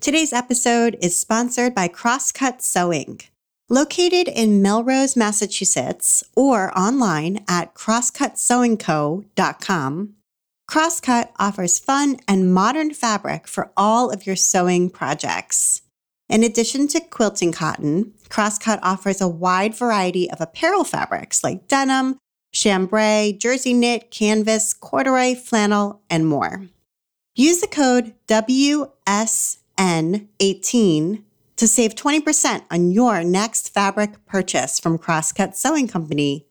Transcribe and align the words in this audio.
Today's 0.00 0.32
episode 0.32 0.96
is 1.02 1.20
sponsored 1.20 1.74
by 1.74 1.86
Crosscut 1.86 2.62
Sewing. 2.62 3.20
Located 3.68 4.28
in 4.28 4.62
Melrose, 4.62 5.14
Massachusetts, 5.14 6.24
or 6.34 6.72
online 6.76 7.44
at 7.46 7.74
crosscutsewingco.com, 7.74 10.14
Crosscut 10.70 11.28
offers 11.38 11.78
fun 11.78 12.16
and 12.26 12.54
modern 12.54 12.94
fabric 12.94 13.46
for 13.46 13.70
all 13.76 14.10
of 14.10 14.26
your 14.26 14.36
sewing 14.36 14.88
projects. 14.88 15.82
In 16.30 16.42
addition 16.42 16.88
to 16.88 17.00
quilting 17.00 17.52
cotton, 17.52 18.14
Crosscut 18.30 18.78
offers 18.82 19.20
a 19.20 19.28
wide 19.28 19.74
variety 19.74 20.30
of 20.30 20.40
apparel 20.40 20.84
fabrics 20.84 21.44
like 21.44 21.68
denim, 21.68 22.16
chambray, 22.54 23.36
jersey 23.38 23.74
knit, 23.74 24.10
canvas, 24.10 24.72
corduroy, 24.72 25.34
flannel, 25.34 26.00
and 26.08 26.26
more. 26.26 26.62
Use 27.34 27.60
the 27.60 27.66
code 27.66 28.14
WSN18 29.80 31.22
to 31.56 31.66
save 31.66 31.94
20% 31.94 32.64
on 32.70 32.90
your 32.90 33.24
next 33.24 33.72
fabric 33.72 34.24
purchase 34.26 34.78
from 34.78 34.98
Crosscut 34.98 35.54
Sewing 35.56 35.88
Company. 35.88 36.46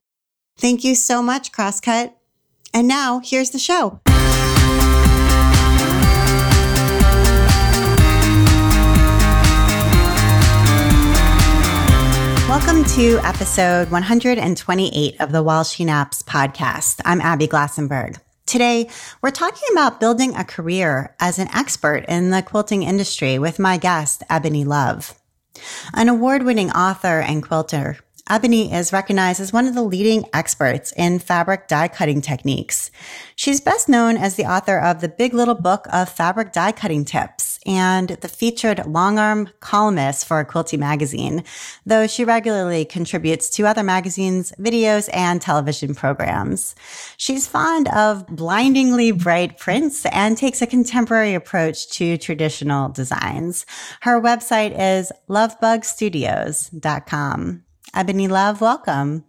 Thank 0.58 0.84
you 0.84 0.96
so 0.96 1.22
much, 1.22 1.52
Crosscut. 1.52 2.14
And 2.74 2.88
now, 2.88 3.22
here's 3.24 3.52
the 3.52 3.60
show. 3.60 4.02
Welcome 12.50 12.84
to 12.96 13.20
episode 13.24 13.92
128 13.92 15.22
of 15.22 15.32
the 15.32 15.44
While 15.44 15.64
She 15.64 15.86
Naps 15.86 16.24
podcast. 16.24 17.00
I'm 17.06 17.22
Abby 17.22 17.48
Glassenberg. 17.48 18.20
Today, 18.50 18.90
we're 19.22 19.30
talking 19.30 19.68
about 19.74 20.00
building 20.00 20.34
a 20.34 20.44
career 20.44 21.16
as 21.20 21.38
an 21.38 21.50
expert 21.54 22.04
in 22.08 22.32
the 22.32 22.42
quilting 22.42 22.82
industry 22.82 23.38
with 23.38 23.60
my 23.60 23.78
guest, 23.78 24.24
Ebony 24.28 24.66
Love. 24.66 25.14
An 25.94 26.10
award 26.10 26.42
winning 26.42 26.72
author 26.72 27.20
and 27.20 27.44
quilter, 27.44 28.00
Ebony 28.30 28.72
is 28.72 28.94
recognized 28.94 29.42
as 29.42 29.52
one 29.52 29.68
of 29.68 29.74
the 29.74 29.82
leading 29.82 30.24
experts 30.34 30.94
in 30.96 31.18
fabric 31.18 31.68
die 31.68 31.88
cutting 31.88 32.22
techniques. 32.22 32.92
She's 33.36 33.60
best 33.60 33.90
known 33.90 34.18
as 34.18 34.36
the 34.36 34.46
author 34.46 34.80
of 34.80 35.02
the 35.02 35.10
Big 35.10 35.34
Little 35.34 35.56
Book 35.56 35.88
of 35.92 36.10
Fabric 36.10 36.54
Die 36.54 36.72
Cutting 36.74 37.06
Tips 37.06 37.49
and 37.66 38.10
the 38.10 38.28
featured 38.28 38.86
long 38.86 39.18
arm 39.20 39.50
columnist 39.60 40.26
for 40.26 40.44
Quilty 40.46 40.78
Magazine, 40.78 41.44
though 41.86 42.08
she 42.08 42.26
regularly 42.26 42.86
contributes 42.86 43.50
to 43.52 43.68
other 43.68 43.84
magazines, 43.84 44.52
videos, 44.60 45.10
and 45.14 45.42
television 45.42 45.96
programs. 45.96 46.76
She's 47.18 47.48
fond 47.48 47.88
of 47.90 48.28
blindingly 48.28 49.12
bright 49.12 49.58
prints 49.58 50.06
and 50.08 50.38
takes 50.38 50.62
a 50.62 50.68
contemporary 50.68 51.34
approach 51.34 51.90
to 51.92 52.18
traditional 52.18 52.90
designs. 52.90 53.66
Her 54.02 54.20
website 54.22 54.78
is 54.78 55.14
lovebugstudios.com. 55.30 57.64
Ebony 57.96 58.28
Love, 58.28 58.62
welcome. 58.62 59.24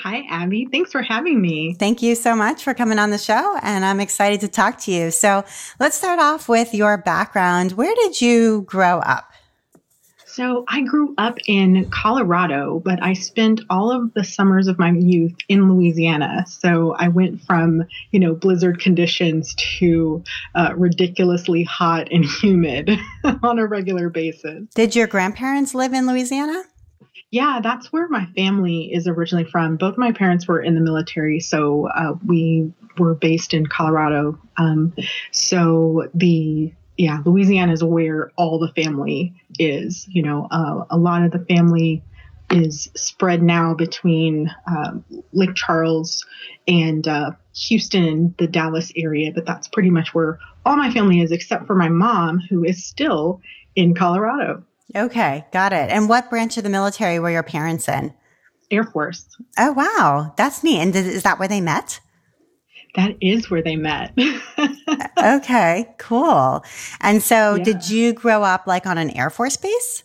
Hi, 0.00 0.24
Abby. 0.30 0.68
Thanks 0.70 0.92
for 0.92 1.02
having 1.02 1.40
me. 1.40 1.74
Thank 1.74 2.02
you 2.02 2.14
so 2.14 2.36
much 2.36 2.62
for 2.62 2.72
coming 2.72 3.00
on 3.00 3.10
the 3.10 3.18
show, 3.18 3.58
and 3.62 3.84
I'm 3.84 3.98
excited 3.98 4.40
to 4.42 4.48
talk 4.48 4.78
to 4.82 4.92
you. 4.92 5.10
So, 5.10 5.44
let's 5.80 5.96
start 5.96 6.20
off 6.20 6.48
with 6.48 6.72
your 6.72 6.98
background. 6.98 7.72
Where 7.72 7.92
did 7.96 8.20
you 8.20 8.62
grow 8.62 9.00
up? 9.00 9.32
So, 10.24 10.64
I 10.68 10.82
grew 10.82 11.14
up 11.18 11.38
in 11.48 11.90
Colorado, 11.90 12.78
but 12.78 13.02
I 13.02 13.14
spent 13.14 13.62
all 13.70 13.90
of 13.90 14.14
the 14.14 14.22
summers 14.22 14.68
of 14.68 14.78
my 14.78 14.92
youth 14.92 15.34
in 15.48 15.68
Louisiana. 15.68 16.44
So, 16.46 16.94
I 16.94 17.08
went 17.08 17.42
from, 17.42 17.82
you 18.12 18.20
know, 18.20 18.34
blizzard 18.34 18.78
conditions 18.78 19.52
to 19.78 20.22
uh, 20.54 20.74
ridiculously 20.76 21.64
hot 21.64 22.06
and 22.12 22.24
humid 22.40 22.88
on 23.42 23.58
a 23.58 23.66
regular 23.66 24.10
basis. 24.10 24.68
Did 24.76 24.94
your 24.94 25.08
grandparents 25.08 25.74
live 25.74 25.92
in 25.92 26.06
Louisiana? 26.06 26.62
Yeah, 27.30 27.60
that's 27.62 27.92
where 27.92 28.08
my 28.08 28.26
family 28.34 28.92
is 28.92 29.06
originally 29.06 29.44
from. 29.44 29.76
Both 29.76 29.98
my 29.98 30.12
parents 30.12 30.48
were 30.48 30.62
in 30.62 30.74
the 30.74 30.80
military, 30.80 31.40
so 31.40 31.88
uh, 31.88 32.14
we 32.26 32.72
were 32.96 33.14
based 33.14 33.52
in 33.52 33.66
Colorado. 33.66 34.38
Um, 34.56 34.94
so 35.30 36.08
the 36.14 36.72
yeah, 36.96 37.20
Louisiana 37.24 37.72
is 37.72 37.84
where 37.84 38.32
all 38.36 38.58
the 38.58 38.72
family 38.72 39.34
is. 39.58 40.06
You 40.08 40.22
know, 40.22 40.48
uh, 40.50 40.84
a 40.90 40.96
lot 40.96 41.22
of 41.22 41.30
the 41.30 41.44
family 41.44 42.02
is 42.50 42.90
spread 42.96 43.42
now 43.42 43.74
between 43.74 44.50
um, 44.66 45.04
Lake 45.32 45.54
Charles 45.54 46.24
and 46.66 47.06
uh, 47.06 47.32
Houston 47.54 48.34
the 48.38 48.46
Dallas 48.46 48.90
area, 48.96 49.32
but 49.34 49.44
that's 49.44 49.68
pretty 49.68 49.90
much 49.90 50.14
where 50.14 50.38
all 50.64 50.76
my 50.76 50.90
family 50.90 51.20
is, 51.20 51.30
except 51.30 51.66
for 51.66 51.74
my 51.74 51.90
mom, 51.90 52.40
who 52.40 52.64
is 52.64 52.84
still 52.86 53.42
in 53.76 53.94
Colorado. 53.94 54.64
Okay, 54.96 55.44
got 55.52 55.72
it. 55.72 55.90
And 55.90 56.08
what 56.08 56.30
branch 56.30 56.56
of 56.56 56.64
the 56.64 56.70
military 56.70 57.18
were 57.18 57.30
your 57.30 57.42
parents 57.42 57.88
in? 57.88 58.14
Air 58.70 58.84
Force. 58.84 59.26
Oh, 59.58 59.72
wow. 59.72 60.32
That's 60.36 60.62
neat. 60.62 60.80
And 60.80 60.94
is 60.94 61.22
that 61.22 61.38
where 61.38 61.48
they 61.48 61.60
met? 61.60 62.00
That 62.94 63.16
is 63.20 63.50
where 63.50 63.62
they 63.62 63.76
met. 63.76 64.12
okay, 65.22 65.94
cool. 65.98 66.64
And 67.00 67.22
so, 67.22 67.54
yeah. 67.54 67.64
did 67.64 67.90
you 67.90 68.12
grow 68.12 68.42
up 68.42 68.66
like 68.66 68.86
on 68.86 68.98
an 68.98 69.10
Air 69.10 69.30
Force 69.30 69.56
base? 69.56 70.04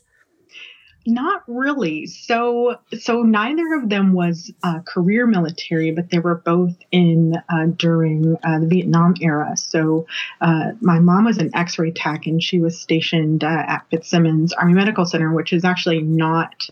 Not 1.05 1.43
really. 1.47 2.05
So, 2.05 2.79
so 2.97 3.23
neither 3.23 3.73
of 3.73 3.89
them 3.89 4.13
was 4.13 4.53
uh, 4.63 4.79
career 4.85 5.27
military, 5.27 5.91
but 5.91 6.09
they 6.09 6.19
were 6.19 6.35
both 6.35 6.75
in 6.91 7.35
uh, 7.49 7.65
during 7.75 8.37
uh, 8.41 8.59
the 8.59 8.67
Vietnam 8.67 9.15
era. 9.19 9.57
So, 9.57 10.07
uh, 10.39 10.71
my 10.79 10.99
mom 10.99 11.25
was 11.25 11.39
an 11.39 11.53
X-ray 11.53 11.91
tech, 11.91 12.25
and 12.25 12.41
she 12.41 12.59
was 12.59 12.79
stationed 12.79 13.43
uh, 13.43 13.47
at 13.67 13.85
Fitzsimons 13.89 14.53
Army 14.53 14.73
Medical 14.73 15.05
Center, 15.05 15.33
which 15.33 15.51
is 15.51 15.65
actually 15.65 16.01
not. 16.01 16.67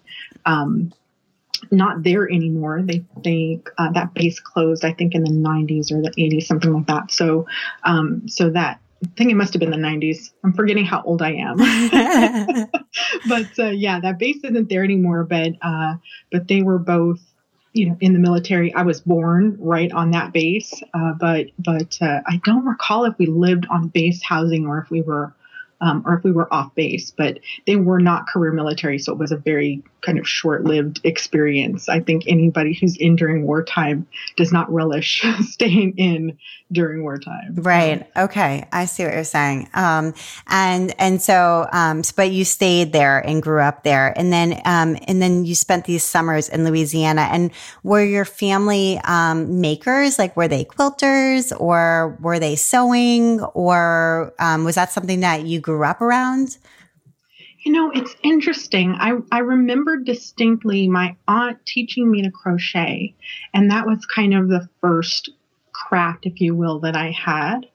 Um, 0.46 0.94
not 1.70 2.02
there 2.02 2.28
anymore. 2.28 2.82
They 2.82 3.06
they 3.24 3.62
uh, 3.78 3.92
that 3.92 4.16
base 4.16 4.40
closed, 4.40 4.84
I 4.84 4.94
think, 4.94 5.14
in 5.14 5.24
the 5.24 5.30
90s 5.30 5.92
or 5.92 6.02
the 6.02 6.10
80s, 6.18 6.48
something 6.48 6.74
like 6.74 6.88
that. 6.88 7.12
So, 7.12 7.46
um, 7.84 8.28
so 8.28 8.50
that 8.50 8.81
I 9.04 9.08
think 9.18 9.32
it 9.32 9.36
must 9.36 9.54
have 9.54 9.60
been 9.60 9.72
the 9.72 9.78
90s. 9.78 10.32
I'm 10.44 10.54
forgetting 10.54 10.86
how 10.86 11.02
old 11.04 11.22
I 11.22 11.34
am. 11.34 11.58
but 13.28 13.60
uh, 13.60 13.72
yeah, 13.72 14.00
that 14.00 14.20
base 14.20 14.38
isn't 14.44 14.70
there 14.70 14.84
anymore. 14.84 15.24
But 15.24 15.54
uh, 15.62 15.96
but 16.32 16.48
they 16.48 16.62
were 16.62 16.78
both, 16.78 17.20
you 17.74 17.90
know, 17.90 17.98
in 18.00 18.14
the 18.14 18.20
military. 18.20 18.74
I 18.74 18.84
was 18.84 19.02
born 19.02 19.58
right 19.60 19.92
on 19.92 20.12
that 20.12 20.34
base, 20.34 20.84
uh, 20.94 21.14
but 21.14 21.48
but 21.58 21.98
uh, 22.02 22.22
I 22.28 22.40
don't 22.44 22.66
recall 22.66 23.06
if 23.06 23.18
we 23.18 23.26
lived 23.26 23.66
on 23.72 23.88
base 23.88 24.22
housing 24.22 24.68
or 24.68 24.78
if 24.78 24.92
we 24.92 25.02
were 25.02 25.34
um, 25.82 26.04
or 26.06 26.16
if 26.16 26.24
we 26.24 26.32
were 26.32 26.52
off 26.54 26.74
base, 26.76 27.12
but 27.12 27.40
they 27.66 27.76
were 27.78 28.00
not 28.00 28.28
career 28.28 28.52
military. 28.52 29.00
So 29.00 29.12
it 29.12 29.18
was 29.18 29.32
a 29.32 29.38
very 29.38 29.84
kind 30.02 30.18
of 30.18 30.28
short 30.28 30.64
lived 30.64 31.00
experience. 31.04 31.88
I 31.88 32.00
think 32.00 32.24
anybody 32.28 32.74
who's 32.74 32.98
in 32.98 33.16
during 33.16 33.44
wartime 33.44 34.08
does 34.36 34.52
not 34.52 34.72
relish 34.72 35.24
staying 35.42 35.98
in 35.98 36.38
during 36.72 37.04
wartime. 37.04 37.56
Right. 37.56 38.08
Okay. 38.18 38.68
I 38.72 38.86
see 38.86 39.04
what 39.04 39.14
you're 39.14 39.24
saying. 39.24 39.70
Um, 39.74 40.14
and, 40.48 40.94
and 41.00 41.22
so, 41.22 41.68
um, 41.72 42.02
but 42.16 42.32
you 42.32 42.46
stayed 42.46 42.94
there 42.94 43.20
and 43.20 43.44
grew 43.44 43.62
up 43.62 43.84
there. 43.84 44.18
And 44.18 44.32
then, 44.34 44.54
um, 44.66 44.98
and 45.08 45.22
then 45.22 45.46
you 45.46 45.56
spent 45.56 45.86
these 45.86 46.04
summers 46.04 46.50
in 46.50 46.66
Louisiana 46.66 47.28
and 47.32 47.52
were 47.84 48.04
your 48.04 48.26
family, 48.26 49.00
um, 49.04 49.62
makers? 49.62 50.18
Like, 50.18 50.36
were 50.36 50.48
they 50.48 50.66
quilters 50.66 51.54
or 51.60 52.18
were 52.22 52.40
they 52.40 52.56
sewing 52.56 53.42
or, 53.42 54.34
um, 54.40 54.64
was 54.64 54.76
that 54.76 54.92
something 54.92 55.20
that 55.20 55.46
you 55.46 55.60
grew 55.60 55.84
up 55.84 56.02
around? 56.02 56.58
You 57.64 57.72
know, 57.72 57.92
it's 57.92 58.16
interesting. 58.24 58.96
I, 58.98 59.18
I 59.32 59.40
remember 59.40 59.98
distinctly 59.98 60.88
my 60.88 61.16
aunt 61.28 61.64
teaching 61.66 62.10
me 62.10 62.24
to 62.24 62.32
crochet, 62.32 63.16
and 63.54 63.70
that 63.70 63.86
was 63.86 64.06
kind 64.08 64.34
of 64.34 64.48
the 64.48 64.68
first 64.82 65.30
craft, 65.72 66.26
if 66.26 66.42
you 66.42 66.56
will, 66.56 66.80
that 66.80 66.96
I 66.96 67.12
had. 67.12 67.68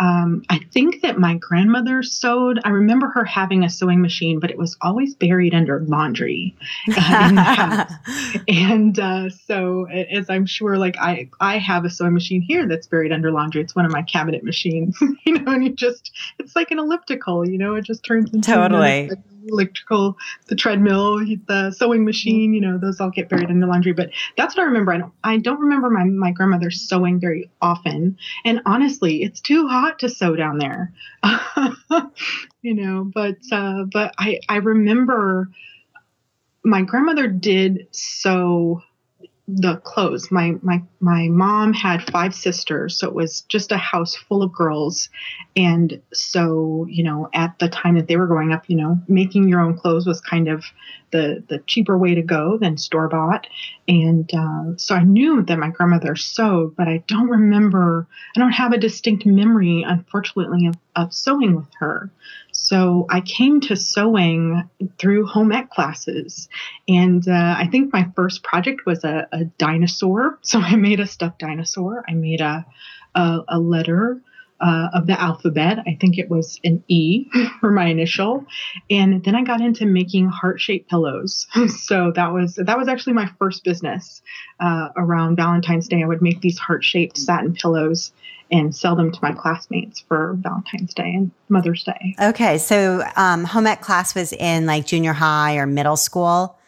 Um, 0.00 0.42
I 0.48 0.58
think 0.72 1.02
that 1.02 1.18
my 1.18 1.36
grandmother 1.36 2.02
sewed. 2.02 2.58
I 2.64 2.70
remember 2.70 3.08
her 3.10 3.24
having 3.24 3.64
a 3.64 3.68
sewing 3.68 4.00
machine, 4.00 4.40
but 4.40 4.50
it 4.50 4.56
was 4.56 4.76
always 4.80 5.14
buried 5.14 5.54
under 5.54 5.80
laundry 5.80 6.56
uh, 6.96 7.26
in 7.28 7.34
the 7.34 7.42
house. 7.42 7.92
And 8.48 8.98
uh, 8.98 9.28
so, 9.28 9.86
as 9.88 10.30
I'm 10.30 10.46
sure, 10.46 10.78
like 10.78 10.96
I, 10.98 11.28
I 11.40 11.58
have 11.58 11.84
a 11.84 11.90
sewing 11.90 12.14
machine 12.14 12.40
here 12.40 12.66
that's 12.66 12.86
buried 12.86 13.12
under 13.12 13.30
laundry. 13.30 13.60
It's 13.60 13.76
one 13.76 13.84
of 13.84 13.92
my 13.92 14.02
cabinet 14.02 14.42
machines, 14.42 14.98
you 15.24 15.34
know, 15.38 15.52
and 15.52 15.64
you 15.64 15.74
just, 15.74 16.12
it's 16.38 16.56
like 16.56 16.70
an 16.70 16.78
elliptical, 16.78 17.46
you 17.46 17.58
know, 17.58 17.74
it 17.74 17.84
just 17.84 18.02
turns 18.02 18.32
into 18.32 18.50
totally 18.50 19.10
electrical, 19.48 20.16
the 20.48 20.56
treadmill, 20.56 21.18
the 21.18 21.72
sewing 21.76 22.04
machine, 22.04 22.52
you 22.54 22.60
know, 22.60 22.78
those 22.78 23.00
all 23.00 23.10
get 23.10 23.28
buried 23.28 23.50
in 23.50 23.60
the 23.60 23.66
laundry. 23.66 23.92
But 23.92 24.10
that's 24.36 24.56
what 24.56 24.62
I 24.62 24.66
remember. 24.66 24.92
I 24.92 24.98
don't, 24.98 25.12
I 25.24 25.36
don't 25.38 25.60
remember 25.60 25.90
my, 25.90 26.04
my 26.04 26.30
grandmother 26.32 26.70
sewing 26.70 27.20
very 27.20 27.50
often. 27.60 28.18
And 28.44 28.60
honestly, 28.66 29.22
it's 29.22 29.40
too 29.40 29.68
hot 29.68 29.98
to 30.00 30.08
sew 30.08 30.36
down 30.36 30.58
there, 30.58 30.92
you 32.62 32.74
know, 32.74 33.10
but, 33.14 33.38
uh, 33.52 33.84
but 33.92 34.14
I, 34.18 34.40
I 34.48 34.56
remember 34.56 35.48
my 36.64 36.82
grandmother 36.82 37.26
did 37.26 37.86
sew 37.90 38.82
the 39.56 39.76
clothes. 39.78 40.30
My 40.30 40.54
my 40.62 40.82
my 41.00 41.28
mom 41.28 41.72
had 41.72 42.10
five 42.10 42.34
sisters, 42.34 42.96
so 42.96 43.08
it 43.08 43.14
was 43.14 43.42
just 43.42 43.72
a 43.72 43.76
house 43.76 44.14
full 44.14 44.42
of 44.42 44.52
girls. 44.52 45.08
And 45.56 46.00
so, 46.12 46.86
you 46.88 47.02
know, 47.02 47.28
at 47.34 47.58
the 47.58 47.68
time 47.68 47.96
that 47.96 48.06
they 48.06 48.16
were 48.16 48.26
growing 48.26 48.52
up, 48.52 48.64
you 48.68 48.76
know, 48.76 48.98
making 49.08 49.48
your 49.48 49.60
own 49.60 49.76
clothes 49.76 50.06
was 50.06 50.20
kind 50.20 50.48
of 50.48 50.64
the 51.10 51.42
the 51.48 51.58
cheaper 51.66 51.98
way 51.98 52.14
to 52.14 52.22
go 52.22 52.58
than 52.58 52.76
store 52.76 53.08
bought. 53.08 53.46
And 53.88 54.30
uh, 54.32 54.76
so 54.76 54.94
I 54.94 55.02
knew 55.02 55.42
that 55.42 55.58
my 55.58 55.70
grandmother 55.70 56.16
sewed, 56.16 56.76
but 56.76 56.88
I 56.88 57.02
don't 57.06 57.28
remember. 57.28 58.06
I 58.36 58.40
don't 58.40 58.52
have 58.52 58.72
a 58.72 58.78
distinct 58.78 59.26
memory, 59.26 59.84
unfortunately, 59.86 60.66
of, 60.66 60.76
of 60.96 61.12
sewing 61.12 61.56
with 61.56 61.72
her. 61.78 62.10
So 62.60 63.06
I 63.08 63.22
came 63.22 63.62
to 63.62 63.76
sewing 63.76 64.68
through 64.98 65.26
home 65.26 65.50
ec 65.50 65.70
classes. 65.70 66.46
And 66.86 67.26
uh, 67.26 67.54
I 67.56 67.66
think 67.66 67.90
my 67.90 68.10
first 68.14 68.42
project 68.42 68.84
was 68.84 69.02
a, 69.02 69.26
a, 69.32 69.44
dinosaur. 69.44 70.38
So 70.42 70.60
I 70.60 70.76
made 70.76 71.00
a 71.00 71.06
stuffed 71.06 71.38
dinosaur. 71.38 72.04
I 72.06 72.12
made 72.12 72.42
a, 72.42 72.66
a, 73.14 73.40
a 73.48 73.58
letter 73.58 74.20
uh, 74.60 74.88
of 74.92 75.06
the 75.06 75.20
alphabet. 75.20 75.78
I 75.86 75.96
think 76.00 76.18
it 76.18 76.28
was 76.28 76.60
an 76.64 76.84
E 76.88 77.28
for 77.60 77.70
my 77.70 77.86
initial, 77.86 78.46
and 78.90 79.24
then 79.24 79.34
I 79.34 79.42
got 79.42 79.60
into 79.60 79.86
making 79.86 80.28
heart-shaped 80.28 80.88
pillows. 80.88 81.46
so 81.84 82.12
that 82.14 82.32
was 82.32 82.56
that 82.56 82.78
was 82.78 82.88
actually 82.88 83.14
my 83.14 83.30
first 83.38 83.64
business. 83.64 84.22
Uh, 84.58 84.88
around 84.96 85.36
Valentine's 85.36 85.88
Day, 85.88 86.02
I 86.02 86.06
would 86.06 86.22
make 86.22 86.40
these 86.40 86.58
heart-shaped 86.58 87.16
satin 87.16 87.54
pillows 87.54 88.12
and 88.52 88.74
sell 88.74 88.96
them 88.96 89.12
to 89.12 89.18
my 89.22 89.32
classmates 89.32 90.00
for 90.00 90.36
Valentine's 90.40 90.92
Day 90.92 91.14
and 91.14 91.30
Mother's 91.48 91.84
Day. 91.84 92.16
Okay, 92.20 92.58
so 92.58 93.04
um, 93.16 93.44
home 93.44 93.66
ec 93.66 93.80
class 93.80 94.14
was 94.14 94.32
in 94.32 94.66
like 94.66 94.86
junior 94.86 95.12
high 95.12 95.56
or 95.56 95.66
middle 95.66 95.96
school. 95.96 96.58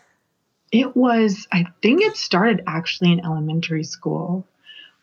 It 0.71 0.97
was. 0.97 1.47
I 1.53 1.67
think 1.83 2.03
it 2.03 2.17
started 2.17 2.63
actually 2.67 3.13
in 3.13 3.21
elementary 3.25 3.85
school 3.85 4.47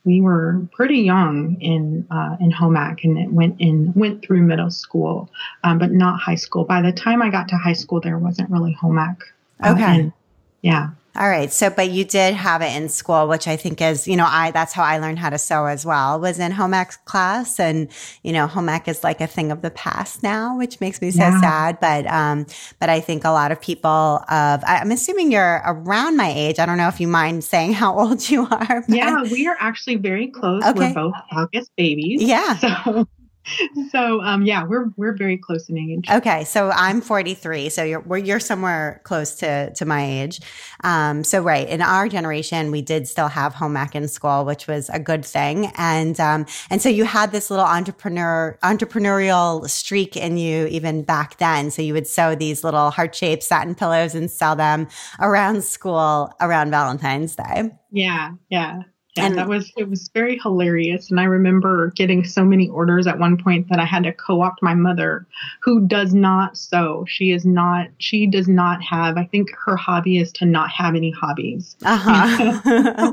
we 0.06 0.22
were 0.22 0.62
pretty 0.72 1.00
young 1.00 1.58
in 1.62 2.08
uh, 2.10 2.38
in 2.40 2.52
home 2.52 2.78
ec 2.78 3.04
and 3.04 3.18
it 3.18 3.32
went 3.32 3.60
in 3.60 3.94
went 3.96 4.24
through 4.24 4.42
middle 4.42 4.72
school, 4.72 5.30
um, 5.64 5.78
but 5.78 5.92
not 5.92 6.20
high 6.20 6.36
school. 6.36 6.64
By 6.64 6.82
the 6.82 6.92
time 6.92 7.22
I 7.22 7.30
got 7.30 7.50
to 7.50 7.58
high 7.58 7.74
school, 7.74 8.00
there 8.00 8.18
wasn't 8.18 8.50
really 8.50 8.74
home 8.74 8.98
ec. 8.98 9.18
Uh, 9.62 9.74
okay. 9.74 10.00
And, 10.00 10.14
yeah. 10.62 10.90
All 11.16 11.28
right. 11.28 11.52
So, 11.52 11.70
but 11.70 11.90
you 11.90 12.06
did 12.06 12.34
have 12.36 12.62
it 12.62 12.76
in 12.76 12.88
school, 12.88 13.28
which 13.28 13.48
I 13.48 13.56
think 13.56 13.82
is, 13.82 14.08
you 14.08 14.16
know, 14.16 14.28
I, 14.28 14.52
that's 14.52 14.74
how 14.74 14.84
I 14.84 15.00
learned 15.00 15.20
how 15.20 15.30
to 15.30 15.38
sew 15.38 15.66
as 15.66 15.86
well, 15.86 16.20
was 16.20 16.40
in 16.40 16.52
home 16.52 16.74
ec 16.74 17.04
class. 17.06 17.60
And, 17.60 17.90
you 18.24 18.32
know, 18.32 18.48
home 18.48 18.70
ec 18.70 18.88
is 18.88 19.04
like 19.04 19.20
a 19.20 19.28
thing 19.28 19.52
of 19.52 19.62
the 19.62 19.72
past 19.72 20.24
now, 20.24 20.58
which 20.58 20.80
makes 20.80 21.02
me 21.02 21.12
so 21.12 21.20
yeah. 21.20 21.42
sad. 21.42 21.80
But, 21.80 22.06
um, 22.08 22.46
but 22.80 22.90
I 22.90 23.00
think 23.00 23.26
a 23.26 23.32
lot 23.32 23.52
of 23.52 23.60
people 23.60 24.24
of, 24.30 24.64
I'm 24.66 24.92
assuming 24.92 25.32
you're 25.32 25.62
around 25.66 26.16
my 26.16 26.32
age. 26.34 26.60
I 26.60 26.66
don't 26.66 26.78
know 26.78 26.88
if 26.88 27.00
you 27.00 27.08
mind 27.08 27.44
saying 27.44 27.74
how 27.82 27.98
old 27.98 28.30
you 28.30 28.48
are. 28.50 28.84
Yeah, 28.88 29.24
we 29.24 29.48
are 29.48 29.58
actually 29.60 29.96
very 29.96 30.28
close. 30.28 30.64
Okay. 30.64 30.90
We're 30.90 30.94
both 30.94 31.16
August 31.32 31.72
babies. 31.76 32.22
Yeah. 32.22 32.58
So 32.58 33.08
so 33.92 34.22
um, 34.22 34.44
yeah, 34.44 34.64
we're 34.64 34.90
we're 34.96 35.16
very 35.16 35.38
close 35.38 35.70
in 35.70 35.78
age. 35.78 36.10
Okay, 36.10 36.44
so 36.44 36.72
I'm 36.72 37.02
43, 37.02 37.70
so 37.70 37.84
you're 37.84 38.18
you're 38.18 38.40
somewhere 38.40 39.02
close 39.04 39.36
to 39.36 39.74
to 39.74 39.86
my 39.86 40.04
age. 40.06 40.42
Um, 40.84 41.24
so 41.24 41.42
right 41.42 41.68
in 41.68 41.82
our 41.82 42.08
generation, 42.08 42.72
we 42.72 42.82
did 42.82 43.08
still 43.08 43.28
have 43.28 43.54
home 43.54 43.78
ec 43.78 43.96
in 43.96 44.08
school, 44.08 44.46
which 44.46 44.68
was 44.68 44.90
a 44.90 45.00
good 45.00 45.26
thing, 45.26 45.72
and 45.78 46.20
um, 46.20 46.46
and 46.70 46.82
so 46.82 46.90
you 46.90 47.06
had 47.06 47.32
this 47.32 47.50
little 47.50 47.66
entrepreneur 47.66 48.58
entrepreneurial 48.64 49.70
streak 49.70 50.16
in 50.16 50.38
you 50.38 50.68
even 50.68 51.04
back 51.04 51.38
then. 51.38 51.72
So 51.72 51.82
you 51.82 51.94
would 51.94 52.08
sew 52.08 52.36
these 52.36 52.64
little 52.64 52.92
heart 52.92 53.16
shaped 53.16 53.44
satin 53.44 53.76
pillows 53.76 54.16
and 54.16 54.30
sell 54.30 54.56
them 54.56 54.88
around 55.20 55.64
school 55.64 56.32
around 56.42 56.72
Valentine's 56.72 57.36
Day. 57.36 57.72
Yeah, 57.92 58.32
yeah 58.50 58.82
and 59.18 59.38
that 59.38 59.48
was 59.48 59.72
it 59.76 59.90
was 59.90 60.10
very 60.14 60.38
hilarious. 60.38 61.10
And 61.10 61.20
i 61.20 61.24
remember 61.24 61.92
getting 61.92 62.24
so 62.24 62.46
many 62.46 62.70
orders 62.70 63.08
at 63.08 63.18
one 63.18 63.38
point 63.38 63.68
that 63.70 63.80
i 63.80 63.86
had 63.86 64.04
to 64.04 64.14
co-opt 64.14 64.62
my 64.62 64.74
mother 64.74 65.26
who 65.62 65.88
does 65.88 66.14
not 66.14 66.58
sew. 66.58 67.06
She 67.08 67.32
is 67.32 67.46
not 67.46 67.88
she 67.98 68.28
does 68.28 68.48
not 68.48 68.84
have 68.84 69.18
i 69.18 69.26
think 69.26 69.50
her 69.66 69.76
hobby 69.76 70.18
is 70.18 70.32
to 70.34 70.46
not 70.46 70.70
have 70.72 70.96
any 70.96 71.12
hobbies. 71.12 71.76
Uh-huh. 71.84 72.62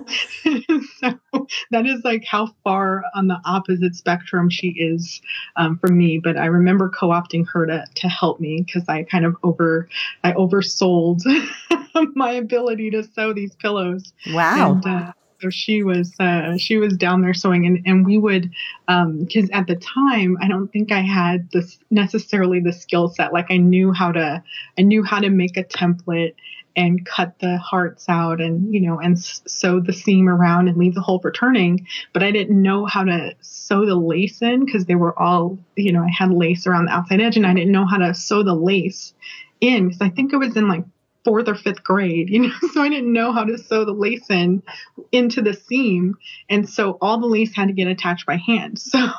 so 0.99 1.47
that 1.71 1.87
is 1.87 2.05
like 2.05 2.25
how 2.25 2.49
far 2.63 3.05
on 3.15 3.29
the 3.29 3.41
opposite 3.45 3.95
spectrum 3.95 4.51
she 4.51 4.69
is 4.69 5.21
um, 5.57 5.79
from 5.79 5.97
me. 5.97 6.19
But 6.19 6.37
i 6.37 6.47
remember 6.47 6.91
co-opting 6.91 7.47
her 7.49 7.67
to, 7.67 7.85
to 7.95 8.09
help 8.09 8.41
me 8.41 8.63
because 8.63 8.89
i 8.89 9.03
kind 9.03 9.25
of 9.25 9.37
over 9.43 9.89
i 10.25 10.33
oversold 10.33 11.23
my 12.15 12.33
ability 12.33 12.91
to 12.91 13.03
sew 13.03 13.33
these 13.33 13.55
pillows. 13.57 14.13
Wow. 14.33 14.73
And, 14.73 14.87
uh, 14.87 15.13
so 15.47 15.51
she 15.51 15.83
was 15.83 16.13
uh, 16.19 16.57
she 16.57 16.77
was 16.77 16.97
down 16.97 17.23
there 17.23 17.35
sewing 17.35 17.67
and, 17.67 17.83
and 17.87 18.05
we 18.05 18.19
would 18.19 18.51
because 18.87 19.45
um, 19.45 19.51
at 19.53 19.67
the 19.67 19.77
time 19.77 20.37
i 20.41 20.49
don't 20.49 20.69
think 20.73 20.91
i 20.91 21.01
had 21.01 21.49
this 21.53 21.79
necessarily 21.91 22.61
the 22.61 22.73
skill 22.73 23.09
set. 23.09 23.33
Like 23.33 23.47
i 23.51 23.57
knew 23.57 23.93
how 23.93 24.13
to 24.13 24.43
i 24.79 24.83
knew 24.83 25.03
how 25.03 25.21
to 25.21 25.31
make 25.31 25.57
a 25.57 25.65
template 25.65 26.35
and 26.75 27.07
cut 27.07 27.39
the 27.39 27.57
hearts 27.59 28.09
out 28.09 28.41
and 28.41 28.75
you 28.75 28.81
know 28.81 28.99
and 28.99 29.19
sew 29.19 29.81
the 29.81 29.93
seam 29.93 30.29
around 30.29 30.69
and 30.69 30.77
leave 30.77 30.95
the 30.95 31.01
hole 31.01 31.21
for 31.21 31.31
turning 31.31 31.87
but 32.13 32.23
i 32.23 32.31
didn't 32.31 32.61
know 32.61 32.85
how 32.87 33.05
to 33.05 33.33
sew 33.41 33.87
the 33.87 33.95
lace 33.95 34.43
in 34.43 34.65
because 34.65 34.85
they 34.87 34.95
were 34.95 35.19
all 35.19 35.59
you 35.77 35.93
know 35.93 36.03
i 36.03 36.11
had 36.11 36.31
lace 36.31 36.67
around 36.67 36.87
the 36.87 36.93
outside 36.93 37.21
edge 37.21 37.37
and 37.37 37.47
i 37.47 37.55
didn't 37.55 37.73
know 37.73 37.87
how 37.87 37.97
to 37.97 38.13
sew 38.13 38.43
the 38.43 38.55
lace 38.55 39.15
in 39.61 39.89
because 39.89 40.03
i 40.03 40.11
think 40.11 40.33
it 40.33 40.37
was 40.37 40.57
in 40.57 40.69
like 40.69 40.85
fourth 41.26 41.49
or 41.49 41.56
fifth 41.56 41.82
grade, 41.82 42.31
you 42.31 42.38
know, 42.38 42.52
so 42.73 42.81
I 42.81 42.88
didn't 42.88 43.12
know 43.12 43.32
how 43.32 43.43
to 43.43 43.58
sew 43.58 43.84
the 43.84 43.93
lace 43.93 44.31
in 44.31 44.62
into 45.11 45.43
the 45.43 45.55
seam. 45.55 46.14
And 46.49 46.70
so 46.70 46.96
all 47.02 47.19
the 47.19 47.26
lace 47.26 47.55
had 47.55 47.67
to 47.67 47.75
get 47.75 47.88
attached 47.88 48.25
by 48.25 48.37
hand. 48.37 48.81
So 48.87 49.11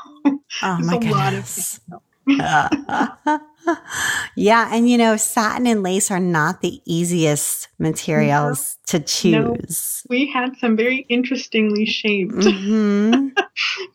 oh 0.64 0.80
my 0.80 0.98
goodness. 0.98 1.80
yeah. 4.36 4.70
And 4.74 4.90
you 4.90 4.98
know, 4.98 5.18
satin 5.18 5.68
and 5.68 5.84
lace 5.84 6.10
are 6.10 6.20
not 6.20 6.62
the 6.62 6.82
easiest 6.86 7.68
materials 7.78 8.78
no, 8.94 9.00
to 9.00 9.06
choose. 9.06 10.04
No. 10.06 10.10
We 10.10 10.32
had 10.32 10.58
some 10.58 10.76
very 10.76 11.06
interestingly 11.10 11.86
shaped, 11.86 12.34
mm-hmm. 12.34 13.30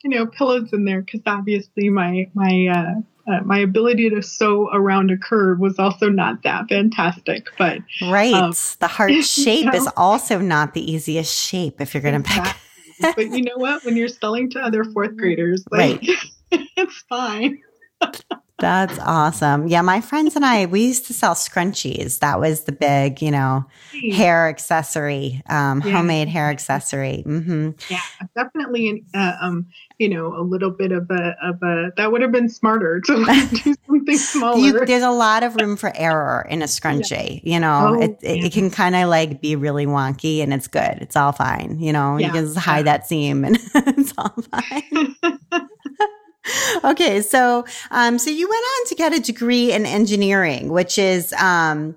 you 0.04 0.10
know, 0.10 0.26
pillows 0.26 0.72
in 0.72 0.84
there 0.84 1.02
because 1.02 1.22
obviously 1.26 1.88
my, 1.88 2.30
my, 2.34 2.66
uh, 2.66 3.00
uh, 3.26 3.40
my 3.44 3.58
ability 3.58 4.10
to 4.10 4.22
sew 4.22 4.68
around 4.72 5.10
a 5.10 5.16
curve 5.16 5.60
was 5.60 5.78
also 5.78 6.08
not 6.08 6.42
that 6.42 6.68
fantastic. 6.68 7.48
But 7.56 7.78
right, 8.02 8.34
um, 8.34 8.52
the 8.80 8.88
heart 8.88 9.12
shape 9.24 9.66
you 9.66 9.70
know, 9.70 9.76
is 9.76 9.88
also 9.96 10.38
not 10.38 10.74
the 10.74 10.92
easiest 10.92 11.36
shape 11.36 11.80
if 11.80 11.94
you're 11.94 12.02
going 12.02 12.22
to 12.22 12.28
exactly. 12.28 12.60
pick. 13.00 13.16
but 13.16 13.36
you 13.36 13.42
know 13.42 13.56
what? 13.56 13.84
When 13.84 13.96
you're 13.96 14.08
selling 14.08 14.50
to 14.50 14.60
other 14.60 14.84
fourth 14.84 15.16
graders, 15.16 15.64
like, 15.70 16.02
right. 16.02 16.10
it's 16.76 17.04
fine. 17.08 17.60
That's 18.62 18.96
awesome. 19.00 19.66
Yeah, 19.66 19.82
my 19.82 20.00
friends 20.00 20.36
and 20.36 20.44
I, 20.44 20.66
we 20.66 20.86
used 20.86 21.06
to 21.06 21.12
sell 21.12 21.34
scrunchies. 21.34 22.20
That 22.20 22.38
was 22.38 22.62
the 22.62 22.70
big, 22.70 23.20
you 23.20 23.32
know, 23.32 23.66
hair 24.12 24.48
accessory, 24.48 25.42
um, 25.48 25.82
yeah. 25.84 25.90
homemade 25.90 26.28
hair 26.28 26.48
accessory. 26.48 27.24
Mm-hmm. 27.26 27.70
Yeah, 27.90 28.00
definitely. 28.36 29.04
Uh, 29.12 29.32
um, 29.40 29.66
you 29.98 30.08
know, 30.08 30.32
a 30.36 30.42
little 30.42 30.70
bit 30.70 30.92
of 30.92 31.10
a 31.10 31.36
of 31.42 31.60
a 31.64 31.90
that 31.96 32.12
would 32.12 32.22
have 32.22 32.30
been 32.30 32.48
smarter 32.48 33.00
to 33.00 33.48
do 33.64 33.74
something 33.84 34.16
smaller. 34.16 34.58
You, 34.58 34.86
there's 34.86 35.02
a 35.02 35.10
lot 35.10 35.42
of 35.42 35.56
room 35.56 35.76
for 35.76 35.92
error 35.96 36.46
in 36.48 36.62
a 36.62 36.66
scrunchie. 36.66 37.40
Yeah. 37.42 37.54
You 37.54 37.58
know, 37.58 37.96
oh, 37.96 38.00
it, 38.00 38.18
it, 38.22 38.38
yeah. 38.38 38.46
it 38.46 38.52
can 38.52 38.70
kind 38.70 38.94
of 38.94 39.08
like 39.08 39.40
be 39.40 39.56
really 39.56 39.86
wonky, 39.86 40.40
and 40.40 40.54
it's 40.54 40.68
good. 40.68 40.98
It's 41.00 41.16
all 41.16 41.32
fine. 41.32 41.80
You 41.80 41.92
know, 41.92 42.16
you 42.16 42.30
can 42.30 42.44
just 42.44 42.58
hide 42.58 42.86
that 42.86 43.08
seam, 43.08 43.44
and 43.44 43.58
it's 43.74 44.14
all 44.16 44.36
fine. 44.52 45.16
okay, 46.84 47.20
so 47.22 47.64
um, 47.90 48.18
so 48.18 48.30
you 48.30 48.48
went 48.48 48.64
on 48.64 48.86
to 48.88 48.94
get 48.94 49.12
a 49.12 49.20
degree 49.20 49.72
in 49.72 49.86
engineering, 49.86 50.68
which 50.70 50.98
is 50.98 51.32
um, 51.34 51.96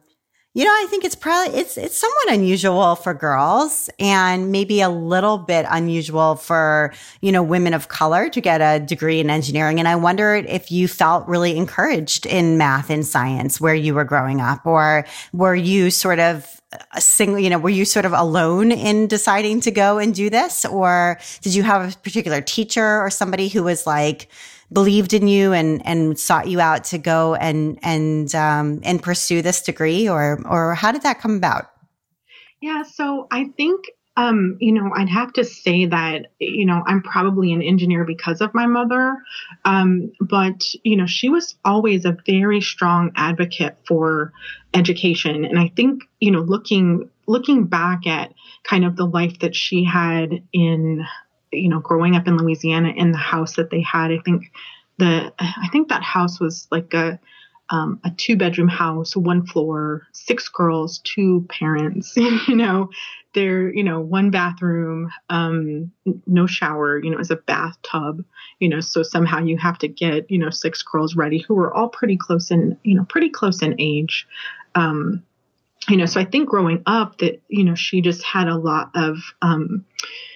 you 0.55 0.63
know, 0.63 0.71
I 0.71 0.87
think 0.89 1.03
it's 1.03 1.15
probably 1.15 1.59
it's 1.59 1.77
it's 1.77 1.97
somewhat 1.97 2.31
unusual 2.31 2.95
for 2.95 3.13
girls 3.13 3.89
and 3.99 4.53
maybe 4.53 4.79
a 4.79 4.87
little 4.87 5.37
bit 5.37 5.65
unusual 5.69 6.37
for, 6.37 6.93
you 7.19 7.33
know, 7.33 7.43
women 7.43 7.73
of 7.73 7.89
color 7.89 8.29
to 8.29 8.39
get 8.39 8.61
a 8.61 8.79
degree 8.83 9.19
in 9.19 9.29
engineering. 9.29 9.79
And 9.79 9.87
I 9.87 9.97
wondered 9.97 10.45
if 10.45 10.71
you 10.71 10.87
felt 10.87 11.27
really 11.27 11.57
encouraged 11.57 12.25
in 12.25 12.57
math 12.57 12.89
and 12.89 13.05
science 13.05 13.59
where 13.59 13.75
you 13.75 13.93
were 13.93 14.05
growing 14.05 14.39
up 14.39 14.65
or 14.65 15.05
were 15.33 15.55
you 15.55 15.91
sort 15.91 16.19
of 16.19 16.61
a 16.93 17.01
single, 17.01 17.39
you 17.39 17.49
know, 17.49 17.59
were 17.59 17.69
you 17.69 17.85
sort 17.85 18.05
of 18.05 18.13
alone 18.13 18.71
in 18.71 19.07
deciding 19.07 19.61
to 19.61 19.71
go 19.71 19.97
and 19.97 20.13
do 20.13 20.29
this 20.29 20.65
or 20.65 21.19
did 21.41 21.53
you 21.53 21.63
have 21.63 21.93
a 21.93 21.97
particular 21.99 22.41
teacher 22.41 23.01
or 23.01 23.09
somebody 23.09 23.47
who 23.47 23.63
was 23.63 23.85
like, 23.85 24.29
believed 24.71 25.13
in 25.13 25.27
you 25.27 25.53
and 25.53 25.85
and 25.85 26.17
sought 26.19 26.47
you 26.47 26.59
out 26.59 26.83
to 26.85 26.97
go 26.97 27.35
and 27.35 27.79
and 27.81 28.33
um, 28.35 28.79
and 28.83 29.01
pursue 29.01 29.41
this 29.41 29.61
degree, 29.61 30.09
or 30.09 30.41
or 30.45 30.75
how 30.75 30.91
did 30.91 31.03
that 31.03 31.19
come 31.19 31.35
about? 31.35 31.71
Yeah, 32.61 32.83
so 32.83 33.27
I 33.31 33.45
think 33.57 33.85
Um, 34.17 34.57
you 34.61 34.71
know, 34.71 34.91
I'd 34.95 35.09
have 35.09 35.33
to 35.33 35.43
say 35.43 35.85
that, 35.87 36.27
you 36.39 36.65
know, 36.65 36.81
I'm 36.85 37.01
probably 37.01 37.51
an 37.51 37.61
engineer 37.61 38.05
because 38.05 38.39
of 38.39 38.53
my 38.53 38.65
mother. 38.65 39.17
Um, 39.65 40.13
but, 40.21 40.63
you 40.83 40.95
know, 40.95 41.05
she 41.05 41.27
was 41.27 41.55
always 41.65 42.05
a 42.05 42.17
very 42.25 42.61
strong 42.61 43.11
advocate 43.15 43.77
for 43.85 44.31
education. 44.73 45.43
And 45.43 45.59
I 45.59 45.71
think, 45.75 46.03
you 46.21 46.31
know, 46.31 46.41
looking 46.41 47.09
looking 47.27 47.65
back 47.65 48.05
at 48.07 48.33
kind 48.63 48.85
of 48.85 48.95
the 48.95 49.05
life 49.05 49.39
that 49.39 49.55
she 49.55 49.83
had 49.83 50.43
in, 50.53 51.03
you 51.51 51.67
know, 51.67 51.79
growing 51.79 52.15
up 52.15 52.27
in 52.27 52.37
Louisiana 52.37 52.93
in 52.95 53.11
the 53.11 53.17
house 53.17 53.55
that 53.55 53.69
they 53.69 53.81
had, 53.81 54.11
I 54.11 54.19
think 54.23 54.51
the 54.97 55.33
I 55.39 55.67
think 55.71 55.89
that 55.89 56.03
house 56.03 56.39
was 56.39 56.67
like 56.71 56.93
a 56.93 57.19
um, 57.69 57.99
a 58.03 58.11
two 58.11 58.35
bedroom 58.35 58.67
house, 58.67 59.15
one 59.15 59.45
floor, 59.45 60.07
six 60.13 60.47
girls, 60.49 60.99
two 60.99 61.45
parents, 61.49 62.13
you 62.17 62.55
know, 62.55 62.89
there, 63.33 63.73
you 63.73 63.83
know, 63.83 63.99
one 63.99 64.31
bathroom, 64.31 65.11
um, 65.29 65.91
no 66.25 66.47
shower, 66.47 66.97
you 67.03 67.09
know, 67.09 67.19
as 67.19 67.31
a 67.31 67.35
bathtub, 67.35 68.23
you 68.59 68.69
know, 68.69 68.79
so 68.79 69.03
somehow 69.03 69.39
you 69.39 69.57
have 69.57 69.77
to 69.79 69.87
get, 69.87 70.29
you 70.29 70.37
know, 70.37 70.49
six 70.49 70.81
girls 70.83 71.15
ready 71.15 71.39
who 71.39 71.53
were 71.53 71.73
all 71.73 71.89
pretty 71.89 72.17
close 72.17 72.51
in, 72.51 72.77
you 72.83 72.95
know, 72.95 73.05
pretty 73.05 73.29
close 73.29 73.61
in 73.61 73.75
age. 73.79 74.27
Um, 74.75 75.23
you 75.87 75.97
know, 75.97 76.05
so 76.05 76.19
I 76.19 76.25
think 76.25 76.49
growing 76.49 76.81
up 76.85 77.19
that, 77.19 77.41
you 77.47 77.63
know, 77.63 77.75
she 77.75 78.01
just 78.01 78.23
had 78.23 78.47
a 78.47 78.57
lot 78.57 78.89
of, 78.95 79.17
um, 79.41 79.85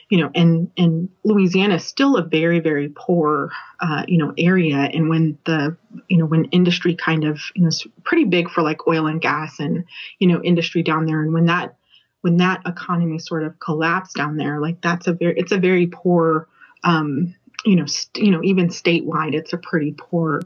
you 0.10 0.18
know, 0.18 0.32
and 0.34 0.72
and 0.76 1.10
Louisiana 1.24 1.76
is 1.76 1.86
still 1.86 2.18
a 2.18 2.24
very 2.24 2.60
very 2.60 2.92
poor, 2.96 3.52
uh, 3.80 4.04
you 4.08 4.18
know, 4.18 4.34
area. 4.38 4.78
And 4.78 5.08
when 5.08 5.38
the, 5.46 5.78
you 6.08 6.18
know, 6.18 6.26
when 6.26 6.46
industry 6.46 6.96
kind 6.96 7.26
of, 7.26 7.40
you 7.56 7.62
know, 7.62 7.68
it's 7.68 7.86
pretty 8.04 8.26
big 8.26 8.50
for 8.50 8.64
like 8.64 8.88
oil 8.88 9.06
and 9.06 9.22
gas 9.22 9.60
and, 9.60 9.86
you 10.18 10.28
know, 10.28 10.42
industry 10.42 10.82
down 10.82 11.06
there. 11.06 11.22
And 11.22 11.32
when 11.34 11.46
that 11.46 11.76
when 12.22 12.38
that 12.38 12.62
economy 12.66 13.20
sort 13.20 13.44
of 13.44 13.60
collapsed 13.60 14.16
down 14.16 14.36
there, 14.36 14.60
like 14.60 14.82
that's 14.82 15.08
a 15.08 15.14
very 15.14 15.36
it's 15.38 15.52
a 15.52 15.60
very 15.60 15.86
poor, 15.88 16.48
um, 16.84 17.36
you 17.64 17.76
know, 17.76 17.86
st- 17.86 18.26
you 18.26 18.32
know, 18.32 18.44
even 18.44 18.70
statewide, 18.70 19.36
it's 19.36 19.54
a 19.54 19.58
pretty 19.58 19.94
poor 19.96 20.42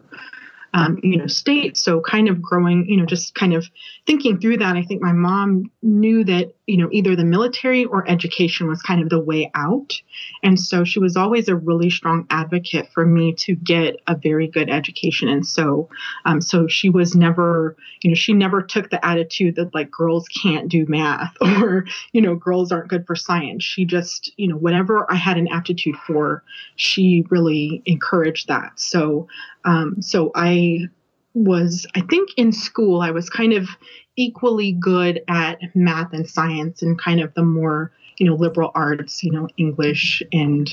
um, 0.74 1.00
you 1.04 1.18
know, 1.18 1.28
state. 1.28 1.78
So 1.78 2.02
kind 2.02 2.28
of 2.28 2.42
growing, 2.42 2.88
you 2.88 2.98
know, 2.98 3.06
just 3.06 3.36
kind 3.36 3.54
of 3.54 3.70
thinking 4.08 4.40
through 4.40 4.58
that, 4.58 4.76
I 4.76 4.82
think 4.82 5.02
my 5.02 5.12
mom 5.12 5.70
knew 5.84 6.24
that, 6.24 6.54
you 6.66 6.78
know, 6.78 6.90
either 6.92 7.16
the 7.16 7.26
military 7.26 7.86
or 7.86 8.10
education 8.10 8.68
was 8.68 8.82
kind 8.82 9.02
of 9.02 9.10
the 9.10 9.20
way 9.20 9.52
out. 9.54 9.94
And 10.42 10.60
so 10.60 10.84
she 10.84 11.00
was 11.00 11.16
always 11.16 11.48
a 11.48 11.56
really 11.56 11.90
strong 11.90 12.26
advocate 12.30 12.90
for 12.92 13.06
me 13.06 13.34
to 13.40 13.56
get 13.56 13.98
a 14.08 14.16
very 14.16 14.48
good 14.48 14.70
education. 14.70 15.30
And 15.30 15.46
so, 15.46 15.90
um, 16.26 16.42
so 16.42 16.68
she 16.68 16.90
was 16.90 17.16
never, 17.16 17.76
you 18.02 18.10
know, 18.10 18.16
she 18.16 18.34
never 18.34 18.62
took 18.62 18.90
the 18.90 19.06
attitude 19.06 19.56
that 19.58 19.76
like 19.76 19.92
girls 19.92 20.28
can't 20.28 20.70
do 20.70 20.86
math 20.88 21.36
or, 21.42 21.86
you 22.14 22.22
know, 22.22 22.36
girls 22.36 22.72
aren't 22.72 22.90
good 22.90 23.06
for 23.06 23.16
science. 23.16 23.64
She 23.64 23.86
just, 23.86 24.32
you 24.38 24.48
know, 24.48 24.58
whatever 24.58 25.10
I 25.12 25.16
had 25.16 25.38
an 25.38 25.50
aptitude 25.52 25.96
for, 26.08 26.44
she 26.78 27.26
really 27.30 27.84
encouraged 27.86 28.48
that. 28.48 28.72
So, 28.80 29.28
um, 29.66 30.02
so 30.02 30.32
I 30.36 30.88
was, 31.34 31.86
I 31.96 32.02
think 32.02 32.30
in 32.38 32.52
school, 32.52 33.02
I 33.02 33.12
was 33.12 33.30
kind 33.30 33.54
of 33.54 33.68
equally 34.16 34.74
good 34.74 35.22
at 35.28 35.60
math 35.76 36.14
and 36.14 36.30
science 36.30 36.82
and 36.82 37.00
kind 37.00 37.20
of 37.20 37.34
the 37.34 37.44
more, 37.44 37.92
you 38.18 38.28
know, 38.28 38.36
liberal 38.36 38.72
arts, 38.76 39.24
you 39.24 39.32
know, 39.32 39.48
English 39.58 40.22
and, 40.32 40.72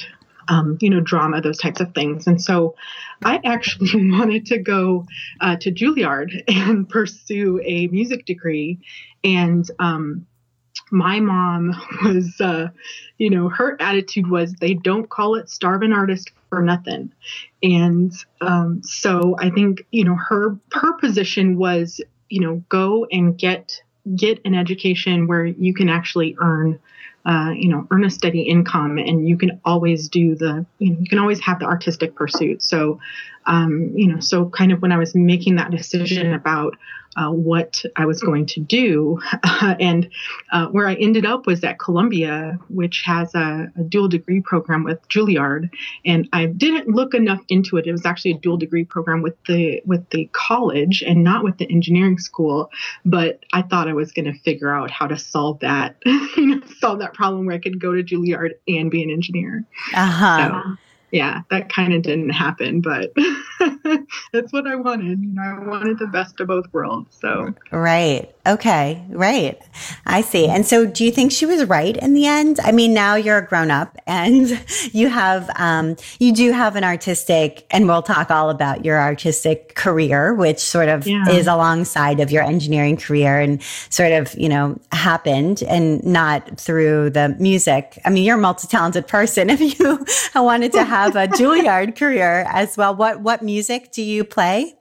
um, 0.49 0.77
you 0.81 0.91
know, 0.91 1.01
drama, 1.01 1.41
those 1.41 1.59
types 1.59 1.81
of 1.81 1.95
things. 1.95 2.27
And 2.27 2.43
so 2.43 2.75
I 3.25 3.41
actually 3.45 4.11
wanted 4.11 4.47
to 4.47 4.59
go 4.59 5.07
uh, 5.41 5.57
to 5.57 5.73
Juilliard 5.73 6.43
and 6.49 6.89
pursue 6.89 7.61
a 7.65 7.87
music 7.89 8.27
degree. 8.27 8.79
And, 9.25 9.69
um, 9.79 10.27
my 10.91 11.21
mom 11.21 11.75
was, 12.05 12.41
uh, 12.41 12.69
you 13.19 13.31
know, 13.31 13.49
her 13.49 13.81
attitude 13.81 14.29
was 14.29 14.55
they 14.55 14.75
don't 14.75 15.09
call 15.09 15.37
it 15.37 15.49
starving 15.49 15.93
artist 15.93 16.31
for 16.50 16.61
nothing. 16.61 17.11
And 17.62 18.12
um, 18.42 18.83
so 18.85 19.37
I 19.38 19.49
think, 19.49 19.87
you 19.90 20.04
know, 20.04 20.16
her 20.16 20.59
her 20.73 20.92
position 20.95 21.57
was, 21.57 22.00
you 22.28 22.40
know, 22.40 22.62
go 22.69 23.07
and 23.11 23.38
get 23.38 23.80
get 24.14 24.40
an 24.45 24.54
education 24.54 25.26
where 25.26 25.47
you 25.47 25.73
can 25.73 25.88
actually 25.88 26.37
earn 26.42 26.78
uh, 27.26 27.50
you 27.54 27.69
know, 27.69 27.87
earn 27.90 28.04
a 28.04 28.11
steady 28.11 28.40
income, 28.42 28.97
and 28.97 29.28
you 29.28 29.37
can 29.37 29.61
always 29.64 30.09
do 30.09 30.35
the, 30.35 30.64
you 30.78 30.92
know, 30.92 30.99
you 31.00 31.07
can 31.07 31.19
always 31.19 31.40
have 31.40 31.59
the 31.59 31.66
artistic 31.66 32.14
pursuit. 32.14 32.62
So, 32.62 32.99
um, 33.47 33.92
you 33.95 34.07
know, 34.07 34.21
so 34.21 34.49
kind 34.49 34.73
of 34.73 34.80
when 34.80 34.90
I 34.90 34.97
was 34.97 35.14
making 35.14 35.57
that 35.57 35.71
decision 35.71 36.33
about 36.33 36.76
uh, 37.21 37.31
what 37.31 37.85
I 37.97 38.07
was 38.07 38.21
going 38.21 38.47
to 38.47 38.61
do. 38.61 39.21
Uh, 39.43 39.75
and 39.81 40.11
uh, 40.53 40.67
where 40.69 40.89
I 40.89 40.95
ended 40.95 41.27
up 41.27 41.47
was 41.47 41.62
at 41.62 41.79
Columbia, 41.79 42.59
which 42.69 43.03
has 43.03 43.35
a, 43.35 43.71
a, 43.77 43.83
dual 43.83 44.09
degree 44.09 44.41
program 44.41 44.85
with 44.85 45.07
Juilliard. 45.09 45.69
And 46.05 46.29
I 46.33 46.47
didn't 46.47 46.89
look 46.89 47.15
enough 47.15 47.41
into 47.49 47.77
it. 47.77 47.87
It 47.87 47.93
was 47.93 48.07
actually 48.07 48.33
a 48.33 48.39
dual 48.39 48.57
degree 48.57 48.85
program 48.85 49.23
with 49.23 49.37
the 49.45 49.83
with 49.85 50.09
the 50.11 50.29
college 50.33 51.03
and 51.03 51.23
not 51.23 51.45
with 51.45 51.59
the 51.59 51.71
engineering 51.71 52.19
school. 52.19 52.71
But 53.05 53.45
I 53.53 53.62
thought 53.62 53.89
I 53.89 53.93
was 53.93 54.12
going 54.12 54.33
to 54.33 54.39
figure 54.41 54.73
out 54.73 54.91
how 54.91 55.07
to 55.07 55.19
solve 55.19 55.61
that, 55.61 55.97
you 56.07 56.47
know, 56.47 56.61
solve 56.79 57.00
that 57.00 57.15
problem 57.15 57.47
where 57.47 57.57
I 57.57 57.59
could 57.59 57.81
go 57.81 57.95
to 57.95 58.03
Juilliard 58.03 58.53
and 58.69 58.91
be 58.91 59.03
an 59.03 59.11
engineer. 59.11 59.65
Uh 59.95 60.07
huh. 60.07 60.62
So, 60.62 60.77
yeah, 61.11 61.41
that 61.50 61.73
kind 61.73 61.93
of 61.93 62.03
didn't 62.03 62.31
happen, 62.31 62.81
but 62.81 63.12
that's 64.33 64.52
what 64.52 64.67
I 64.67 64.76
wanted. 64.76 65.21
You 65.21 65.35
know, 65.35 65.43
I 65.43 65.67
wanted 65.67 65.99
the 65.99 66.07
best 66.07 66.40
of 66.40 66.49
both 66.49 66.67
worlds. 66.73 67.17
So, 67.21 67.55
right. 67.71 68.35
Okay. 68.47 69.05
Right. 69.11 69.61
I 70.07 70.23
see. 70.23 70.47
And 70.47 70.65
so 70.65 70.87
do 70.87 71.05
you 71.05 71.11
think 71.11 71.31
she 71.31 71.45
was 71.45 71.65
right 71.67 71.95
in 71.97 72.15
the 72.15 72.27
end? 72.27 72.59
I 72.61 72.73
mean, 72.73 72.95
now 72.95 73.15
you're 73.15 73.39
a 73.39 73.47
grown 73.47 73.71
up 73.71 73.99
and 74.07 74.49
you 74.93 75.09
have, 75.09 75.51
um, 75.57 75.97
you 76.19 76.33
do 76.33 76.53
have 76.53 76.75
an 76.75 76.85
artistic, 76.85 77.67
and 77.71 77.87
we'll 77.87 78.03
talk 78.03 78.31
all 78.31 78.49
about 78.49 78.85
your 78.85 78.99
artistic 78.99 79.75
career, 79.75 80.35
which 80.35 80.59
sort 80.59 80.89
of 80.89 81.07
yeah. 81.07 81.29
is 81.29 81.47
alongside 81.47 82.19
of 82.21 82.31
your 82.31 82.43
engineering 82.43 82.97
career 82.97 83.39
and 83.39 83.63
sort 83.91 84.13
of, 84.13 84.35
you 84.35 84.49
know, 84.49 84.79
happened 84.93 85.63
and 85.65 86.03
not 86.03 86.59
through 86.59 87.11
the 87.11 87.37
music. 87.39 87.99
I 88.05 88.11
mean, 88.11 88.25
you're 88.25 88.39
a 88.39 88.41
multi 88.41 88.69
talented 88.69 89.07
person. 89.07 89.51
If 89.61 89.79
you 89.79 90.05
wanted 90.35 90.73
to 90.73 90.85
have 90.85 91.17
a 91.17 91.27
Juilliard 91.27 91.97
career 91.97 92.47
as 92.49 92.77
well, 92.77 92.95
what, 92.95 93.21
what 93.21 93.43
music 93.43 93.93
do 93.93 94.03
you 94.03 94.25
play? 94.25 94.75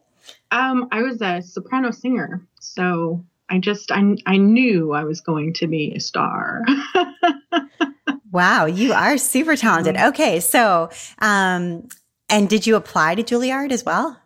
Um, 0.52 0.88
I 0.92 1.02
was 1.02 1.22
a 1.22 1.42
soprano 1.42 1.92
singer. 1.92 2.48
So 2.60 3.26
I 3.50 3.60
just 3.60 3.92
I 3.92 4.16
I 4.26 4.38
knew 4.38 4.94
I 4.94 5.04
was 5.04 5.22
going 5.22 5.54
to 5.56 5.68
be 5.68 5.94
a 5.96 6.00
star. 6.00 6.64
wow, 8.32 8.66
you 8.66 8.94
are 8.94 9.18
super 9.18 9.56
talented. 9.56 9.98
Okay, 9.98 10.40
so 10.40 10.90
um 11.20 11.88
and 12.30 12.50
did 12.50 12.68
you 12.68 12.76
apply 12.76 13.16
to 13.16 13.24
Juilliard 13.24 13.72
as 13.72 13.84
well? 13.84 14.18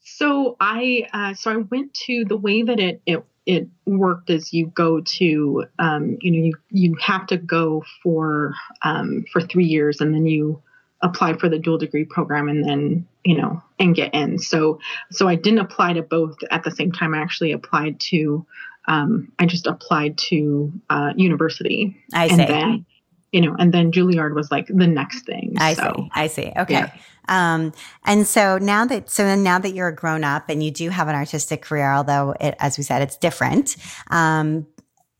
So 0.00 0.56
I 0.60 1.06
uh, 1.12 1.34
so 1.34 1.50
I 1.50 1.56
went 1.56 1.94
to 2.06 2.24
the 2.24 2.36
way 2.36 2.62
that 2.62 2.80
it 2.80 3.02
it 3.06 3.24
it 3.46 3.68
worked 3.86 4.28
is 4.28 4.52
you 4.52 4.66
go 4.66 5.00
to 5.00 5.64
um, 5.78 6.18
you 6.20 6.30
know 6.30 6.38
you 6.38 6.52
you 6.70 6.96
have 7.00 7.26
to 7.28 7.36
go 7.36 7.84
for 8.02 8.54
um, 8.82 9.24
for 9.32 9.40
three 9.40 9.64
years 9.64 10.00
and 10.00 10.14
then 10.14 10.26
you 10.26 10.62
apply 11.02 11.34
for 11.34 11.48
the 11.48 11.58
dual 11.58 11.78
degree 11.78 12.04
program 12.04 12.48
and 12.48 12.64
then 12.64 13.06
you 13.26 13.36
know 13.36 13.60
and 13.78 13.94
get 13.94 14.14
in. 14.14 14.38
So 14.38 14.78
so 15.10 15.26
i 15.26 15.34
didn't 15.34 15.58
apply 15.58 15.94
to 15.94 16.02
both 16.02 16.36
at 16.50 16.62
the 16.62 16.70
same 16.70 16.92
time. 16.92 17.12
I 17.12 17.18
actually 17.18 17.52
applied 17.52 17.98
to 18.12 18.46
um, 18.88 19.32
i 19.40 19.46
just 19.46 19.66
applied 19.66 20.16
to 20.30 20.72
uh, 20.88 21.12
university. 21.16 21.96
I 22.14 22.26
and 22.26 22.36
see. 22.36 22.46
then, 22.46 22.86
you 23.32 23.40
know 23.40 23.56
and 23.58 23.74
then 23.74 23.90
juilliard 23.90 24.34
was 24.34 24.50
like 24.50 24.68
the 24.68 24.86
next 24.86 25.26
thing 25.26 25.54
i 25.58 25.74
so, 25.74 25.92
see. 25.96 26.08
I 26.14 26.26
see. 26.28 26.52
Okay. 26.56 26.74
Yeah. 26.74 26.90
Um, 27.28 27.72
and 28.04 28.24
so 28.24 28.56
now 28.58 28.84
that, 28.84 29.10
so 29.10 29.34
now 29.34 29.58
that 29.58 29.70
you're 29.74 29.88
a 29.88 29.94
grown 29.94 30.22
up 30.22 30.48
and 30.48 30.62
you 30.62 30.70
do 30.70 30.90
have 30.90 31.08
an 31.08 31.16
artistic 31.16 31.60
career, 31.60 31.92
although 31.92 32.36
it, 32.40 32.54
as 32.60 32.78
we 32.78 32.84
said, 32.84 33.02
it's 33.02 33.16
different. 33.16 33.76
Um, 34.12 34.68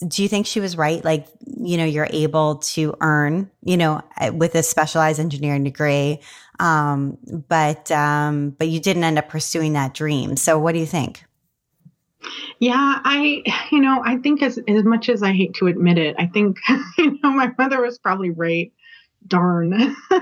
do 0.07 0.23
you 0.23 0.29
think 0.29 0.47
she 0.47 0.61
was 0.61 0.76
right? 0.76 1.03
Like, 1.05 1.26
you 1.47 1.76
know, 1.76 1.85
you're 1.85 2.09
able 2.11 2.57
to 2.57 2.95
earn, 3.00 3.50
you 3.62 3.76
know, 3.76 4.03
eh, 4.19 4.29
with 4.29 4.55
a 4.55 4.62
specialized 4.62 5.19
engineering 5.19 5.65
degree, 5.65 6.21
um, 6.59 7.17
but 7.49 7.91
um, 7.91 8.50
but 8.50 8.69
you 8.69 8.81
didn't 8.81 9.05
end 9.05 9.19
up 9.19 9.29
pursuing 9.29 9.73
that 9.73 9.95
dream. 9.95 10.37
So, 10.37 10.59
what 10.59 10.73
do 10.73 10.79
you 10.79 10.87
think? 10.87 11.25
Yeah, 12.59 13.00
I, 13.05 13.43
you 13.71 13.81
know, 13.81 14.03
I 14.05 14.17
think 14.19 14.43
as 14.43 14.59
as 14.69 14.85
much 14.85 15.09
as 15.09 15.23
I 15.23 15.33
hate 15.33 15.55
to 15.55 15.67
admit 15.67 15.99
it, 15.99 16.17
I 16.19 16.26
think, 16.26 16.59
you 16.99 17.19
know, 17.23 17.31
my 17.31 17.53
mother 17.59 17.81
was 17.81 17.99
probably 17.99 18.31
right 18.31 18.73
darn. 19.28 19.97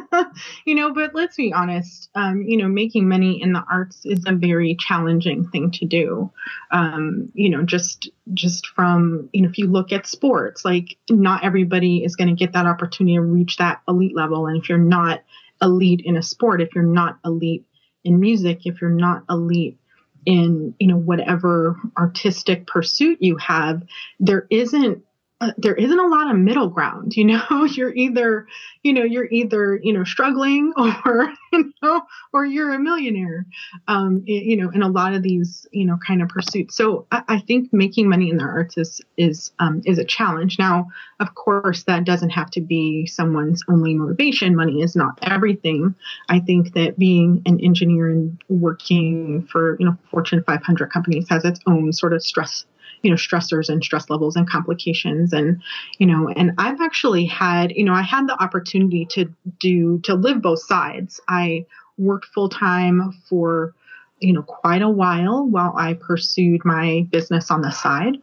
You 0.65 0.75
know 0.75 0.93
but 0.93 1.15
let's 1.15 1.37
be 1.37 1.53
honest 1.53 2.09
um, 2.15 2.43
you 2.43 2.57
know 2.57 2.69
making 2.69 3.09
money 3.09 3.41
in 3.41 3.53
the 3.53 3.63
arts 3.71 4.05
is 4.05 4.25
a 4.27 4.33
very 4.33 4.75
challenging 4.75 5.49
thing 5.49 5.71
to 5.73 5.85
do. 5.85 6.33
Um, 6.71 7.31
you 7.35 7.51
know 7.51 7.63
just 7.63 8.09
just 8.33 8.67
from 8.69 9.29
you 9.33 9.43
know 9.43 9.49
if 9.49 9.59
you 9.59 9.67
look 9.67 9.93
at 9.93 10.07
sports 10.07 10.65
like 10.65 10.97
not 11.11 11.45
everybody 11.45 12.05
is 12.05 12.17
going 12.17 12.29
to 12.29 12.35
get 12.35 12.53
that 12.53 12.67
opportunity 12.67 13.17
to 13.17 13.21
reach 13.21 13.59
that 13.59 13.83
elite 13.87 14.17
level. 14.17 14.47
And 14.47 14.57
if 14.61 14.69
you're 14.69 14.79
not 14.79 15.23
elite 15.63 16.03
in 16.05 16.17
a 16.17 16.23
sport 16.23 16.61
if 16.61 16.75
you're 16.75 16.85
not 16.85 17.19
elite 17.25 17.65
in 18.03 18.21
music 18.21 18.67
if 18.67 18.81
you're 18.81 18.91
not 18.91 19.25
elite 19.29 19.79
in 20.27 20.75
you 20.79 20.87
know 20.87 20.97
whatever 20.97 21.77
artistic 21.99 22.67
pursuit 22.67 23.19
you 23.21 23.37
have 23.37 23.83
there 24.21 24.47
isn't 24.51 25.03
uh, 25.45 25.53
there 25.59 25.75
isn't 25.75 25.99
a 25.99 26.07
lot 26.07 26.31
of 26.31 26.37
middle 26.39 26.69
ground 26.69 27.17
you 27.17 27.25
know? 27.25 27.65
You're 27.75 27.95
either 27.95 28.47
you 28.83 28.93
know 28.93 29.03
you're 29.03 29.29
either 29.31 29.81
you 29.83 29.93
know 29.93 30.05
struggling 30.05 30.73
or 30.77 31.33
you 31.53 31.73
know 31.83 32.03
or 32.33 32.45
you're 32.45 32.73
a 32.75 32.79
millionaire 32.79 33.47
um 33.89 34.23
you 34.27 34.57
know 34.57 34.71
in 34.71 34.83
a 34.83 34.89
lot 34.89 35.15
of 35.15 35.23
these 35.23 35.67
you 35.73 35.87
know 35.87 35.99
kind 36.07 36.23
of 36.23 36.29
pursuits. 36.29 36.77
So 36.77 37.07
i, 37.11 37.23
I 37.29 37.39
think 37.41 37.73
making 37.73 38.09
money 38.09 38.31
in 38.31 38.37
the 38.37 38.45
arts 38.45 38.77
is 38.77 39.01
is 39.17 39.51
um, 39.59 39.83
is 39.85 39.99
a 39.99 40.05
challenge. 40.05 40.59
Now 40.59 40.89
of 41.19 41.35
course 41.35 41.85
that 41.85 42.05
doesn't 42.05 42.31
have 42.31 42.51
to 42.53 42.61
be 42.61 43.07
someone's 43.07 43.63
only 43.69 43.95
motivation. 43.95 44.55
Money 44.55 44.83
is 44.83 44.95
not 44.95 45.19
everything. 45.23 45.95
I 46.29 46.41
think 46.41 46.75
that 46.75 46.99
being 46.99 47.43
an 47.47 47.61
engineer 47.61 48.11
and 48.11 48.39
working 48.49 49.49
for 49.51 49.77
you 49.81 49.87
know 49.87 49.97
fortune 50.11 50.45
500 50.45 50.93
companies 50.93 51.27
has 51.31 51.45
its 51.45 51.61
own 51.67 51.93
sort 51.93 52.13
of 52.13 52.23
stress 52.23 52.67
you 53.03 53.11
know 53.11 53.17
stressors 53.17 53.69
and 53.69 53.83
stress 53.83 54.11
levels 54.11 54.37
and 54.37 54.49
complications. 54.49 55.33
And 55.33 55.63
you 55.99 56.07
know 56.07 56.29
and 56.29 56.53
i've 56.59 56.81
actually 56.81 57.27
had 57.27 57.73
you 57.73 57.85
know 57.85 57.93
i 57.93 58.03
had 58.03 58.27
the 58.27 58.43
opportunity 58.43 59.07
to 59.07 59.33
do 59.59 59.99
to 60.01 60.15
live 60.15 60.43
both 60.43 60.63
sides. 60.63 61.21
I 61.29 61.67
worked 61.99 62.27
full 62.27 62.49
time 62.49 63.13
for 63.29 63.75
you 64.21 64.33
know 64.33 64.43
quite 64.43 64.83
a 64.83 64.89
while 64.89 65.47
while 65.47 65.75
i 65.77 65.95
pursued 65.95 66.65
my 66.65 67.07
business 67.11 67.51
on 67.51 67.63
the 67.63 67.71
side. 67.71 68.17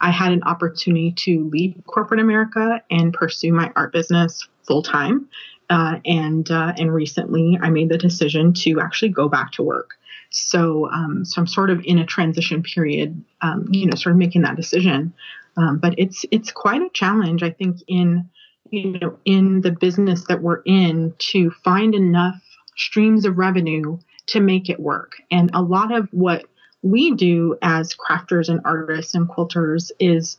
I 0.00 0.10
had 0.10 0.32
an 0.32 0.42
opportunity 0.42 1.12
to 1.12 1.48
leave 1.48 1.80
corporate 1.86 2.20
america 2.20 2.82
and 2.90 3.12
pursue 3.12 3.52
my 3.52 3.72
art 3.76 3.92
business 3.92 4.46
full 4.64 4.82
time 4.82 5.28
uh, 5.70 5.98
and 6.04 6.50
uh, 6.50 6.72
and 6.76 6.92
recently 6.92 7.58
i 7.62 7.70
made 7.70 7.88
the 7.88 7.98
decision 7.98 8.52
to 8.52 8.80
actually 8.80 9.08
go 9.08 9.28
back 9.28 9.52
to 9.52 9.62
work 9.62 9.96
so, 10.30 10.90
um, 10.90 11.24
so 11.24 11.40
I'm 11.40 11.46
sort 11.46 11.70
of 11.70 11.82
in 11.84 11.98
a 11.98 12.06
transition 12.06 12.62
period, 12.62 13.22
um, 13.40 13.68
you 13.70 13.86
know, 13.86 13.94
sort 13.94 14.12
of 14.12 14.18
making 14.18 14.42
that 14.42 14.56
decision. 14.56 15.14
Um, 15.56 15.78
but 15.78 15.94
it's 15.98 16.24
it's 16.30 16.52
quite 16.52 16.82
a 16.82 16.90
challenge, 16.92 17.42
I 17.42 17.50
think, 17.50 17.78
in 17.86 18.28
you 18.70 18.98
know 18.98 19.18
in 19.24 19.62
the 19.62 19.70
business 19.70 20.26
that 20.26 20.42
we're 20.42 20.62
in 20.66 21.14
to 21.18 21.50
find 21.64 21.94
enough 21.94 22.40
streams 22.76 23.24
of 23.24 23.38
revenue 23.38 23.98
to 24.26 24.40
make 24.40 24.68
it 24.68 24.80
work. 24.80 25.14
And 25.30 25.50
a 25.54 25.62
lot 25.62 25.92
of 25.92 26.08
what 26.10 26.44
we 26.82 27.12
do 27.12 27.56
as 27.62 27.94
crafters 27.94 28.48
and 28.48 28.60
artists 28.64 29.14
and 29.14 29.28
quilters 29.28 29.90
is 29.98 30.36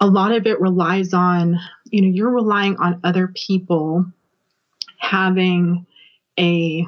a 0.00 0.06
lot 0.06 0.32
of 0.32 0.46
it 0.46 0.60
relies 0.60 1.12
on 1.12 1.60
you 1.90 2.00
know 2.00 2.08
you're 2.08 2.30
relying 2.30 2.76
on 2.78 3.00
other 3.04 3.28
people 3.28 4.06
having 5.02 5.84
a 6.38 6.86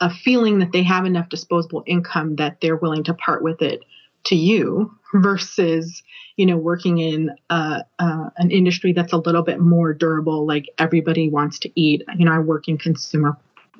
a 0.00 0.10
feeling 0.10 0.58
that 0.60 0.72
they 0.72 0.82
have 0.82 1.04
enough 1.04 1.28
disposable 1.28 1.84
income 1.86 2.36
that 2.36 2.58
they're 2.62 2.76
willing 2.76 3.04
to 3.04 3.12
part 3.12 3.42
with 3.42 3.60
it 3.60 3.82
to 4.24 4.34
you 4.34 4.90
versus 5.14 6.02
you 6.36 6.46
know 6.46 6.56
working 6.56 6.98
in 6.98 7.30
uh, 7.50 7.82
uh, 7.98 8.30
an 8.38 8.50
industry 8.50 8.92
that's 8.92 9.12
a 9.12 9.18
little 9.18 9.42
bit 9.42 9.60
more 9.60 9.92
durable 9.92 10.46
like 10.46 10.66
everybody 10.78 11.28
wants 11.28 11.58
to 11.58 11.70
eat. 11.80 12.02
You 12.16 12.24
know 12.24 12.32
i 12.32 12.38
work 12.38 12.68
in 12.68 12.78
consumer 12.78 13.36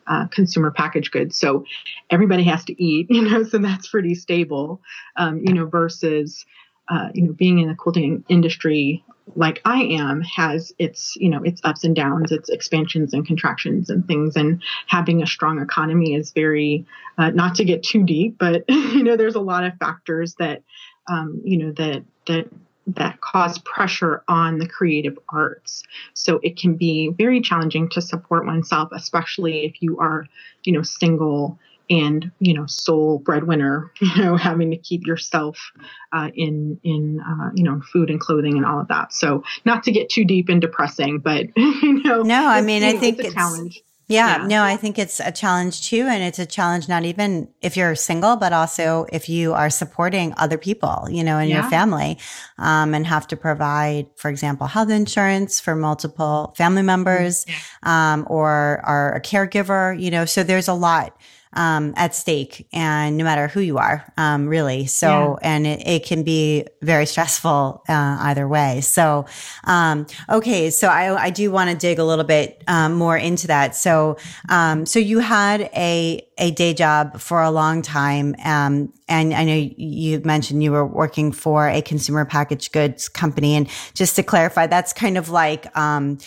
uh, 0.07 0.27
consumer 0.29 0.71
packaged 0.71 1.11
goods 1.11 1.37
so 1.37 1.65
everybody 2.11 2.45
has 2.45 2.65
to 2.67 2.83
eat 2.83 3.07
you 3.11 3.23
know 3.23 3.43
so 3.43 3.59
that's 3.59 3.89
pretty 3.89 4.15
stable 4.15 4.81
um, 5.17 5.41
you 5.45 5.55
know 5.55 5.67
versus 5.67 6.45
uh, 6.89 7.09
you 7.15 7.23
know 7.23 7.33
being 7.33 7.59
in 7.59 7.69
the 7.69 7.75
quilting 7.75 8.23
industry 8.29 9.03
like 9.35 9.61
I 9.65 9.83
am 9.83 10.23
has 10.23 10.73
its 10.79 11.17
you 11.17 11.29
know 11.29 11.43
its 11.43 11.61
ups 11.65 11.85
and 11.85 11.97
downs, 11.97 12.31
its 12.31 12.49
expansions 12.49 13.13
and 13.13 13.27
contractions 13.27 13.91
and 13.91 14.07
things. 14.07 14.37
And 14.37 14.63
having 14.87 15.23
a 15.23 15.27
strong 15.27 15.61
economy 15.61 16.15
is 16.15 16.31
very 16.31 16.87
uh, 17.19 17.31
not 17.31 17.57
to 17.57 17.65
get 17.65 17.83
too 17.83 18.05
deep, 18.05 18.39
but 18.39 18.65
you 18.69 19.03
know 19.03 19.17
there's 19.17 19.35
a 19.35 19.41
lot 19.41 19.65
of 19.65 19.77
factors 19.79 20.35
that 20.37 20.63
um, 21.09 21.41
you 21.45 21.59
know 21.59 21.73
that 21.73 22.05
that 22.27 22.49
that 22.89 23.21
cause 23.21 23.59
pressure 23.59 24.23
on 24.29 24.59
the 24.59 24.69
creative 24.69 25.19
arts. 25.29 25.83
So 26.15 26.39
it 26.45 26.57
can 26.57 26.77
be 26.77 27.09
very 27.09 27.41
challenging 27.41 27.89
to 27.91 28.01
support 28.01 28.47
oneself, 28.47 28.91
especially 28.93 29.65
if 29.65 29.83
you 29.83 29.99
are 29.99 30.27
you 30.63 30.73
know 30.73 30.83
single 30.83 31.59
and 31.89 32.31
you 32.41 32.55
know 32.55 32.67
sole 32.67 33.19
breadwinner 33.19 33.93
you 34.01 34.23
know 34.23 34.37
having 34.37 34.71
to 34.71 34.77
keep 34.77 35.07
yourself 35.07 35.73
uh, 36.13 36.31
in 36.35 36.79
in 36.83 37.21
uh, 37.21 37.51
you 37.55 37.65
know 37.65 37.81
food 37.93 38.11
and 38.11 38.21
clothing 38.21 38.57
and 38.57 38.67
all 38.67 38.81
of 38.81 38.89
that 38.89 39.13
so 39.13 39.43
not 39.65 39.83
to 39.85 39.93
get 39.93 40.09
too 40.09 40.25
deep 40.25 40.49
and 40.49 40.61
depressing 40.61 41.19
but 41.19 41.47
you 41.57 42.03
know 42.03 42.23
no 42.23 42.47
i 42.47 42.61
mean 42.61 42.83
i 42.83 42.93
think 42.93 43.19
it's 43.19 43.29
a 43.29 43.33
challenge 43.33 43.83
yeah, 44.09 44.43
yeah, 44.43 44.47
no, 44.47 44.63
I 44.63 44.77
think 44.77 45.01
it's 45.01 45.19
a 45.19 45.33
challenge 45.33 45.89
too. 45.89 46.03
And 46.03 46.23
it's 46.23 46.39
a 46.39 46.47
challenge 46.47 46.89
not 46.89 47.05
even 47.05 47.49
if 47.61 47.77
you're 47.77 47.97
single, 47.97 48.37
but 48.37 48.53
also 48.53 49.05
if 49.13 49.29
you 49.29 49.53
are 49.53 49.69
supporting 49.69 50.33
other 50.37 50.59
people, 50.59 51.09
you 51.11 51.25
know, 51.25 51.39
in 51.39 51.49
yeah. 51.49 51.63
your 51.63 51.71
family, 51.71 52.19
um, 52.59 52.95
and 52.95 53.05
have 53.05 53.27
to 53.29 53.37
provide, 53.37 54.07
for 54.15 54.29
example, 54.29 54.69
health 54.69 54.91
insurance 54.91 55.59
for 55.59 55.75
multiple 55.75 56.55
family 56.57 56.83
members, 56.83 57.47
um, 57.83 58.25
or 58.31 58.81
are 58.85 59.13
a 59.15 59.21
caregiver, 59.21 60.01
you 60.01 60.13
know, 60.13 60.25
so 60.25 60.45
there's 60.45 60.69
a 60.69 60.75
lot 60.75 61.19
um, 61.57 61.95
at 61.97 62.15
stake 62.15 62.69
and 62.73 63.17
no 63.17 63.25
matter 63.25 63.49
who 63.49 63.61
you 63.61 63.79
are, 63.79 64.05
um, 64.17 64.47
really. 64.47 64.87
So, 64.87 65.39
yeah. 65.41 65.49
and 65.49 65.67
it, 65.67 65.87
it, 65.87 66.07
can 66.07 66.23
be 66.23 66.67
very 66.83 67.07
stressful, 67.07 67.83
uh, 67.89 68.17
either 68.21 68.47
way. 68.47 68.83
So, 68.83 69.25
um, 69.65 70.07
okay. 70.29 70.71
So 70.71 70.89
I, 70.89 71.25
I 71.25 71.31
do 71.31 71.51
want 71.51 71.71
to 71.71 71.77
dig 71.77 71.99
a 71.99 72.05
little 72.05 72.25
bit, 72.25 72.63
um, 72.69 72.93
more 72.93 73.17
into 73.17 73.47
that. 73.49 73.75
So, 73.75 74.19
um, 74.51 74.85
so 74.87 74.99
you 74.99 75.19
had 75.19 75.63
a, 75.75 76.26
a 76.39 76.51
day 76.51 76.75
job 76.75 77.19
for 77.19 77.41
a 77.41 77.51
long 77.51 77.81
time. 77.81 78.35
Um, 78.45 78.93
and 79.09 79.33
I 79.33 79.45
know 79.45 79.71
you 79.77 80.21
mentioned 80.21 80.63
you 80.63 80.73
were 80.73 80.85
working 80.85 81.33
for 81.33 81.69
a 81.69 81.81
consumer 81.81 82.25
packaged 82.25 82.73
goods 82.73 83.09
company. 83.09 83.55
And 83.55 83.69
just 83.95 84.17
to 84.17 84.23
clarify, 84.23 84.67
that's 84.67 84.93
kind 84.93 85.17
of 85.17 85.31
like, 85.31 85.75
um, 85.77 86.19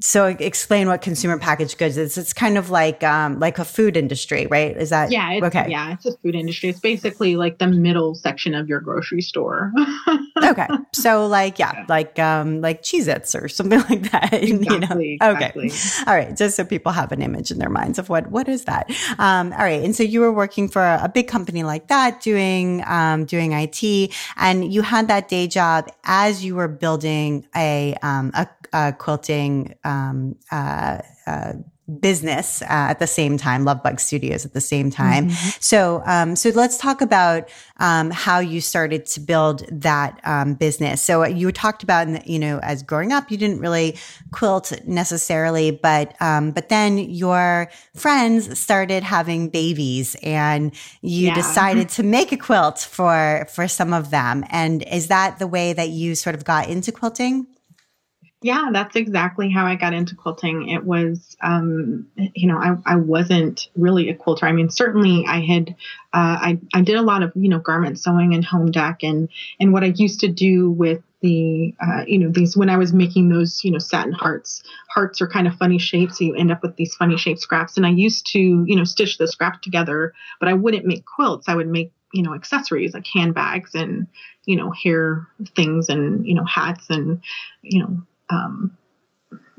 so 0.00 0.26
explain 0.26 0.88
what 0.88 1.02
consumer 1.02 1.38
packaged 1.38 1.78
goods 1.78 1.96
is. 1.96 2.16
It's 2.16 2.32
kind 2.32 2.56
of 2.56 2.70
like, 2.70 3.02
um, 3.02 3.40
like 3.40 3.58
a 3.58 3.64
food 3.64 3.96
industry, 3.96 4.46
right? 4.46 4.76
Is 4.76 4.90
that 4.90 5.10
yeah? 5.10 5.40
okay. 5.42 5.66
Yeah, 5.68 5.92
it's 5.92 6.06
a 6.06 6.16
food 6.18 6.34
industry. 6.34 6.70
It's 6.70 6.80
basically 6.80 7.36
like 7.36 7.58
the 7.58 7.66
middle 7.66 8.14
section 8.14 8.54
of 8.54 8.68
your 8.68 8.80
grocery 8.80 9.20
store. 9.20 9.72
okay, 10.42 10.68
so 10.92 11.26
like 11.26 11.58
yeah, 11.58 11.84
like 11.88 12.18
um, 12.18 12.60
like 12.60 12.82
Cheez-Its 12.82 13.34
or 13.34 13.48
something 13.48 13.80
like 13.90 14.10
that. 14.12 14.32
Exactly. 14.32 15.12
you 15.12 15.18
know? 15.20 15.32
Okay. 15.32 15.52
Exactly. 15.54 15.70
All 16.06 16.14
right, 16.14 16.36
just 16.36 16.56
so 16.56 16.64
people 16.64 16.92
have 16.92 17.10
an 17.12 17.20
image 17.20 17.50
in 17.50 17.58
their 17.58 17.68
minds 17.68 17.98
of 17.98 18.08
what 18.08 18.30
what 18.30 18.48
is 18.48 18.64
that. 18.64 18.90
Um, 19.18 19.25
all 19.52 19.58
right, 19.58 19.82
and 19.82 19.94
so 19.94 20.02
you 20.02 20.20
were 20.20 20.32
working 20.32 20.68
for 20.68 20.82
a, 20.82 21.00
a 21.04 21.08
big 21.08 21.28
company 21.28 21.62
like 21.62 21.88
that, 21.88 22.20
doing 22.20 22.82
um, 22.86 23.24
doing 23.24 23.52
IT, 23.52 24.12
and 24.36 24.72
you 24.72 24.82
had 24.82 25.08
that 25.08 25.28
day 25.28 25.46
job 25.46 25.88
as 26.04 26.44
you 26.44 26.54
were 26.54 26.68
building 26.68 27.46
a 27.54 27.94
um, 28.02 28.30
a, 28.34 28.46
a 28.72 28.92
quilting 28.92 29.74
um, 29.84 30.36
uh, 30.50 30.98
uh, 31.26 31.52
business 32.00 32.62
uh, 32.62 32.66
at 32.90 32.98
the 32.98 33.06
same 33.06 33.36
time, 33.36 33.64
Lovebug 33.64 34.00
Studios 34.00 34.44
at 34.44 34.52
the 34.52 34.60
same 34.60 34.90
time. 34.90 35.28
Mm-hmm. 35.28 35.48
So, 35.60 36.02
um, 36.04 36.34
so 36.34 36.50
let's 36.50 36.78
talk 36.78 37.00
about 37.00 37.48
um, 37.78 38.10
how 38.10 38.40
you 38.40 38.60
started 38.60 39.06
to 39.06 39.20
build 39.20 39.64
that 39.70 40.20
um, 40.24 40.54
business. 40.54 41.00
So 41.00 41.24
you 41.24 41.52
talked 41.52 41.82
about, 41.82 42.26
you 42.26 42.38
know, 42.38 42.58
as 42.58 42.82
growing 42.82 43.12
up, 43.12 43.30
you 43.30 43.36
didn't 43.36 43.60
really 43.60 43.96
quilt 44.32 44.72
necessarily, 44.86 45.70
but 45.70 46.20
um, 46.20 46.50
but 46.50 46.68
then 46.68 46.98
your 46.98 47.70
friends 47.94 48.58
started 48.58 49.04
having 49.04 49.48
babies, 49.48 50.16
and 50.22 50.74
you 51.02 51.28
yeah. 51.28 51.34
decided 51.34 51.88
to 51.90 52.02
make 52.02 52.32
a 52.32 52.36
quilt 52.36 52.80
for 52.80 53.46
for 53.54 53.68
some 53.68 53.92
of 53.92 54.10
them. 54.10 54.44
And 54.50 54.82
is 54.82 55.06
that 55.08 55.38
the 55.38 55.46
way 55.46 55.72
that 55.72 55.90
you 55.90 56.14
sort 56.14 56.34
of 56.34 56.44
got 56.44 56.68
into 56.68 56.90
quilting? 56.90 57.46
Yeah, 58.42 58.68
that's 58.70 58.96
exactly 58.96 59.50
how 59.50 59.64
I 59.64 59.76
got 59.76 59.94
into 59.94 60.14
quilting. 60.14 60.68
It 60.68 60.84
was, 60.84 61.36
um, 61.42 62.06
you 62.16 62.46
know, 62.46 62.58
I, 62.58 62.76
I 62.84 62.96
wasn't 62.96 63.68
really 63.74 64.10
a 64.10 64.14
quilter. 64.14 64.46
I 64.46 64.52
mean, 64.52 64.68
certainly 64.68 65.24
I 65.26 65.40
had, 65.40 65.70
uh, 66.12 66.36
I, 66.40 66.58
I 66.74 66.82
did 66.82 66.96
a 66.96 67.02
lot 67.02 67.22
of, 67.22 67.32
you 67.34 67.48
know, 67.48 67.58
garment 67.58 67.98
sewing 67.98 68.34
and 68.34 68.44
home 68.44 68.70
ec 68.74 69.02
and, 69.02 69.30
and 69.58 69.72
what 69.72 69.84
I 69.84 69.94
used 69.96 70.20
to 70.20 70.28
do 70.28 70.70
with 70.70 71.02
the, 71.22 71.74
uh, 71.80 72.04
you 72.06 72.18
know, 72.18 72.28
these, 72.30 72.56
when 72.58 72.68
I 72.68 72.76
was 72.76 72.92
making 72.92 73.30
those, 73.30 73.64
you 73.64 73.70
know, 73.70 73.78
satin 73.78 74.12
hearts, 74.12 74.62
hearts 74.90 75.22
are 75.22 75.28
kind 75.28 75.46
of 75.46 75.56
funny 75.56 75.78
shapes. 75.78 76.18
So 76.18 76.24
you 76.24 76.34
end 76.34 76.52
up 76.52 76.62
with 76.62 76.76
these 76.76 76.94
funny 76.94 77.16
shaped 77.16 77.40
scraps. 77.40 77.78
And 77.78 77.86
I 77.86 77.90
used 77.90 78.26
to, 78.32 78.38
you 78.38 78.76
know, 78.76 78.84
stitch 78.84 79.16
the 79.16 79.28
scrap 79.28 79.62
together, 79.62 80.12
but 80.40 80.50
I 80.50 80.52
wouldn't 80.52 80.84
make 80.84 81.06
quilts. 81.06 81.48
I 81.48 81.54
would 81.54 81.68
make, 81.68 81.90
you 82.12 82.22
know, 82.22 82.34
accessories 82.34 82.92
like 82.92 83.06
handbags 83.12 83.74
and, 83.74 84.06
you 84.44 84.56
know, 84.56 84.70
hair 84.72 85.26
things 85.56 85.88
and, 85.88 86.26
you 86.26 86.34
know, 86.34 86.44
hats 86.44 86.90
and, 86.90 87.22
you 87.62 87.80
know, 87.82 88.02
um, 88.30 88.76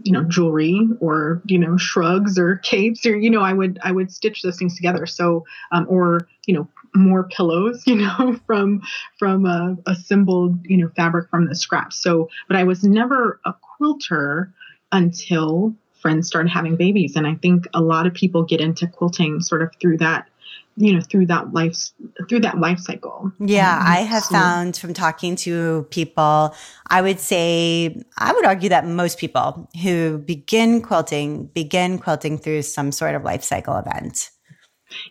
you 0.03 0.11
know 0.11 0.23
jewelry 0.23 0.87
or 0.99 1.41
you 1.45 1.57
know 1.57 1.77
shrugs 1.77 2.37
or 2.37 2.57
capes 2.57 3.05
or 3.05 3.17
you 3.17 3.29
know 3.29 3.41
i 3.41 3.51
would 3.51 3.79
i 3.83 3.91
would 3.91 4.11
stitch 4.11 4.41
those 4.41 4.57
things 4.57 4.75
together. 4.75 5.05
So 5.05 5.45
um, 5.71 5.85
or 5.89 6.27
you 6.45 6.53
know 6.53 6.67
more 6.95 7.23
pillows 7.23 7.83
you 7.87 7.95
know 7.95 8.39
from 8.45 8.81
from 9.19 9.45
a 9.45 9.75
assembled 9.85 10.65
you 10.65 10.77
know 10.77 10.89
fabric 10.95 11.29
from 11.29 11.47
the 11.47 11.55
scraps 11.55 12.01
so 12.01 12.29
but 12.47 12.57
i 12.57 12.63
was 12.63 12.83
never 12.83 13.39
a 13.45 13.53
quilter 13.53 14.53
until 14.91 15.75
friends 15.99 16.27
started 16.27 16.49
having 16.49 16.75
babies. 16.75 17.15
And 17.15 17.27
i 17.27 17.35
think 17.35 17.65
a 17.73 17.81
lot 17.81 18.07
of 18.07 18.13
people 18.13 18.43
get 18.43 18.61
into 18.61 18.87
quilting 18.87 19.41
sort 19.41 19.61
of 19.61 19.71
through 19.81 19.97
that 19.97 20.29
you 20.77 20.93
know 20.93 21.01
through 21.01 21.25
that 21.25 21.53
life 21.53 21.89
through 22.29 22.39
that 22.39 22.59
life 22.59 22.79
cycle 22.79 23.31
yeah 23.39 23.77
um, 23.77 23.83
i 23.87 23.95
have 23.97 24.23
so. 24.23 24.33
found 24.33 24.77
from 24.77 24.93
talking 24.93 25.35
to 25.35 25.85
people 25.89 26.55
i 26.89 27.01
would 27.01 27.19
say 27.19 28.01
i 28.17 28.31
would 28.31 28.45
argue 28.45 28.69
that 28.69 28.85
most 28.85 29.17
people 29.17 29.67
who 29.81 30.19
begin 30.19 30.81
quilting 30.81 31.47
begin 31.47 31.97
quilting 31.97 32.37
through 32.37 32.61
some 32.61 32.91
sort 32.91 33.15
of 33.15 33.23
life 33.23 33.43
cycle 33.43 33.75
event 33.75 34.29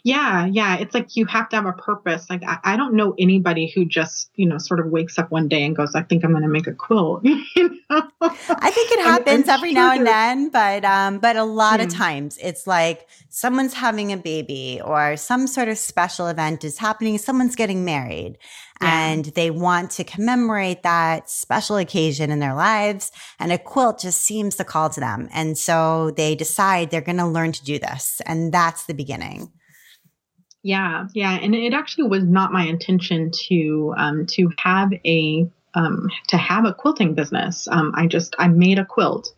yeah, 0.03 0.47
yeah. 0.47 0.77
It's 0.77 0.95
like 0.95 1.17
you 1.17 1.27
have 1.27 1.49
to 1.51 1.57
have 1.57 1.67
a 1.67 1.73
purpose. 1.73 2.29
Like 2.31 2.43
I, 2.47 2.59
I, 2.65 2.77
don't 2.77 2.95
know 2.95 3.15
anybody 3.19 3.71
who 3.75 3.85
just, 3.85 4.31
you 4.35 4.47
know, 4.47 4.59
sort 4.59 4.81
of 4.81 4.87
wakes 4.87 5.19
up 5.19 5.31
one 5.31 5.49
day 5.49 5.65
and 5.65 5.77
goes, 5.77 5.95
I 5.95 6.03
think 6.03 6.25
I'm 6.25 6.33
gonna 6.33 6.49
make 6.49 6.67
a 6.67 6.73
quilt. 6.73 7.25
you 7.25 7.81
know? 7.91 8.03
I 8.21 8.71
think 8.71 8.93
it 8.93 9.01
happens 9.01 9.49
every 9.49 9.73
sure 9.73 9.83
now 9.83 9.93
and 9.93 10.07
then, 10.07 10.51
but 10.51 10.85
um, 10.85 11.19
but 11.19 11.37
a 11.37 11.45
lot 11.45 11.81
of 11.81 11.89
times 11.89 12.39
it's 12.43 12.67
like 12.67 13.09
someone's 13.29 13.75
having 13.75 14.12
a 14.12 14.17
baby 14.17 14.81
or 14.85 15.17
some 15.17 15.47
sort 15.47 15.69
of 15.69 15.79
special 15.79 16.27
event 16.29 16.65
is 16.65 16.79
happening, 16.79 17.19
someone's 17.19 17.57
getting 17.57 17.85
married. 17.85 18.39
Yeah. 18.81 19.09
And 19.09 19.25
they 19.25 19.51
want 19.51 19.91
to 19.93 20.05
commemorate 20.05 20.83
that 20.83 21.31
special 21.31 21.77
occasion 21.77 22.31
in 22.31 22.41
their 22.41 22.55
lives. 22.55 23.11
And 23.39 23.51
a 23.51 23.59
quilt 23.59 24.01
just 24.01 24.21
seems 24.21 24.57
to 24.57 24.65
call 24.65 24.91
to 24.91 25.01
them. 25.01 25.29
And 25.33 25.57
so 25.57 26.11
they 26.11 26.35
decide 26.35 26.91
they're 26.91 27.01
going 27.01 27.17
to 27.17 27.27
learn 27.27 27.53
to 27.53 27.65
do 27.65 27.79
this. 27.79 28.21
And 28.27 28.53
that's 28.53 28.85
the 28.85 28.93
beginning. 28.93 29.51
Yeah, 30.66 31.07
yeah, 31.14 31.38
and 31.40 31.55
it 31.55 31.74
actually 31.74 32.09
was 32.09 32.24
not 32.24 32.52
my 32.52 32.64
intention 32.64 33.31
to 33.46 33.94
um, 33.96 34.26
to 34.31 34.50
have 34.59 34.90
a 35.05 35.48
um, 35.74 36.09
to 36.26 36.37
have 36.37 36.64
a 36.64 36.74
quilting 36.74 37.14
business. 37.14 37.68
Um, 37.70 37.92
I 37.94 38.09
just 38.09 38.35
I 38.40 38.48
made 38.48 38.81
a 38.81 38.85
quilt, 38.85 39.33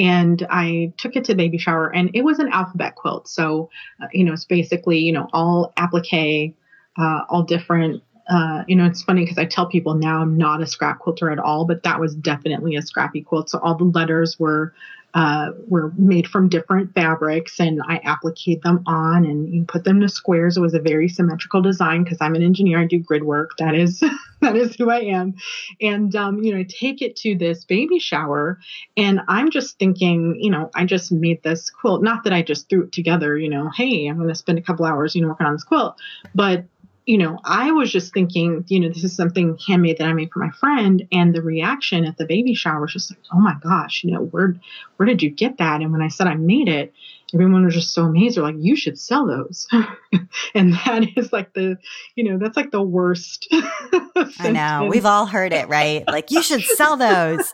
and 0.00 0.44
I 0.50 0.92
took 0.96 1.14
it 1.14 1.26
to 1.26 1.36
baby 1.36 1.58
shower, 1.58 1.94
and 1.94 2.10
it 2.12 2.22
was 2.22 2.40
an 2.40 2.48
alphabet 2.48 2.96
quilt. 2.96 3.28
So, 3.28 3.70
uh, 4.02 4.08
you 4.12 4.24
know, 4.24 4.32
it's 4.32 4.46
basically 4.46 4.98
you 4.98 5.12
know 5.12 5.28
all 5.32 5.72
applique, 5.76 6.56
uh, 6.98 7.20
all 7.28 7.44
different. 7.44 8.02
Uh, 8.28 8.64
you 8.66 8.74
know, 8.74 8.84
it's 8.84 9.04
funny 9.04 9.22
because 9.22 9.38
I 9.38 9.44
tell 9.44 9.66
people 9.66 9.94
now 9.94 10.22
I'm 10.22 10.36
not 10.36 10.60
a 10.60 10.66
scrap 10.66 10.98
quilter 10.98 11.30
at 11.30 11.38
all, 11.38 11.66
but 11.66 11.84
that 11.84 12.00
was 12.00 12.16
definitely 12.16 12.74
a 12.74 12.82
scrappy 12.82 13.22
quilt. 13.22 13.48
So 13.48 13.60
all 13.60 13.76
the 13.76 13.84
letters 13.84 14.40
were 14.40 14.74
uh, 15.14 15.50
were 15.68 15.92
made 15.96 16.26
from 16.26 16.48
different 16.48 16.92
fabrics 16.92 17.60
and 17.60 17.80
I 17.88 18.00
appliqued 18.04 18.62
them 18.64 18.82
on 18.86 19.24
and 19.24 19.48
you 19.48 19.64
put 19.64 19.84
them 19.84 20.00
to 20.00 20.08
squares. 20.08 20.56
It 20.56 20.60
was 20.60 20.74
a 20.74 20.80
very 20.80 21.08
symmetrical 21.08 21.62
design 21.62 22.02
because 22.02 22.18
I'm 22.20 22.34
an 22.34 22.42
engineer. 22.42 22.80
I 22.80 22.84
do 22.84 22.98
grid 22.98 23.22
work. 23.22 23.52
That 23.58 23.76
is 23.76 24.02
that 24.40 24.56
is 24.56 24.74
who 24.74 24.90
I 24.90 25.02
am. 25.02 25.34
And 25.80 26.14
um, 26.16 26.42
you 26.42 26.52
know, 26.52 26.58
I 26.58 26.66
take 26.68 27.00
it 27.00 27.14
to 27.16 27.36
this 27.36 27.64
baby 27.64 28.00
shower 28.00 28.58
and 28.96 29.20
I'm 29.28 29.52
just 29.52 29.78
thinking, 29.78 30.36
you 30.40 30.50
know, 30.50 30.68
I 30.74 30.84
just 30.84 31.12
made 31.12 31.44
this 31.44 31.70
quilt. 31.70 32.02
Not 32.02 32.24
that 32.24 32.32
I 32.32 32.42
just 32.42 32.68
threw 32.68 32.82
it 32.82 32.92
together, 32.92 33.38
you 33.38 33.48
know, 33.48 33.70
hey, 33.70 34.06
I'm 34.08 34.18
gonna 34.18 34.34
spend 34.34 34.58
a 34.58 34.62
couple 34.62 34.84
hours, 34.84 35.14
you 35.14 35.22
know, 35.22 35.28
working 35.28 35.46
on 35.46 35.54
this 35.54 35.64
quilt. 35.64 35.96
But 36.34 36.64
you 37.06 37.18
know, 37.18 37.38
I 37.44 37.70
was 37.72 37.92
just 37.92 38.14
thinking, 38.14 38.64
you 38.68 38.80
know, 38.80 38.88
this 38.88 39.04
is 39.04 39.14
something 39.14 39.58
handmade 39.66 39.98
that 39.98 40.08
I 40.08 40.12
made 40.14 40.30
for 40.32 40.38
my 40.38 40.50
friend, 40.50 41.06
and 41.12 41.34
the 41.34 41.42
reaction 41.42 42.04
at 42.04 42.16
the 42.16 42.24
baby 42.24 42.54
shower 42.54 42.80
was 42.80 42.92
just 42.92 43.10
like, 43.10 43.20
oh 43.32 43.40
my 43.40 43.54
gosh, 43.62 44.04
you 44.04 44.12
know, 44.12 44.22
where 44.22 44.54
where 44.96 45.06
did 45.06 45.22
you 45.22 45.30
get 45.30 45.58
that? 45.58 45.82
And 45.82 45.92
when 45.92 46.00
I 46.00 46.08
said 46.08 46.26
I 46.26 46.34
made 46.34 46.68
it, 46.68 46.94
everyone 47.34 47.64
was 47.64 47.74
just 47.74 47.92
so 47.92 48.04
amazed. 48.04 48.36
They're 48.36 48.44
like, 48.44 48.56
you 48.58 48.74
should 48.74 48.98
sell 48.98 49.26
those, 49.26 49.68
and 50.54 50.72
that 50.72 51.06
is 51.16 51.32
like 51.32 51.52
the, 51.52 51.76
you 52.16 52.24
know, 52.24 52.38
that's 52.38 52.56
like 52.56 52.70
the 52.70 52.82
worst. 52.82 53.48
I 53.52 54.50
know 54.52 54.88
we've 54.90 55.06
all 55.06 55.26
heard 55.26 55.52
it, 55.52 55.68
right? 55.68 56.06
Like 56.06 56.30
you 56.30 56.42
should 56.42 56.62
sell 56.62 56.96
those. 56.96 57.52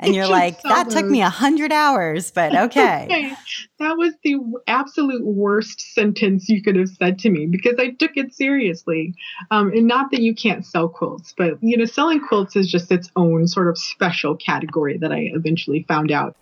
And 0.00 0.14
you're 0.14 0.26
like, 0.26 0.60
that 0.62 0.90
took 0.90 1.06
me 1.06 1.20
a 1.20 1.28
hundred 1.28 1.72
hours, 1.72 2.30
but 2.30 2.56
okay. 2.64 3.36
that 3.78 3.96
was 3.96 4.14
the 4.24 4.38
absolute 4.66 5.24
worst 5.24 5.94
sentence 5.94 6.48
you 6.48 6.62
could 6.62 6.76
have 6.76 6.88
said 6.88 7.18
to 7.20 7.30
me 7.30 7.46
because 7.46 7.74
I 7.78 7.90
took 7.90 8.16
it 8.16 8.34
seriously. 8.34 9.14
Um, 9.50 9.70
and 9.72 9.86
not 9.86 10.10
that 10.10 10.20
you 10.20 10.34
can't 10.34 10.66
sell 10.66 10.88
quilts, 10.88 11.34
but 11.36 11.62
you 11.62 11.76
know, 11.76 11.84
selling 11.84 12.20
quilts 12.26 12.56
is 12.56 12.70
just 12.70 12.90
its 12.90 13.10
own 13.14 13.46
sort 13.46 13.68
of 13.68 13.78
special 13.78 14.36
category 14.36 14.96
that 14.98 15.12
I 15.12 15.30
eventually 15.34 15.84
found 15.86 16.10
out. 16.10 16.34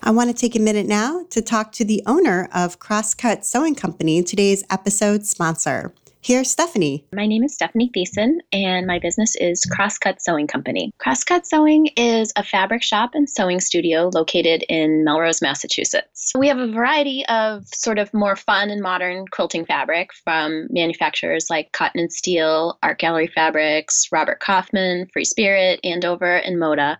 I 0.00 0.10
want 0.10 0.30
to 0.30 0.34
take 0.34 0.56
a 0.56 0.60
minute 0.60 0.86
now 0.86 1.26
to 1.30 1.42
talk 1.42 1.72
to 1.72 1.84
the 1.84 2.02
owner 2.06 2.48
of 2.54 2.78
Crosscut 2.78 3.44
Sewing 3.44 3.74
Company, 3.74 4.22
today's 4.22 4.64
episode 4.70 5.26
sponsor. 5.26 5.92
Here's 6.20 6.50
Stephanie. 6.50 7.06
My 7.12 7.26
name 7.26 7.44
is 7.44 7.54
Stephanie 7.54 7.90
Thiessen, 7.94 8.38
and 8.52 8.86
my 8.86 8.98
business 8.98 9.36
is 9.36 9.64
Crosscut 9.64 10.20
Sewing 10.20 10.48
Company. 10.48 10.92
Crosscut 10.98 11.46
Sewing 11.46 11.86
is 11.96 12.32
a 12.34 12.42
fabric 12.42 12.82
shop 12.82 13.10
and 13.14 13.30
sewing 13.30 13.60
studio 13.60 14.10
located 14.12 14.64
in 14.68 15.04
Melrose, 15.04 15.40
Massachusetts. 15.40 16.32
We 16.36 16.48
have 16.48 16.58
a 16.58 16.72
variety 16.72 17.24
of 17.26 17.66
sort 17.72 18.00
of 18.00 18.12
more 18.12 18.34
fun 18.34 18.68
and 18.68 18.82
modern 18.82 19.26
quilting 19.28 19.64
fabric 19.64 20.10
from 20.24 20.66
manufacturers 20.70 21.46
like 21.48 21.70
Cotton 21.72 22.00
and 22.00 22.12
Steel, 22.12 22.78
Art 22.82 22.98
Gallery 22.98 23.28
Fabrics, 23.28 24.08
Robert 24.10 24.40
Kaufman, 24.40 25.06
Free 25.12 25.24
Spirit, 25.24 25.78
Andover, 25.84 26.36
and 26.36 26.56
Moda. 26.56 26.96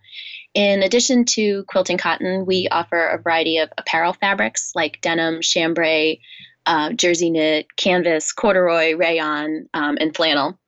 In 0.55 0.83
addition 0.83 1.25
to 1.27 1.65
quilting 1.69 1.99
cotton, 1.99 2.47
we 2.47 2.69
offer 2.71 3.09
a 3.09 3.21
variety 3.21 3.59
of 3.59 3.71
apparel 3.77 4.13
fabrics 4.13 4.73
like 4.75 5.01
denim, 5.03 5.41
chambray, 5.43 6.21
uh, 6.69 6.93
jersey 6.93 7.31
knit, 7.31 7.67
canvas, 7.77 8.33
corduroy, 8.33 8.95
rayon, 8.95 9.69
um, 9.75 9.97
and 10.01 10.15
flannel. 10.15 10.59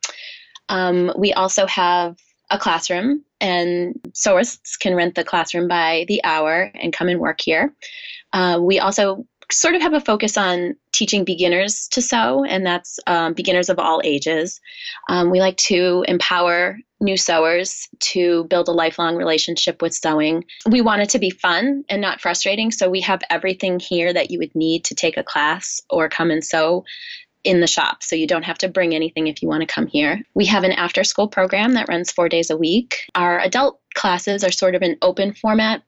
Um, 0.69 1.13
we 1.17 1.33
also 1.33 1.67
have 1.67 2.17
a 2.51 2.59
classroom, 2.59 3.25
and 3.41 3.95
sewists 4.11 4.79
can 4.79 4.95
rent 4.95 5.15
the 5.15 5.25
classroom 5.25 5.69
by 5.69 6.05
the 6.09 6.23
hour 6.25 6.73
and 6.75 6.93
come 6.93 7.09
and 7.09 7.21
work 7.21 7.41
here. 7.41 7.75
Uh, 8.33 8.59
we 8.61 8.79
also 8.79 9.27
sort 9.53 9.75
of 9.75 9.83
have 9.83 9.95
a 9.95 10.01
focus 10.01 10.37
on 10.37 10.77
teaching 10.93 11.25
beginners 11.25 11.89
to 11.89 12.03
sew, 12.03 12.45
and 12.45 12.65
that's 12.65 12.99
um, 13.07 13.35
beginners 13.35 13.69
of 13.69 13.79
all 13.79 14.01
ages. 14.05 14.61
Um, 15.09 15.31
we 15.31 15.41
like 15.41 15.57
to 15.59 16.05
empower 16.09 16.79
new 17.01 17.17
sewers 17.17 17.89
to 18.01 18.45
build 18.45 18.69
a 18.69 18.73
lifelong 18.73 19.17
relationship 19.17 19.81
with 19.81 19.95
sewing. 19.95 20.45
We 20.67 20.81
want 20.81 21.03
it 21.03 21.09
to 21.11 21.19
be 21.19 21.31
fun 21.31 21.85
and 21.89 22.01
not 22.01 22.21
frustrating, 22.21 22.71
so 22.71 22.91
we 22.91 23.01
have 23.01 23.23
everything 23.31 23.81
here 23.81 24.13
that 24.13 24.31
you 24.31 24.39
would 24.39 24.55
need 24.55 24.85
to 24.87 24.95
take 24.95 25.17
a 25.17 25.25
class 25.25 25.81
or 25.89 26.09
come 26.09 26.31
and 26.31 26.45
sew 26.45 26.85
in 27.43 27.61
the 27.61 27.67
shop. 27.67 28.03
So 28.03 28.17
you 28.17 28.27
don't 28.27 28.43
have 28.43 28.59
to 28.59 28.69
bring 28.69 28.95
anything 28.95 29.27
if 29.27 29.41
you 29.41 29.49
want 29.49 29.63
to 29.63 29.75
come 29.75 29.87
here. 29.87 30.23
We 30.35 30.47
have 30.47 30.65
an 30.65 30.73
after 30.73 31.05
school 31.05 31.29
program 31.29 31.73
that 31.75 31.89
runs 31.89 32.13
four 32.13 32.29
days 32.29 32.51
a 32.51 32.57
week. 32.57 32.99
Our 33.15 33.41
adult 33.41 33.81
classes 33.95 34.45
are 34.45 34.53
sort 34.53 34.75
of 34.75 34.83
an 34.83 34.97
open 35.01 35.33
format 35.33 35.83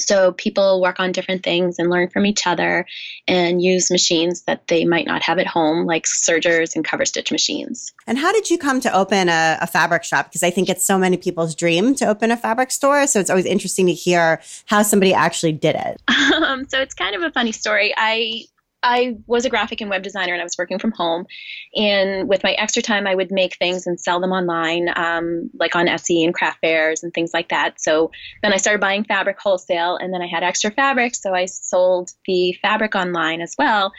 so 0.00 0.32
people 0.32 0.80
work 0.80 1.00
on 1.00 1.12
different 1.12 1.42
things 1.42 1.78
and 1.78 1.90
learn 1.90 2.08
from 2.08 2.24
each 2.24 2.46
other 2.46 2.86
and 3.26 3.60
use 3.60 3.90
machines 3.90 4.42
that 4.42 4.66
they 4.68 4.84
might 4.84 5.06
not 5.06 5.22
have 5.22 5.38
at 5.38 5.46
home, 5.46 5.86
like 5.86 6.06
sergers 6.06 6.76
and 6.76 6.84
cover 6.84 7.04
stitch 7.04 7.32
machines. 7.32 7.92
And 8.06 8.16
how 8.16 8.32
did 8.32 8.48
you 8.48 8.58
come 8.58 8.80
to 8.80 8.96
open 8.96 9.28
a, 9.28 9.58
a 9.60 9.66
fabric 9.66 10.04
shop? 10.04 10.26
Because 10.26 10.42
I 10.42 10.50
think 10.50 10.68
it's 10.68 10.86
so 10.86 10.98
many 10.98 11.16
people's 11.16 11.54
dream 11.54 11.94
to 11.96 12.06
open 12.06 12.30
a 12.30 12.36
fabric 12.36 12.70
store. 12.70 13.06
So 13.06 13.18
it's 13.18 13.30
always 13.30 13.46
interesting 13.46 13.86
to 13.86 13.92
hear 13.92 14.40
how 14.66 14.82
somebody 14.82 15.12
actually 15.12 15.52
did 15.52 15.76
it. 15.76 16.02
Um, 16.38 16.68
so 16.68 16.80
it's 16.80 16.94
kind 16.94 17.16
of 17.16 17.22
a 17.22 17.32
funny 17.32 17.52
story. 17.52 17.92
I 17.96 18.44
I 18.82 19.16
was 19.26 19.44
a 19.44 19.50
graphic 19.50 19.80
and 19.80 19.90
web 19.90 20.02
designer 20.02 20.32
and 20.32 20.40
I 20.40 20.44
was 20.44 20.56
working 20.56 20.78
from 20.78 20.92
home. 20.92 21.26
And 21.74 22.28
with 22.28 22.44
my 22.44 22.52
extra 22.52 22.80
time, 22.80 23.06
I 23.06 23.14
would 23.14 23.32
make 23.32 23.56
things 23.56 23.86
and 23.86 24.00
sell 24.00 24.20
them 24.20 24.30
online, 24.30 24.88
um, 24.94 25.50
like 25.58 25.74
on 25.74 25.86
Etsy 25.86 26.24
and 26.24 26.32
craft 26.32 26.60
fairs 26.60 27.02
and 27.02 27.12
things 27.12 27.32
like 27.34 27.48
that. 27.48 27.80
So 27.80 28.12
then 28.42 28.52
I 28.52 28.56
started 28.56 28.80
buying 28.80 29.04
fabric 29.04 29.38
wholesale 29.40 29.96
and 29.96 30.14
then 30.14 30.22
I 30.22 30.26
had 30.26 30.44
extra 30.44 30.70
fabric. 30.70 31.16
So 31.16 31.34
I 31.34 31.46
sold 31.46 32.10
the 32.26 32.56
fabric 32.62 32.94
online 32.94 33.40
as 33.40 33.54
well. 33.58 33.92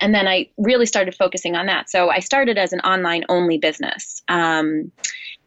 And 0.00 0.14
then 0.14 0.26
I 0.26 0.48
really 0.58 0.86
started 0.86 1.14
focusing 1.14 1.54
on 1.54 1.66
that. 1.66 1.88
So 1.88 2.10
I 2.10 2.18
started 2.18 2.58
as 2.58 2.72
an 2.72 2.80
online 2.80 3.24
only 3.28 3.58
business. 3.58 4.22
Um, 4.28 4.90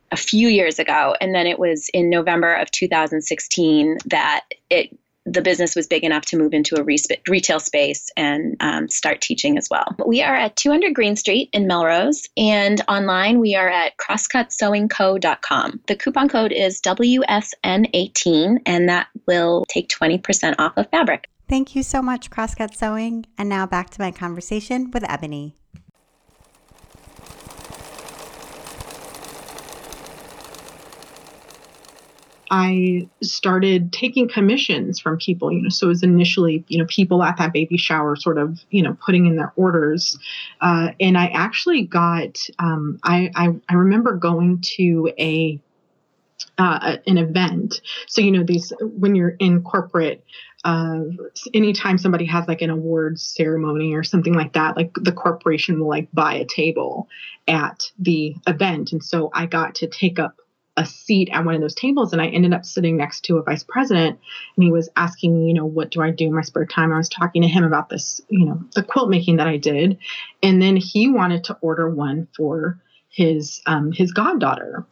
a 0.09 0.15
few 0.15 0.47
years 0.47 0.79
ago, 0.79 1.15
and 1.19 1.35
then 1.35 1.47
it 1.47 1.59
was 1.59 1.89
in 1.93 2.09
November 2.09 2.53
of 2.53 2.71
2016 2.71 3.97
that 4.05 4.45
it 4.69 4.97
the 5.27 5.41
business 5.41 5.75
was 5.75 5.87
big 5.87 6.03
enough 6.03 6.25
to 6.25 6.37
move 6.37 6.53
into 6.53 6.79
a 6.79 6.83
retail 6.83 7.59
space 7.59 8.09
and 8.15 8.55
um, 8.59 8.89
start 8.89 9.21
teaching 9.21 9.57
as 9.57 9.67
well. 9.69 9.95
We 10.05 10.21
are 10.21 10.35
at 10.35 10.55
200 10.55 10.95
Green 10.95 11.15
Street 11.15 11.49
in 11.53 11.67
Melrose, 11.67 12.27
and 12.37 12.81
online 12.87 13.39
we 13.39 13.55
are 13.55 13.69
at 13.69 13.97
crosscutsewingco.com. 13.97 15.81
The 15.87 15.95
coupon 15.95 16.29
code 16.29 16.51
is 16.51 16.81
WSN18, 16.81 18.61
and 18.65 18.89
that 18.89 19.07
will 19.27 19.65
take 19.69 19.89
20% 19.89 20.55
off 20.57 20.73
of 20.77 20.89
fabric. 20.89 21.29
Thank 21.49 21.75
you 21.75 21.83
so 21.83 22.01
much, 22.01 22.29
Crosscut 22.29 22.75
Sewing. 22.75 23.25
And 23.37 23.47
now 23.49 23.65
back 23.65 23.89
to 23.91 24.01
my 24.01 24.11
conversation 24.11 24.91
with 24.91 25.09
Ebony. 25.09 25.55
I 32.49 33.07
started 33.21 33.91
taking 33.91 34.27
commissions 34.27 34.99
from 34.99 35.17
people, 35.17 35.51
you 35.51 35.61
know, 35.61 35.69
so 35.69 35.87
it 35.87 35.89
was 35.89 36.03
initially, 36.03 36.63
you 36.67 36.77
know, 36.77 36.85
people 36.85 37.23
at 37.23 37.37
that 37.37 37.53
baby 37.53 37.77
shower 37.77 38.15
sort 38.15 38.37
of, 38.37 38.59
you 38.69 38.81
know, 38.81 38.97
putting 39.05 39.25
in 39.25 39.35
their 39.35 39.53
orders. 39.55 40.17
Uh, 40.61 40.89
and 40.99 41.17
I 41.17 41.27
actually 41.27 41.83
got, 41.83 42.39
um, 42.59 42.99
I, 43.03 43.31
I, 43.35 43.55
I 43.69 43.73
remember 43.73 44.15
going 44.15 44.61
to 44.75 45.11
a, 45.19 45.59
uh, 46.57 46.97
an 47.05 47.17
event. 47.17 47.81
So, 48.07 48.21
you 48.21 48.31
know, 48.31 48.43
these, 48.43 48.71
when 48.81 49.15
you're 49.15 49.35
in 49.39 49.63
corporate, 49.63 50.23
uh, 50.63 51.01
anytime 51.53 51.97
somebody 51.97 52.25
has 52.25 52.47
like 52.47 52.61
an 52.61 52.69
awards 52.69 53.23
ceremony 53.23 53.93
or 53.93 54.03
something 54.03 54.33
like 54.33 54.53
that, 54.53 54.75
like 54.75 54.91
the 54.95 55.11
corporation 55.11 55.79
will 55.79 55.87
like 55.87 56.09
buy 56.13 56.33
a 56.35 56.45
table 56.45 57.07
at 57.47 57.91
the 57.99 58.35
event. 58.47 58.91
And 58.91 59.03
so 59.03 59.29
I 59.33 59.45
got 59.45 59.75
to 59.75 59.87
take 59.87 60.19
up 60.19 60.35
a 60.77 60.85
seat 60.85 61.29
at 61.33 61.43
one 61.43 61.55
of 61.55 61.61
those 61.61 61.75
tables 61.75 62.13
and 62.13 62.21
I 62.21 62.27
ended 62.27 62.53
up 62.53 62.63
sitting 62.63 62.97
next 62.97 63.21
to 63.25 63.37
a 63.37 63.43
vice 63.43 63.63
president 63.63 64.19
and 64.55 64.63
he 64.63 64.71
was 64.71 64.89
asking 64.95 65.37
me, 65.37 65.47
you 65.47 65.53
know, 65.53 65.65
what 65.65 65.89
do 65.89 66.01
I 66.01 66.11
do 66.11 66.27
in 66.27 66.33
my 66.33 66.43
spare 66.43 66.67
time? 66.67 66.93
I 66.93 66.97
was 66.97 67.09
talking 67.09 67.41
to 67.41 67.47
him 67.47 67.63
about 67.63 67.89
this, 67.89 68.21
you 68.29 68.45
know, 68.45 68.63
the 68.75 68.83
quilt 68.83 69.09
making 69.09 69.37
that 69.37 69.47
I 69.47 69.57
did. 69.57 69.97
And 70.43 70.61
then 70.61 70.77
he 70.77 71.09
wanted 71.09 71.43
to 71.45 71.57
order 71.61 71.89
one 71.89 72.27
for 72.37 72.79
his 73.09 73.61
um, 73.65 73.91
his 73.91 74.11
goddaughter 74.11 74.85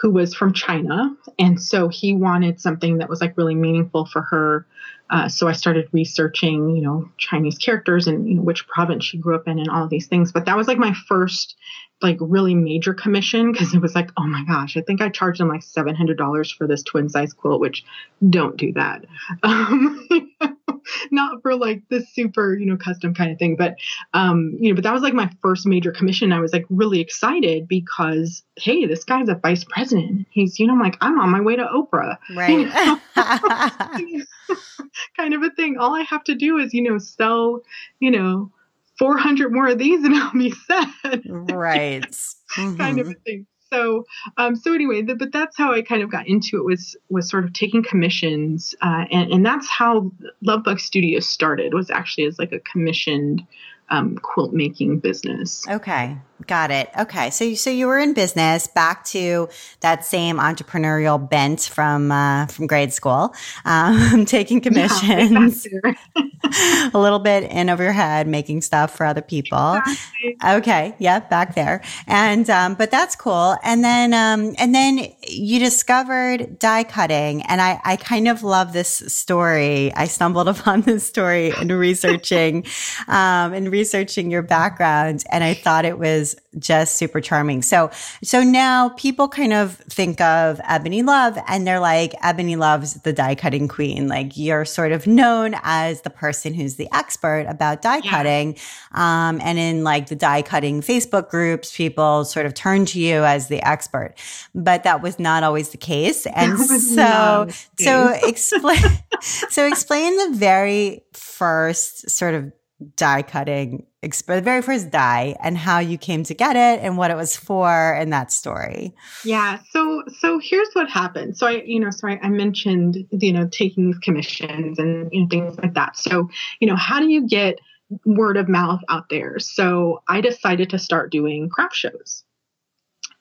who 0.00 0.10
was 0.10 0.34
from 0.34 0.52
China. 0.52 1.14
And 1.38 1.60
so 1.60 1.88
he 1.88 2.14
wanted 2.14 2.60
something 2.60 2.98
that 2.98 3.08
was 3.08 3.20
like 3.20 3.36
really 3.36 3.54
meaningful 3.54 4.06
for 4.06 4.22
her. 4.22 4.66
Uh, 5.10 5.28
so 5.28 5.46
I 5.46 5.52
started 5.52 5.88
researching, 5.92 6.74
you 6.74 6.82
know, 6.82 7.08
Chinese 7.18 7.58
characters 7.58 8.06
and 8.06 8.26
you 8.26 8.34
know, 8.36 8.42
which 8.42 8.66
province 8.66 9.04
she 9.04 9.18
grew 9.18 9.34
up 9.34 9.46
in 9.46 9.58
and 9.58 9.68
all 9.68 9.86
these 9.86 10.06
things. 10.06 10.32
But 10.32 10.46
that 10.46 10.56
was 10.56 10.68
like 10.68 10.78
my 10.78 10.94
first 11.06 11.54
like 12.00 12.16
really 12.20 12.54
major 12.54 12.94
commission 12.94 13.52
because 13.52 13.74
it 13.74 13.80
was 13.80 13.94
like, 13.94 14.10
oh 14.16 14.26
my 14.26 14.44
gosh, 14.44 14.76
I 14.76 14.80
think 14.80 15.00
I 15.00 15.08
charged 15.08 15.40
them 15.40 15.48
like 15.48 15.62
seven 15.62 15.94
hundred 15.94 16.18
dollars 16.18 16.50
for 16.50 16.66
this 16.66 16.82
twin 16.82 17.08
size 17.08 17.32
quilt, 17.32 17.60
which 17.60 17.84
don't 18.28 18.56
do 18.56 18.72
that. 18.72 19.04
Um, 19.42 20.06
not 21.10 21.42
for 21.42 21.54
like 21.54 21.82
this 21.88 22.08
super, 22.12 22.54
you 22.54 22.66
know, 22.66 22.76
custom 22.76 23.14
kind 23.14 23.30
of 23.30 23.38
thing. 23.38 23.56
But 23.56 23.76
um, 24.14 24.56
you 24.58 24.70
know, 24.70 24.74
but 24.74 24.84
that 24.84 24.92
was 24.92 25.02
like 25.02 25.14
my 25.14 25.30
first 25.42 25.66
major 25.66 25.92
commission. 25.92 26.32
I 26.32 26.40
was 26.40 26.52
like 26.52 26.64
really 26.70 27.00
excited 27.00 27.68
because 27.68 28.42
hey, 28.56 28.86
this 28.86 29.04
guy's 29.04 29.28
a 29.28 29.34
vice 29.34 29.64
president. 29.64 30.26
He's, 30.30 30.58
you 30.58 30.66
know, 30.66 30.74
I'm 30.74 30.80
like, 30.80 30.96
I'm 31.00 31.18
on 31.18 31.30
my 31.30 31.40
way 31.40 31.56
to 31.56 31.64
Oprah. 31.64 32.18
Right. 32.34 32.98
kind 35.16 35.34
of 35.34 35.42
a 35.42 35.50
thing. 35.50 35.78
All 35.78 35.94
I 35.94 36.02
have 36.02 36.24
to 36.24 36.34
do 36.34 36.58
is, 36.58 36.74
you 36.74 36.82
know, 36.82 36.98
sell, 36.98 37.60
you 38.00 38.10
know, 38.10 38.50
400 38.98 39.52
more 39.52 39.68
of 39.68 39.78
these 39.78 40.04
and 40.04 40.14
I'll 40.14 40.32
be 40.32 40.50
set. 40.52 40.88
right. 41.28 42.02
Mm-hmm. 42.02 42.76
kind 42.76 43.00
of 43.00 43.08
a 43.08 43.10
mm-hmm. 43.10 43.22
thing. 43.22 43.46
So, 43.72 44.04
um, 44.36 44.54
so 44.54 44.74
anyway, 44.74 45.00
the, 45.02 45.14
but 45.14 45.32
that's 45.32 45.56
how 45.56 45.72
I 45.72 45.80
kind 45.80 46.02
of 46.02 46.10
got 46.10 46.28
into 46.28 46.58
it 46.58 46.64
was 46.64 46.94
was 47.08 47.28
sort 47.28 47.44
of 47.44 47.54
taking 47.54 47.82
commissions, 47.82 48.74
uh, 48.82 49.06
and 49.10 49.32
and 49.32 49.46
that's 49.46 49.68
how 49.68 50.12
Lovebug 50.44 50.78
Studios 50.78 51.26
started. 51.26 51.72
Was 51.72 51.90
actually 51.90 52.26
as 52.26 52.38
like 52.38 52.52
a 52.52 52.60
commissioned 52.60 53.46
um, 53.92 54.16
quilt 54.16 54.52
making 54.52 55.00
business. 55.00 55.66
Okay, 55.68 56.16
got 56.46 56.70
it. 56.70 56.90
Okay, 56.98 57.30
so 57.30 57.54
so 57.54 57.68
you 57.68 57.86
were 57.86 57.98
in 57.98 58.14
business. 58.14 58.66
Back 58.66 59.04
to 59.06 59.48
that 59.80 60.04
same 60.04 60.38
entrepreneurial 60.38 61.18
bent 61.28 61.60
from 61.60 62.10
uh, 62.10 62.46
from 62.46 62.66
grade 62.66 62.92
school, 62.92 63.34
um, 63.64 64.24
taking 64.26 64.60
commissions, 64.60 65.66
yeah, 65.70 65.92
a 66.94 66.98
little 66.98 67.18
bit 67.18 67.50
in 67.50 67.68
over 67.68 67.82
your 67.82 67.92
head, 67.92 68.26
making 68.26 68.62
stuff 68.62 68.96
for 68.96 69.04
other 69.04 69.22
people. 69.22 69.74
Exactly. 69.74 70.36
Okay, 70.44 70.94
yeah, 70.98 71.20
back 71.20 71.54
there, 71.54 71.82
and 72.06 72.48
um, 72.48 72.74
but 72.74 72.90
that's 72.90 73.14
cool. 73.14 73.56
And 73.62 73.84
then 73.84 74.14
um, 74.14 74.54
and 74.58 74.74
then 74.74 75.06
you 75.28 75.58
discovered 75.58 76.58
die 76.58 76.84
cutting, 76.84 77.42
and 77.42 77.60
I 77.60 77.80
I 77.84 77.96
kind 77.96 78.26
of 78.26 78.42
love 78.42 78.72
this 78.72 78.88
story. 78.88 79.92
I 79.94 80.06
stumbled 80.06 80.48
upon 80.54 80.80
this 80.82 81.06
story 81.06 81.52
in 81.60 81.68
researching 81.68 82.64
um, 83.06 83.52
and 83.52 83.70
researching 83.70 83.81
your 83.84 84.42
background 84.42 85.24
and 85.30 85.42
I 85.42 85.54
thought 85.54 85.84
it 85.84 85.98
was 85.98 86.36
just 86.58 86.96
super 86.96 87.20
charming. 87.20 87.62
So, 87.62 87.90
so 88.22 88.42
now 88.42 88.90
people 88.90 89.28
kind 89.28 89.52
of 89.52 89.76
think 89.76 90.20
of 90.20 90.60
Ebony 90.68 91.02
Love 91.02 91.38
and 91.48 91.66
they're 91.66 91.80
like, 91.80 92.14
Ebony 92.22 92.56
Love's 92.56 92.94
the 93.02 93.12
die 93.12 93.34
cutting 93.34 93.68
queen. 93.68 94.08
Like 94.08 94.36
you're 94.36 94.64
sort 94.64 94.92
of 94.92 95.06
known 95.06 95.54
as 95.62 96.02
the 96.02 96.10
person 96.10 96.54
who's 96.54 96.76
the 96.76 96.88
expert 96.92 97.46
about 97.48 97.82
die 97.82 98.00
yeah. 98.04 98.10
cutting. 98.10 98.58
Um, 98.92 99.40
and 99.42 99.58
in 99.58 99.84
like 99.84 100.08
the 100.08 100.16
die 100.16 100.42
cutting 100.42 100.82
Facebook 100.82 101.30
groups, 101.30 101.74
people 101.76 102.24
sort 102.24 102.46
of 102.46 102.54
turn 102.54 102.84
to 102.86 103.00
you 103.00 103.24
as 103.24 103.48
the 103.48 103.66
expert, 103.66 104.14
but 104.54 104.84
that 104.84 105.02
was 105.02 105.18
not 105.18 105.42
always 105.42 105.70
the 105.70 105.78
case. 105.78 106.26
And 106.26 106.58
so, 106.58 107.48
so 107.78 108.08
explain, 108.22 108.80
so 109.20 109.66
explain 109.66 110.16
the 110.16 110.36
very 110.36 111.02
first 111.12 112.10
sort 112.10 112.34
of 112.34 112.52
die 112.96 113.22
cutting, 113.22 113.86
the 114.00 114.40
very 114.42 114.62
first 114.62 114.90
die, 114.90 115.36
and 115.40 115.56
how 115.56 115.78
you 115.78 115.98
came 115.98 116.24
to 116.24 116.34
get 116.34 116.56
it 116.56 116.84
and 116.84 116.96
what 116.96 117.10
it 117.10 117.16
was 117.16 117.36
for, 117.36 117.92
and 117.94 118.12
that 118.12 118.32
story. 118.32 118.94
Yeah. 119.24 119.60
So, 119.70 120.02
so 120.18 120.38
here's 120.42 120.68
what 120.72 120.90
happened. 120.90 121.36
So 121.36 121.46
I, 121.46 121.62
you 121.64 121.80
know, 121.80 121.90
so 121.90 122.08
I, 122.08 122.18
I 122.22 122.28
mentioned, 122.28 123.06
you 123.10 123.32
know, 123.32 123.48
taking 123.48 123.86
these 123.86 123.98
commissions 123.98 124.78
and 124.78 125.08
you 125.12 125.22
know, 125.22 125.28
things 125.28 125.58
like 125.58 125.74
that. 125.74 125.96
So, 125.96 126.28
you 126.60 126.66
know, 126.66 126.76
how 126.76 127.00
do 127.00 127.08
you 127.08 127.26
get 127.26 127.58
word 128.04 128.36
of 128.36 128.48
mouth 128.48 128.80
out 128.88 129.08
there? 129.08 129.38
So 129.38 130.02
I 130.08 130.20
decided 130.20 130.70
to 130.70 130.78
start 130.78 131.12
doing 131.12 131.48
craft 131.48 131.76
shows 131.76 132.24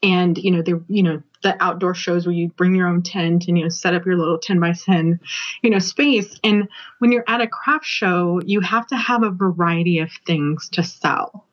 and 0.04 0.38
you 0.38 0.52
know 0.52 0.62
the 0.62 0.84
you 0.88 1.04
know 1.04 1.22
the 1.44 1.62
outdoor 1.64 1.94
shows 1.94 2.26
where 2.26 2.36
you 2.36 2.50
bring 2.50 2.76
your 2.76 2.88
own 2.88 3.02
tent 3.02 3.48
and 3.48 3.58
you 3.58 3.64
know 3.64 3.70
set 3.70 3.94
up 3.94 4.06
your 4.06 4.18
little 4.18 4.38
10 4.38 4.60
by 4.60 4.74
10 4.74 5.20
you 5.62 5.70
know 5.70 5.80
space. 5.80 6.40
And 6.44 6.68
when 7.00 7.12
you're 7.12 7.24
at 7.28 7.42
a 7.42 7.48
craft 7.48 7.86
show 7.86 8.42
you 8.46 8.62
have 8.62 8.88
to 8.88 8.96
have 8.96 9.24
a 9.24 9.32
variety 9.32 10.00
of 10.00 10.12
things 10.26 10.70
to 10.70 10.84
sell. 10.84 11.46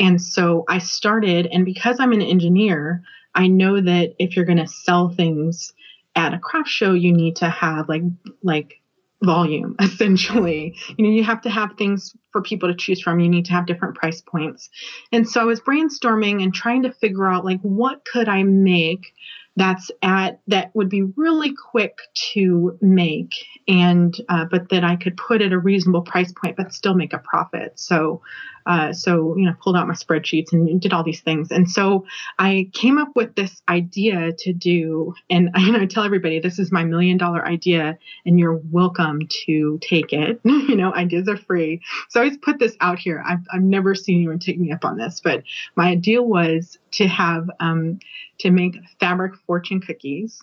And 0.00 0.20
so 0.20 0.64
i 0.68 0.78
started 0.78 1.46
and 1.46 1.64
because 1.64 2.00
i'm 2.00 2.12
an 2.12 2.22
engineer 2.22 3.02
i 3.34 3.46
know 3.46 3.80
that 3.80 4.14
if 4.18 4.34
you're 4.34 4.44
going 4.44 4.58
to 4.58 4.66
sell 4.66 5.08
things 5.08 5.72
at 6.16 6.34
a 6.34 6.38
craft 6.38 6.68
show 6.68 6.92
you 6.92 7.12
need 7.12 7.36
to 7.36 7.48
have 7.48 7.88
like 7.88 8.02
like 8.42 8.80
volume 9.24 9.76
essentially. 9.80 10.76
You 10.96 11.04
know 11.04 11.10
you 11.10 11.24
have 11.24 11.42
to 11.42 11.50
have 11.50 11.76
things 11.76 12.14
for 12.32 12.42
people 12.42 12.68
to 12.68 12.74
choose 12.74 13.00
from. 13.00 13.20
You 13.20 13.28
need 13.28 13.46
to 13.46 13.52
have 13.52 13.66
different 13.66 13.96
price 13.96 14.20
points. 14.20 14.70
And 15.12 15.28
so 15.28 15.40
i 15.40 15.44
was 15.44 15.60
brainstorming 15.60 16.42
and 16.42 16.54
trying 16.54 16.82
to 16.82 16.92
figure 16.92 17.26
out 17.26 17.44
like 17.44 17.60
what 17.60 18.04
could 18.04 18.28
i 18.28 18.42
make 18.42 19.14
that's 19.56 19.90
at 20.02 20.40
that 20.48 20.74
would 20.74 20.88
be 20.88 21.02
really 21.16 21.54
quick 21.70 21.98
to 22.14 22.76
make 22.80 23.34
and 23.68 24.16
uh, 24.28 24.44
but 24.50 24.68
that 24.70 24.84
i 24.84 24.96
could 24.96 25.16
put 25.16 25.42
at 25.42 25.52
a 25.52 25.58
reasonable 25.58 26.02
price 26.02 26.32
point 26.32 26.56
but 26.56 26.72
still 26.72 26.94
make 26.94 27.12
a 27.12 27.18
profit. 27.18 27.78
So 27.78 28.22
uh, 28.66 28.92
so 28.92 29.36
you 29.36 29.44
know 29.44 29.54
pulled 29.62 29.76
out 29.76 29.86
my 29.86 29.94
spreadsheets 29.94 30.52
and 30.52 30.80
did 30.80 30.92
all 30.92 31.04
these 31.04 31.20
things. 31.20 31.50
And 31.50 31.70
so 31.70 32.06
i 32.38 32.68
came 32.72 32.98
up 32.98 33.08
with 33.14 33.34
this 33.34 33.62
idea 33.68 34.32
to 34.32 34.52
do 34.52 35.14
and 35.30 35.50
you 35.56 35.72
know, 35.72 35.80
I 35.80 35.86
tell 35.86 36.04
everybody 36.04 36.40
this 36.40 36.58
is 36.58 36.72
my 36.72 36.84
million 36.84 37.16
dollar 37.16 37.46
idea 37.46 37.98
and 38.26 38.38
you're 38.38 38.60
welcome 38.70 39.20
to 39.46 39.78
take 39.82 40.12
it. 40.12 40.40
You 40.64 40.76
know 40.76 40.94
ideas 40.94 41.28
are 41.28 41.36
free. 41.36 41.82
So 42.08 42.20
i 42.20 42.24
always 42.24 42.38
put 42.38 42.58
this 42.58 42.74
out 42.80 42.98
here. 42.98 43.22
I've, 43.26 43.46
I've 43.52 43.62
never 43.62 43.94
seen 43.94 44.18
anyone 44.18 44.38
take 44.38 44.58
me 44.58 44.72
up 44.72 44.84
on 44.84 44.96
this 44.96 45.20
but 45.20 45.42
my 45.76 45.88
idea 45.90 46.22
was 46.22 46.78
to 46.92 47.06
have 47.06 47.50
um, 47.60 47.98
to 48.38 48.50
make 48.50 48.76
fabric 48.98 49.34
fortune 49.46 49.80
cookies 49.80 50.42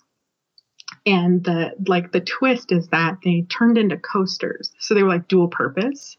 and 1.05 1.43
the 1.43 1.73
like 1.87 2.11
the 2.11 2.21
twist 2.21 2.71
is 2.71 2.87
that 2.89 3.17
they 3.23 3.41
turned 3.49 3.77
into 3.77 3.97
coasters. 3.97 4.71
So 4.79 4.93
they 4.93 5.03
were 5.03 5.09
like 5.09 5.27
dual 5.27 5.47
purpose. 5.47 6.17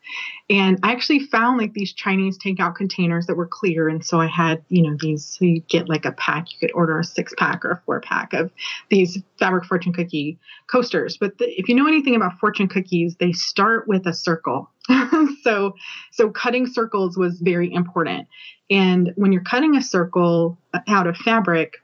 And 0.50 0.78
i 0.82 0.92
actually 0.92 1.20
found 1.20 1.58
like 1.58 1.72
these 1.72 1.92
chinese 1.92 2.38
takeout 2.38 2.74
containers 2.74 3.26
that 3.26 3.36
were 3.36 3.46
clear. 3.46 3.88
And 3.88 4.04
so 4.04 4.20
i 4.20 4.26
had 4.26 4.62
you 4.68 4.82
know 4.82 4.96
these 5.00 5.24
so 5.24 5.44
you 5.44 5.60
get 5.60 5.88
like 5.88 6.04
a 6.04 6.12
pack. 6.12 6.52
You 6.52 6.58
could 6.58 6.74
order 6.74 6.98
a 6.98 7.04
six 7.04 7.32
pack 7.38 7.64
or 7.64 7.70
a 7.72 7.82
four 7.84 8.00
pack 8.00 8.32
of 8.32 8.50
these 8.90 9.18
fabric 9.38 9.64
fortune 9.64 9.92
cookie 9.92 10.38
coasters. 10.70 11.16
But 11.16 11.38
the, 11.38 11.48
if 11.58 11.68
you 11.68 11.74
know 11.74 11.86
anything 11.86 12.16
about 12.16 12.38
fortune 12.38 12.68
cookies 12.68 13.16
they 13.16 13.32
start 13.32 13.86
with 13.88 14.06
a 14.06 14.14
circle. 14.14 14.70
So 15.42 15.74
so 16.12 16.30
cutting 16.30 16.66
circles 16.66 17.16
was 17.16 17.40
very 17.40 17.72
important. 17.72 18.28
And 18.70 19.12
when 19.16 19.32
you're 19.32 19.42
cutting 19.42 19.76
a 19.76 19.82
circle 19.82 20.56
out 20.86 21.06
of 21.06 21.16
fabric 21.16 21.81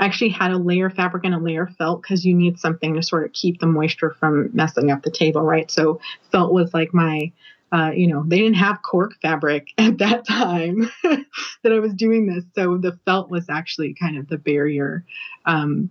I 0.00 0.06
actually 0.06 0.30
had 0.30 0.50
a 0.50 0.56
layer 0.56 0.88
fabric 0.88 1.24
and 1.24 1.34
a 1.34 1.38
layer 1.38 1.66
felt 1.78 2.00
because 2.00 2.24
you 2.24 2.34
need 2.34 2.58
something 2.58 2.94
to 2.94 3.02
sort 3.02 3.26
of 3.26 3.34
keep 3.34 3.60
the 3.60 3.66
moisture 3.66 4.16
from 4.18 4.48
messing 4.54 4.90
up 4.90 5.02
the 5.02 5.10
table, 5.10 5.42
right? 5.42 5.70
So 5.70 6.00
felt 6.32 6.54
was 6.54 6.72
like 6.72 6.94
my, 6.94 7.30
uh, 7.70 7.92
you 7.94 8.06
know, 8.06 8.24
they 8.26 8.38
didn't 8.38 8.54
have 8.54 8.82
cork 8.82 9.12
fabric 9.20 9.68
at 9.78 9.98
that 9.98 10.26
time 10.26 10.90
that 11.02 11.72
I 11.72 11.78
was 11.78 11.92
doing 11.92 12.26
this, 12.26 12.44
so 12.54 12.78
the 12.78 12.98
felt 13.04 13.30
was 13.30 13.50
actually 13.50 13.92
kind 13.92 14.16
of 14.16 14.26
the 14.26 14.38
barrier. 14.38 15.04
Um, 15.44 15.90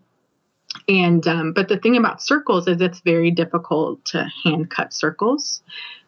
and 0.88 1.28
um, 1.28 1.54
but 1.54 1.68
the 1.68 1.78
thing 1.78 1.96
about 1.96 2.22
circles 2.22 2.68
is 2.68 2.82
it's 2.82 3.02
very 3.02 3.30
difficult 3.30 4.04
to 4.06 4.28
hand 4.44 4.72
cut 4.72 4.92
circles. 4.92 5.62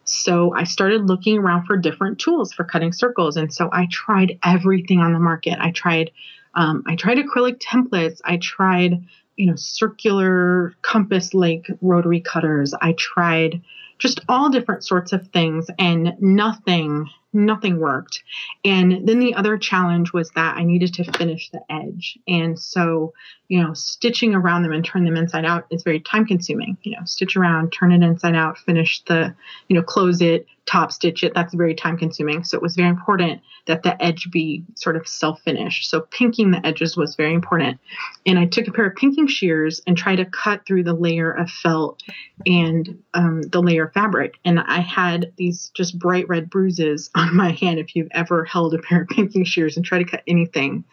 So 0.04 0.52
I 0.54 0.64
started 0.64 1.06
looking 1.06 1.38
around 1.38 1.66
for 1.66 1.76
different 1.76 2.18
tools 2.18 2.52
for 2.52 2.64
cutting 2.64 2.92
circles, 2.92 3.36
and 3.36 3.54
so 3.54 3.70
I 3.72 3.86
tried 3.92 4.40
everything 4.44 4.98
on 4.98 5.12
the 5.12 5.20
market. 5.20 5.58
I 5.60 5.70
tried 5.70 6.10
um, 6.54 6.84
I 6.86 6.96
tried 6.96 7.18
acrylic 7.18 7.58
templates. 7.58 8.20
I 8.24 8.36
tried, 8.38 9.04
you 9.36 9.46
know, 9.46 9.56
circular 9.56 10.74
compass 10.82 11.34
like 11.34 11.68
rotary 11.80 12.20
cutters. 12.20 12.74
I 12.80 12.92
tried 12.92 13.62
just 13.98 14.20
all 14.28 14.50
different 14.50 14.84
sorts 14.84 15.12
of 15.12 15.28
things, 15.28 15.66
and 15.78 16.14
nothing 16.20 17.08
nothing 17.32 17.78
worked. 17.78 18.22
And 18.64 19.08
then 19.08 19.18
the 19.18 19.34
other 19.34 19.56
challenge 19.56 20.12
was 20.12 20.30
that 20.30 20.56
I 20.56 20.64
needed 20.64 20.94
to 20.94 21.12
finish 21.12 21.50
the 21.50 21.60
edge. 21.70 22.18
And 22.28 22.58
so, 22.58 23.14
you 23.48 23.62
know, 23.62 23.72
stitching 23.74 24.34
around 24.34 24.62
them 24.62 24.72
and 24.72 24.84
turn 24.84 25.04
them 25.04 25.16
inside 25.16 25.44
out 25.44 25.66
is 25.70 25.82
very 25.82 26.00
time 26.00 26.26
consuming. 26.26 26.76
You 26.82 26.92
know, 26.92 27.04
stitch 27.04 27.36
around, 27.36 27.70
turn 27.70 27.92
it 27.92 28.02
inside 28.02 28.34
out, 28.34 28.58
finish 28.58 29.02
the, 29.04 29.34
you 29.68 29.76
know, 29.76 29.82
close 29.82 30.20
it, 30.20 30.46
top 30.66 30.92
stitch 30.92 31.24
it. 31.24 31.34
That's 31.34 31.54
very 31.54 31.74
time 31.74 31.98
consuming. 31.98 32.44
So 32.44 32.56
it 32.56 32.62
was 32.62 32.76
very 32.76 32.88
important 32.88 33.40
that 33.66 33.82
the 33.82 34.00
edge 34.02 34.30
be 34.30 34.64
sort 34.76 34.96
of 34.96 35.08
self 35.08 35.40
finished. 35.42 35.88
So 35.88 36.02
pinking 36.02 36.50
the 36.50 36.64
edges 36.64 36.96
was 36.96 37.16
very 37.16 37.34
important. 37.34 37.78
And 38.26 38.38
I 38.38 38.46
took 38.46 38.68
a 38.68 38.72
pair 38.72 38.86
of 38.86 38.96
pinking 38.96 39.26
shears 39.26 39.82
and 39.86 39.96
tried 39.96 40.16
to 40.16 40.24
cut 40.24 40.64
through 40.66 40.84
the 40.84 40.94
layer 40.94 41.30
of 41.30 41.50
felt 41.50 42.02
and 42.46 43.02
um, 43.14 43.42
the 43.42 43.60
layer 43.60 43.86
of 43.86 43.92
fabric. 43.92 44.34
And 44.44 44.60
I 44.60 44.80
had 44.80 45.32
these 45.36 45.70
just 45.74 45.98
bright 45.98 46.28
red 46.28 46.48
bruises 46.48 47.10
on 47.14 47.34
my 47.34 47.50
hand. 47.50 47.78
If 47.78 47.96
you've 47.96 48.08
ever 48.12 48.44
held 48.44 48.74
a 48.74 48.78
pair 48.78 49.02
of 49.02 49.08
pinking 49.08 49.44
shears 49.44 49.76
and 49.76 49.84
tried 49.84 50.04
to 50.04 50.10
cut 50.10 50.22
anything, 50.26 50.84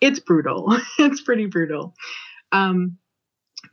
it's 0.00 0.20
brutal. 0.20 0.76
it's 0.98 1.20
pretty 1.20 1.46
brutal. 1.46 1.94
Um, 2.52 2.96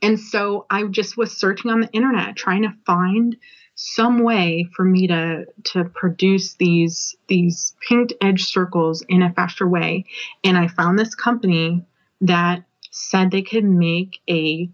and 0.02 0.20
so 0.20 0.66
I 0.68 0.84
just 0.84 1.16
was 1.16 1.36
searching 1.36 1.70
on 1.70 1.80
the 1.80 1.90
internet 1.92 2.36
trying 2.36 2.62
to 2.62 2.74
find 2.84 3.36
some 3.76 4.20
way 4.22 4.66
for 4.74 4.84
me 4.84 5.06
to 5.06 5.44
to 5.62 5.84
produce 5.84 6.54
these 6.54 7.14
these 7.28 7.76
pinked 7.86 8.14
edge 8.22 8.46
circles 8.46 9.04
in 9.08 9.22
a 9.22 9.32
faster 9.34 9.68
way. 9.68 10.06
And 10.42 10.56
i 10.56 10.66
found 10.66 10.98
this 10.98 11.14
company 11.14 11.84
that 12.22 12.64
said 12.90 13.30
they 13.30 13.42
could 13.42 13.64
make 13.64 14.20
a 14.28 14.70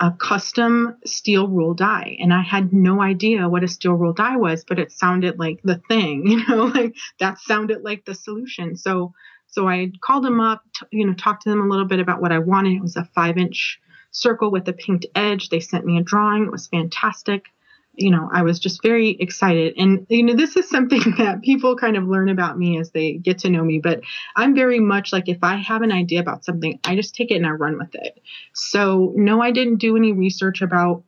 a 0.00 0.10
custom 0.10 0.96
steel 1.04 1.48
rule 1.48 1.74
die. 1.74 2.16
And 2.18 2.32
i 2.32 2.40
had 2.40 2.72
no 2.72 3.02
idea 3.02 3.46
what 3.48 3.62
a 3.62 3.68
steel 3.68 3.92
rule 3.92 4.14
die 4.14 4.36
was 4.36 4.64
but 4.64 4.78
it 4.78 4.90
sounded 4.90 5.38
like 5.38 5.60
the 5.62 5.82
thing 5.86 6.26
you 6.26 6.46
know 6.48 6.64
like 6.64 6.96
that 7.20 7.38
sounded 7.38 7.84
like 7.84 8.06
the 8.06 8.14
solution. 8.14 8.74
So 8.76 9.12
so 9.48 9.68
i 9.68 9.92
called 10.00 10.24
them 10.24 10.40
up 10.40 10.62
t- 10.74 10.98
you 10.98 11.06
know 11.06 11.12
talked 11.12 11.42
to 11.42 11.50
them 11.50 11.60
a 11.60 11.68
little 11.68 11.84
bit 11.86 12.00
about 12.00 12.22
what 12.22 12.32
i 12.32 12.38
wanted. 12.38 12.72
It 12.72 12.82
was 12.82 12.96
a 12.96 13.04
five 13.14 13.36
inch 13.36 13.78
circle 14.12 14.50
with 14.50 14.66
a 14.66 14.72
pinked 14.72 15.04
edge. 15.14 15.50
They 15.50 15.60
sent 15.60 15.84
me 15.84 15.98
a 15.98 16.02
drawing. 16.02 16.44
It 16.44 16.52
was 16.52 16.68
fantastic 16.68 17.50
you 17.96 18.10
know, 18.10 18.28
I 18.32 18.42
was 18.42 18.58
just 18.58 18.82
very 18.82 19.10
excited. 19.10 19.74
And, 19.76 20.06
you 20.08 20.22
know, 20.22 20.34
this 20.34 20.56
is 20.56 20.68
something 20.68 21.00
that 21.18 21.42
people 21.42 21.76
kind 21.76 21.96
of 21.96 22.04
learn 22.04 22.28
about 22.28 22.58
me 22.58 22.78
as 22.78 22.90
they 22.90 23.14
get 23.14 23.38
to 23.40 23.50
know 23.50 23.64
me. 23.64 23.78
But 23.78 24.00
I'm 24.36 24.54
very 24.54 24.80
much 24.80 25.12
like 25.12 25.28
if 25.28 25.38
I 25.42 25.56
have 25.56 25.82
an 25.82 25.92
idea 25.92 26.20
about 26.20 26.44
something, 26.44 26.78
I 26.84 26.96
just 26.96 27.14
take 27.14 27.30
it 27.30 27.36
and 27.36 27.46
I 27.46 27.50
run 27.50 27.78
with 27.78 27.94
it. 27.94 28.20
So, 28.52 29.12
no, 29.16 29.40
I 29.40 29.50
didn't 29.50 29.76
do 29.76 29.96
any 29.96 30.12
research 30.12 30.62
about 30.62 31.04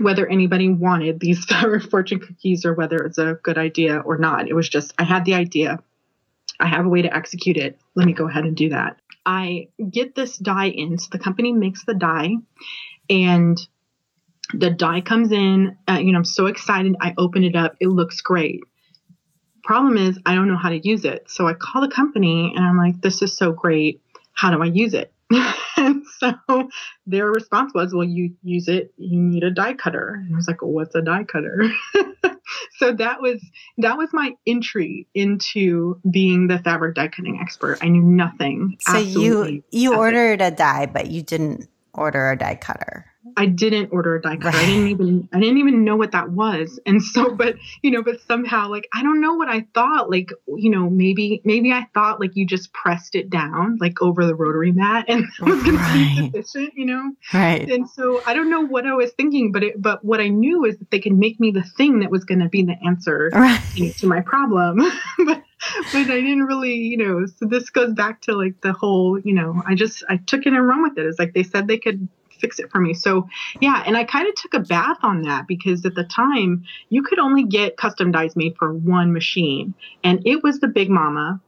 whether 0.00 0.26
anybody 0.26 0.68
wanted 0.68 1.18
these 1.20 1.44
fortune 1.90 2.20
cookies 2.20 2.64
or 2.64 2.74
whether 2.74 2.98
it's 2.98 3.18
a 3.18 3.38
good 3.42 3.58
idea 3.58 3.98
or 3.98 4.18
not. 4.18 4.48
It 4.48 4.54
was 4.54 4.68
just, 4.68 4.94
I 4.98 5.04
had 5.04 5.24
the 5.24 5.34
idea. 5.34 5.82
I 6.60 6.66
have 6.66 6.86
a 6.86 6.88
way 6.88 7.02
to 7.02 7.14
execute 7.14 7.56
it. 7.56 7.78
Let 7.94 8.06
me 8.06 8.12
go 8.12 8.28
ahead 8.28 8.44
and 8.44 8.56
do 8.56 8.70
that. 8.70 9.00
I 9.24 9.68
get 9.90 10.14
this 10.14 10.38
die 10.38 10.68
in. 10.68 10.98
So 10.98 11.08
the 11.12 11.18
company 11.18 11.52
makes 11.52 11.84
the 11.84 11.94
die 11.94 12.34
and 13.10 13.58
the 14.54 14.70
die 14.70 15.00
comes 15.00 15.32
in. 15.32 15.76
Uh, 15.88 15.98
you 15.98 16.12
know, 16.12 16.18
I'm 16.18 16.24
so 16.24 16.46
excited. 16.46 16.96
I 17.00 17.14
open 17.18 17.44
it 17.44 17.56
up. 17.56 17.76
It 17.80 17.88
looks 17.88 18.20
great. 18.20 18.60
Problem 19.64 19.96
is, 19.96 20.18
I 20.24 20.34
don't 20.34 20.48
know 20.48 20.56
how 20.56 20.70
to 20.70 20.80
use 20.88 21.04
it. 21.04 21.30
So 21.30 21.46
I 21.46 21.54
call 21.54 21.82
the 21.82 21.94
company 21.94 22.52
and 22.56 22.64
I'm 22.64 22.78
like, 22.78 23.00
this 23.02 23.20
is 23.22 23.36
so 23.36 23.52
great. 23.52 24.00
How 24.32 24.50
do 24.50 24.62
I 24.62 24.66
use 24.66 24.94
it? 24.94 25.12
and 25.76 26.04
so 26.18 26.68
their 27.06 27.26
response 27.26 27.72
was, 27.74 27.92
well, 27.94 28.06
you 28.06 28.34
use 28.42 28.68
it. 28.68 28.92
You 28.96 29.20
need 29.20 29.44
a 29.44 29.50
die 29.50 29.74
cutter. 29.74 30.14
And 30.14 30.34
I 30.34 30.36
was 30.36 30.48
like, 30.48 30.62
well, 30.62 30.72
what's 30.72 30.94
a 30.94 31.02
die 31.02 31.24
cutter? 31.24 31.70
so 32.78 32.92
that 32.92 33.20
was 33.20 33.44
that 33.78 33.96
was 33.98 34.10
my 34.12 34.32
entry 34.46 35.06
into 35.14 36.00
being 36.10 36.48
the 36.48 36.58
fabric 36.60 36.94
die 36.94 37.08
cutting 37.08 37.38
expert. 37.40 37.78
I 37.82 37.88
knew 37.88 38.02
nothing. 38.02 38.76
So 38.80 38.98
you 38.98 39.62
you 39.70 39.90
nothing. 39.90 39.98
ordered 39.98 40.40
a 40.40 40.50
die, 40.50 40.86
but 40.86 41.10
you 41.10 41.22
didn't 41.22 41.68
order 41.94 42.30
a 42.30 42.38
die 42.38 42.54
cutter. 42.54 43.06
I 43.36 43.46
didn't 43.46 43.90
order 43.92 44.16
a 44.16 44.20
die 44.20 44.36
cutter. 44.36 44.56
I 44.56 44.66
didn't 44.66 44.88
even 44.88 45.28
I 45.32 45.40
didn't 45.40 45.58
even 45.58 45.84
know 45.84 45.96
what 45.96 46.12
that 46.12 46.30
was. 46.30 46.80
And 46.86 47.02
so 47.02 47.34
but 47.34 47.56
you 47.82 47.90
know, 47.90 48.02
but 48.02 48.20
somehow 48.22 48.68
like 48.68 48.88
I 48.94 49.02
don't 49.02 49.20
know 49.20 49.34
what 49.34 49.48
I 49.48 49.66
thought. 49.74 50.10
Like, 50.10 50.30
you 50.46 50.70
know, 50.70 50.88
maybe 50.88 51.40
maybe 51.44 51.72
I 51.72 51.86
thought 51.94 52.20
like 52.20 52.34
you 52.34 52.46
just 52.46 52.72
pressed 52.72 53.14
it 53.14 53.30
down 53.30 53.78
like 53.80 54.00
over 54.02 54.26
the 54.26 54.34
rotary 54.34 54.72
mat 54.72 55.06
and 55.08 55.24
it 55.24 55.30
was 55.44 55.62
gonna 55.62 55.78
right. 55.78 56.16
be 56.18 56.26
sufficient, 56.26 56.74
you 56.76 56.86
know? 56.86 57.12
Right. 57.32 57.68
And 57.70 57.88
so 57.88 58.22
I 58.26 58.34
don't 58.34 58.50
know 58.50 58.62
what 58.62 58.86
I 58.86 58.94
was 58.94 59.12
thinking, 59.12 59.52
but 59.52 59.62
it 59.62 59.80
but 59.80 60.04
what 60.04 60.20
I 60.20 60.28
knew 60.28 60.64
is 60.64 60.78
that 60.78 60.90
they 60.90 61.00
could 61.00 61.16
make 61.16 61.40
me 61.40 61.50
the 61.50 61.62
thing 61.62 62.00
that 62.00 62.10
was 62.10 62.24
gonna 62.24 62.48
be 62.48 62.62
the 62.62 62.76
answer 62.86 63.30
right. 63.32 63.60
to 63.98 64.06
my 64.06 64.20
problem. 64.20 64.78
but 65.24 65.42
but 65.92 66.10
I 66.10 66.20
didn't 66.20 66.44
really, 66.44 66.74
you 66.74 66.96
know, 66.96 67.26
so 67.26 67.46
this 67.46 67.70
goes 67.70 67.92
back 67.92 68.20
to 68.22 68.32
like 68.32 68.60
the 68.60 68.72
whole, 68.72 69.18
you 69.18 69.34
know, 69.34 69.62
I 69.66 69.74
just 69.74 70.04
I 70.08 70.16
took 70.16 70.46
it 70.46 70.52
and 70.52 70.66
run 70.66 70.82
with 70.82 70.98
it. 70.98 71.06
It's 71.06 71.18
like 71.18 71.34
they 71.34 71.42
said 71.42 71.66
they 71.66 71.78
could 71.78 72.08
fix 72.38 72.58
it 72.58 72.70
for 72.70 72.80
me. 72.80 72.94
So 72.94 73.28
yeah, 73.60 73.82
and 73.86 73.96
I 73.96 74.04
kind 74.04 74.28
of 74.28 74.34
took 74.34 74.54
a 74.54 74.60
bath 74.60 74.98
on 75.02 75.22
that 75.22 75.46
because 75.46 75.84
at 75.84 75.94
the 75.94 76.04
time 76.04 76.64
you 76.88 77.02
could 77.02 77.18
only 77.18 77.44
get 77.44 77.76
custom 77.76 78.12
dies 78.12 78.36
made 78.36 78.56
for 78.56 78.72
one 78.72 79.12
machine, 79.12 79.74
and 80.04 80.26
it 80.26 80.42
was 80.42 80.60
the 80.60 80.68
Big 80.68 80.90
Mama. 80.90 81.40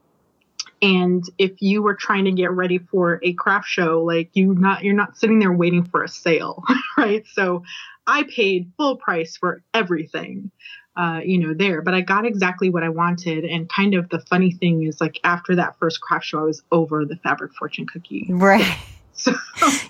And 0.82 1.22
if 1.36 1.60
you 1.60 1.82
were 1.82 1.94
trying 1.94 2.24
to 2.24 2.32
get 2.32 2.52
ready 2.52 2.78
for 2.78 3.20
a 3.22 3.34
craft 3.34 3.68
show, 3.68 4.02
like 4.02 4.30
you 4.32 4.54
not 4.54 4.82
you're 4.82 4.94
not 4.94 5.18
sitting 5.18 5.38
there 5.38 5.52
waiting 5.52 5.84
for 5.84 6.02
a 6.02 6.08
sale, 6.08 6.64
right? 6.96 7.26
So 7.34 7.64
I 8.06 8.24
paid 8.24 8.72
full 8.76 8.96
price 8.96 9.36
for 9.36 9.62
everything. 9.74 10.50
Uh, 10.96 11.20
you 11.24 11.38
know, 11.38 11.54
there, 11.54 11.80
but 11.80 11.94
I 11.94 12.00
got 12.00 12.26
exactly 12.26 12.68
what 12.68 12.82
I 12.82 12.88
wanted. 12.88 13.44
And 13.44 13.68
kind 13.68 13.94
of 13.94 14.08
the 14.08 14.18
funny 14.18 14.50
thing 14.50 14.82
is, 14.82 15.00
like, 15.00 15.20
after 15.22 15.54
that 15.56 15.78
first 15.78 16.00
craft 16.00 16.26
show, 16.26 16.40
I 16.40 16.42
was 16.42 16.62
over 16.72 17.06
the 17.06 17.16
fabric 17.16 17.54
fortune 17.54 17.86
cookie. 17.86 18.26
Right. 18.28 18.76
So. 19.20 19.34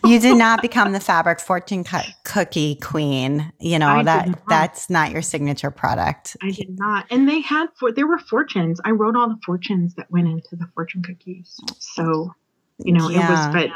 you 0.04 0.18
did 0.18 0.36
not 0.36 0.60
become 0.60 0.92
the 0.92 1.00
fabric 1.00 1.40
fortune 1.40 1.84
cookie 2.24 2.74
queen. 2.76 3.52
You 3.60 3.78
know 3.78 3.88
I 3.88 4.02
that 4.02 4.28
not. 4.28 4.48
that's 4.48 4.90
not 4.90 5.12
your 5.12 5.22
signature 5.22 5.70
product. 5.70 6.36
I 6.42 6.50
did 6.50 6.76
not. 6.78 7.06
And 7.10 7.28
they 7.28 7.40
had 7.40 7.68
for 7.78 7.92
there 7.92 8.06
were 8.06 8.18
fortunes. 8.18 8.80
I 8.84 8.90
wrote 8.90 9.14
all 9.16 9.28
the 9.28 9.38
fortunes 9.44 9.94
that 9.94 10.10
went 10.10 10.28
into 10.28 10.56
the 10.56 10.68
fortune 10.74 11.02
cookies. 11.02 11.58
So, 11.78 12.34
you 12.78 12.92
know, 12.92 13.08
yeah. 13.08 13.26
it 13.26 13.30
was 13.30 13.54
but 13.54 13.70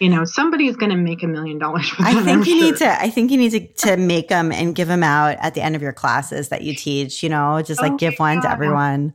you 0.00 0.08
know, 0.08 0.24
somebody's 0.24 0.76
going 0.76 0.90
to 0.90 0.96
make 0.96 1.22
a 1.22 1.26
million 1.26 1.58
dollars. 1.58 1.92
I 1.98 2.14
think 2.14 2.28
I'm 2.28 2.38
you 2.38 2.44
sure. 2.44 2.54
need 2.54 2.76
to. 2.78 3.00
I 3.00 3.10
think 3.10 3.30
you 3.30 3.36
need 3.36 3.50
to, 3.50 3.66
to 3.86 3.96
make 3.98 4.28
them 4.28 4.50
and 4.50 4.74
give 4.74 4.88
them 4.88 5.02
out 5.02 5.36
at 5.40 5.54
the 5.54 5.60
end 5.60 5.76
of 5.76 5.82
your 5.82 5.92
classes 5.92 6.48
that 6.48 6.62
you 6.62 6.74
teach. 6.74 7.22
You 7.22 7.28
know, 7.28 7.60
just 7.62 7.82
like 7.82 7.92
oh 7.92 7.96
give 7.96 8.18
one 8.18 8.36
God. 8.36 8.42
to 8.42 8.50
everyone. 8.50 9.12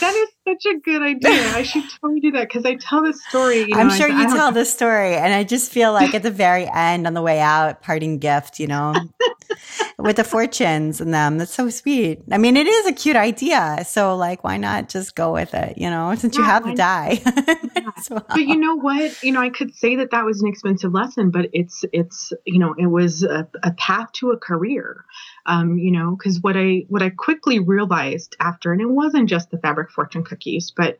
That 0.00 0.14
is 0.14 0.28
such 0.46 0.66
a 0.66 0.78
good 0.78 1.02
idea. 1.02 1.54
I 1.54 1.62
should 1.62 1.84
totally 2.00 2.20
do 2.20 2.32
that 2.32 2.48
because 2.48 2.64
I 2.64 2.74
tell 2.74 3.02
this 3.02 3.24
story. 3.28 3.60
You 3.60 3.68
know, 3.68 3.78
I'm 3.78 3.90
sure 3.90 4.08
you 4.08 4.26
tell 4.26 4.52
this 4.52 4.72
story, 4.72 5.14
and 5.14 5.32
I 5.32 5.44
just 5.44 5.72
feel 5.72 5.92
like 5.92 6.14
at 6.14 6.22
the 6.22 6.30
very 6.30 6.68
end, 6.68 7.06
on 7.06 7.14
the 7.14 7.22
way 7.22 7.40
out, 7.40 7.82
parting 7.82 8.18
gift, 8.18 8.58
you 8.58 8.66
know, 8.66 8.94
with 10.02 10.16
the 10.16 10.24
fortunes 10.24 11.00
and 11.00 11.12
them. 11.14 11.38
That's 11.38 11.54
so 11.54 11.68
sweet. 11.70 12.22
I 12.30 12.38
mean, 12.38 12.56
it 12.56 12.66
is 12.66 12.86
a 12.86 12.92
cute 12.92 13.16
idea. 13.16 13.84
So, 13.86 14.16
like, 14.16 14.44
why 14.44 14.56
not 14.56 14.88
just 14.88 15.14
go 15.14 15.32
with 15.32 15.54
it? 15.54 15.78
You 15.78 15.90
know, 15.90 16.14
since 16.14 16.36
yeah, 16.36 16.40
you 16.40 16.46
have 16.46 16.64
the 16.64 16.74
die. 16.74 17.20
well. 18.10 18.26
But 18.28 18.46
you 18.46 18.56
know 18.56 18.76
what? 18.76 19.22
You 19.22 19.32
know, 19.32 19.40
I 19.40 19.50
could 19.50 19.74
say 19.74 19.96
that 19.96 20.10
that 20.10 20.24
was 20.24 20.42
an 20.42 20.48
expensive 20.48 20.92
lesson, 20.92 21.30
but 21.30 21.50
it's 21.52 21.84
it's 21.92 22.32
you 22.44 22.58
know, 22.58 22.74
it 22.78 22.86
was 22.86 23.22
a, 23.22 23.48
a 23.62 23.72
path 23.72 24.12
to 24.14 24.30
a 24.30 24.36
career 24.36 25.04
um, 25.46 25.78
you 25.78 25.90
know, 25.90 26.16
because 26.16 26.40
what 26.40 26.56
I 26.56 26.84
what 26.88 27.02
I 27.02 27.10
quickly 27.10 27.58
realized 27.58 28.36
after, 28.38 28.72
and 28.72 28.80
it 28.80 28.88
wasn't 28.88 29.28
just 29.28 29.50
the 29.50 29.58
fabric 29.58 29.90
fortune 29.90 30.24
cookies, 30.24 30.72
but 30.74 30.98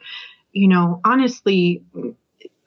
you 0.53 0.69
know, 0.69 1.01
honestly, 1.05 1.83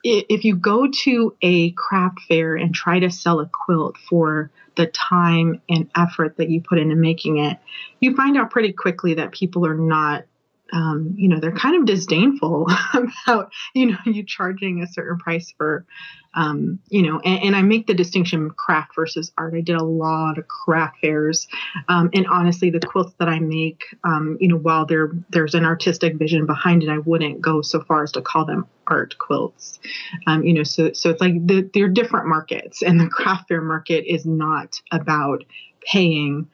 if 0.06 0.44
you 0.44 0.56
go 0.56 0.88
to 0.88 1.36
a 1.42 1.72
craft 1.72 2.22
fair 2.28 2.56
and 2.56 2.74
try 2.74 3.00
to 3.00 3.10
sell 3.10 3.40
a 3.40 3.50
quilt 3.52 3.98
for 3.98 4.52
the 4.78 4.86
time 4.88 5.62
and 5.68 5.90
effort 5.96 6.38
that 6.38 6.50
you 6.50 6.62
put 6.62 6.78
into 6.78 6.96
making 6.96 7.40
it, 7.40 7.58
you 8.02 8.16
find 8.16 8.38
out 8.38 8.52
pretty 8.52 8.72
quickly 8.72 9.16
that 9.16 9.32
people 9.32 9.66
are 9.66 9.76
not 9.76 10.26
um, 10.74 11.14
you 11.16 11.28
know, 11.28 11.40
they're 11.40 11.52
kind 11.52 11.76
of 11.76 11.86
disdainful 11.86 12.68
about, 12.94 13.52
you 13.74 13.92
know, 13.92 13.98
you 14.06 14.24
charging 14.24 14.82
a 14.82 14.88
certain 14.88 15.18
price 15.20 15.54
for, 15.58 15.86
um, 16.34 16.80
you 16.90 17.04
know, 17.04 17.20
and, 17.20 17.44
and, 17.44 17.56
I 17.56 17.62
make 17.62 17.88
the 17.88 17.94
distinction 17.94 18.50
craft 18.50 18.96
versus 18.96 19.32
art. 19.38 19.54
I 19.54 19.62
did 19.62 19.76
a 19.78 19.84
lot 19.84 20.38
of 20.38 20.48
craft 20.48 20.98
fairs, 21.00 21.48
um, 21.88 22.10
and 22.14 22.28
honestly, 22.28 22.70
the 22.70 22.80
quilts 22.80 23.14
that 23.20 23.30
I 23.30 23.40
make, 23.40 23.84
um, 24.04 24.38
you 24.42 24.48
know, 24.50 24.58
while 24.58 24.86
there 24.86 25.12
there's 25.30 25.56
an 25.56 25.66
artistic 25.66 26.16
vision 26.16 26.46
behind 26.46 26.84
it, 26.84 26.90
I 26.90 26.98
wouldn't 26.98 27.42
go 27.42 27.62
so 27.62 27.82
far 27.82 28.04
as 28.04 28.12
to 28.14 28.22
call 28.22 28.46
them 28.46 28.68
art 28.88 29.18
quilts. 29.18 29.80
Um, 30.28 30.44
you 30.44 30.54
know, 30.54 30.64
so 30.64 30.92
so 30.92 31.10
it's 31.10 31.22
like 31.22 31.46
the, 31.48 31.70
they're 31.74 31.88
different 31.88 32.28
markets, 32.28 32.82
and 32.82 33.00
the 33.00 33.08
craft 33.08 33.48
fair 33.48 33.62
market 33.62 34.04
is 34.12 34.26
not 34.26 34.82
about 34.92 35.46
paying 35.86 36.48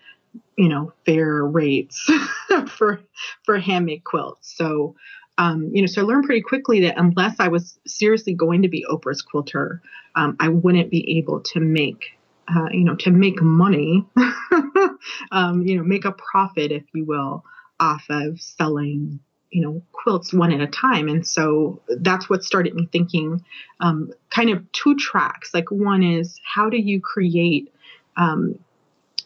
you 0.57 0.69
know 0.69 0.93
fair 1.05 1.45
rates 1.45 2.09
for 2.67 3.01
for 3.43 3.59
handmade 3.59 4.03
quilts. 4.03 4.55
So 4.55 4.95
um, 5.37 5.69
you 5.73 5.81
know 5.81 5.87
so 5.87 6.01
i 6.01 6.05
learned 6.05 6.25
pretty 6.25 6.41
quickly 6.41 6.81
that 6.81 6.97
unless 6.97 7.37
i 7.39 7.47
was 7.47 7.79
seriously 7.87 8.33
going 8.33 8.61
to 8.61 8.67
be 8.67 8.85
oprah's 8.91 9.21
quilter 9.21 9.81
um, 10.15 10.35
i 10.41 10.49
wouldn't 10.49 10.91
be 10.91 11.17
able 11.17 11.39
to 11.39 11.59
make 11.59 12.19
uh, 12.53 12.67
you 12.69 12.83
know 12.83 12.95
to 12.95 13.09
make 13.11 13.41
money 13.41 14.05
um, 15.31 15.65
you 15.65 15.77
know 15.77 15.83
make 15.83 16.03
a 16.03 16.11
profit 16.11 16.71
if 16.71 16.83
you 16.93 17.05
will 17.05 17.43
off 17.79 18.03
of 18.09 18.39
selling 18.39 19.19
you 19.51 19.61
know 19.61 19.81
quilts 19.91 20.33
one 20.33 20.51
at 20.51 20.61
a 20.61 20.67
time. 20.67 21.07
And 21.07 21.27
so 21.27 21.81
that's 21.87 22.29
what 22.29 22.43
started 22.43 22.73
me 22.73 22.87
thinking 22.91 23.43
um, 23.79 24.11
kind 24.29 24.49
of 24.49 24.71
two 24.71 24.95
tracks. 24.95 25.53
Like 25.53 25.69
one 25.69 26.03
is 26.03 26.39
how 26.43 26.69
do 26.69 26.77
you 26.77 27.01
create 27.01 27.71
um, 28.17 28.57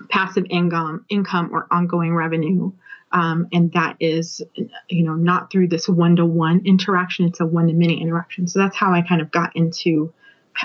passive 0.10 0.46
income 0.50 1.06
income 1.10 1.50
or 1.52 1.68
ongoing 1.72 2.16
revenue 2.16 2.72
um, 3.12 3.48
and 3.54 3.72
that 3.74 3.96
is 4.00 4.42
you 4.90 5.04
know 5.04 5.14
not 5.14 5.52
through 5.52 5.68
this 5.68 5.88
one-to-one 5.88 6.62
interaction 6.66 7.26
it's 7.26 7.40
a 7.40 7.46
one-to-many 7.46 8.02
interaction. 8.02 8.48
So 8.48 8.60
that's 8.60 8.76
how 8.76 8.94
i 8.94 9.02
kind 9.02 9.22
of 9.22 9.32
got 9.32 9.56
into 9.56 10.14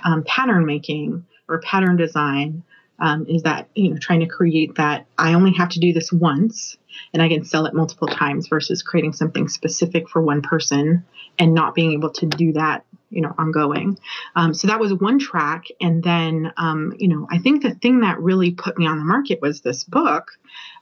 um, 0.05 0.25
pattern 0.25 0.67
making 0.67 1.25
or 1.49 1.61
pattern 1.61 1.97
design 1.97 2.63
um, 2.99 3.27
is 3.29 3.43
that 3.43 3.69
you 3.75 3.91
know 3.91 3.99
trying 3.99 4.21
to 4.21 4.27
create 4.27 4.75
that 4.77 5.07
i 5.19 5.35
only 5.35 5.53
have 5.53 5.71
to 5.71 5.81
do 5.81 5.93
this 5.93 6.13
once 6.13 6.77
and 7.13 7.23
i 7.23 7.29
can 7.29 7.45
sell 7.45 7.67
it 7.67 7.75
multiple 7.75 8.09
times 8.09 8.49
versus 8.49 8.83
creating 8.83 9.13
something 9.13 9.49
specific 9.49 10.09
for 10.09 10.21
one 10.21 10.43
person 10.43 11.05
and 11.39 11.55
not 11.55 11.75
being 11.75 11.93
able 11.93 12.11
to 12.11 12.27
do 12.27 12.53
that 12.53 12.85
you 13.11 13.21
know 13.21 13.35
ongoing. 13.39 13.99
Um, 14.37 14.55
so 14.55 14.69
that 14.69 14.81
was 14.81 14.95
one 14.95 15.19
track. 15.19 15.67
And 15.81 16.03
then 16.03 16.53
um, 16.57 16.95
you 16.99 17.09
know 17.09 17.27
i 17.31 17.39
think 17.39 17.63
the 17.63 17.75
thing 17.75 18.01
that 18.01 18.21
really 18.21 18.53
put 18.53 18.79
me 18.79 18.87
on 18.87 18.99
the 18.99 19.05
market 19.05 19.41
was 19.41 19.61
this 19.61 19.85
book 19.85 20.31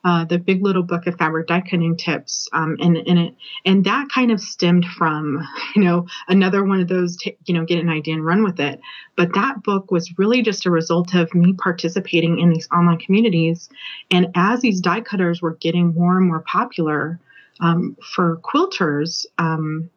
uh, 0.05 0.25
the 0.25 0.39
big 0.39 0.63
little 0.63 0.83
book 0.83 1.07
of 1.07 1.17
fabric 1.17 1.49
die 1.49 1.61
cutting 1.61 1.97
tips. 1.97 2.49
Um, 2.53 2.77
and, 2.81 2.97
and 2.97 3.19
it 3.19 3.35
and 3.65 3.85
that 3.85 4.09
kind 4.15 4.31
of 4.31 4.41
stemmed 4.41 4.87
from 4.87 5.47
you 5.77 5.83
know 5.83 6.07
another 6.29 6.65
one 6.65 6.81
of 6.81 6.89
those 6.89 7.17
t- 7.17 7.37
you 7.47 7.55
know 7.55 7.65
get 7.65 7.81
an 7.81 7.89
idea 7.89 8.15
and 8.15 8.25
run 8.25 8.45
with 8.45 8.61
it. 8.61 8.81
But 9.17 9.35
that 9.35 9.63
book 9.63 9.91
was 9.91 10.17
really 10.19 10.43
just 10.43 10.67
a 10.67 10.71
result 10.71 11.15
of 11.15 11.35
me 11.35 11.53
participating 11.53 12.39
in 12.39 12.51
these 12.51 12.69
online 12.73 12.99
communities. 12.99 13.69
And 14.11 14.29
as 14.35 14.61
these 14.61 14.81
die 14.81 15.01
cutters 15.01 15.43
were 15.43 15.55
getting 15.55 15.95
more 15.95 16.17
and 16.17 16.27
more 16.27 16.41
popular 16.41 17.19
um, 17.61 17.97
for 18.15 18.37
quilters 18.39 19.27
um, 19.39 19.91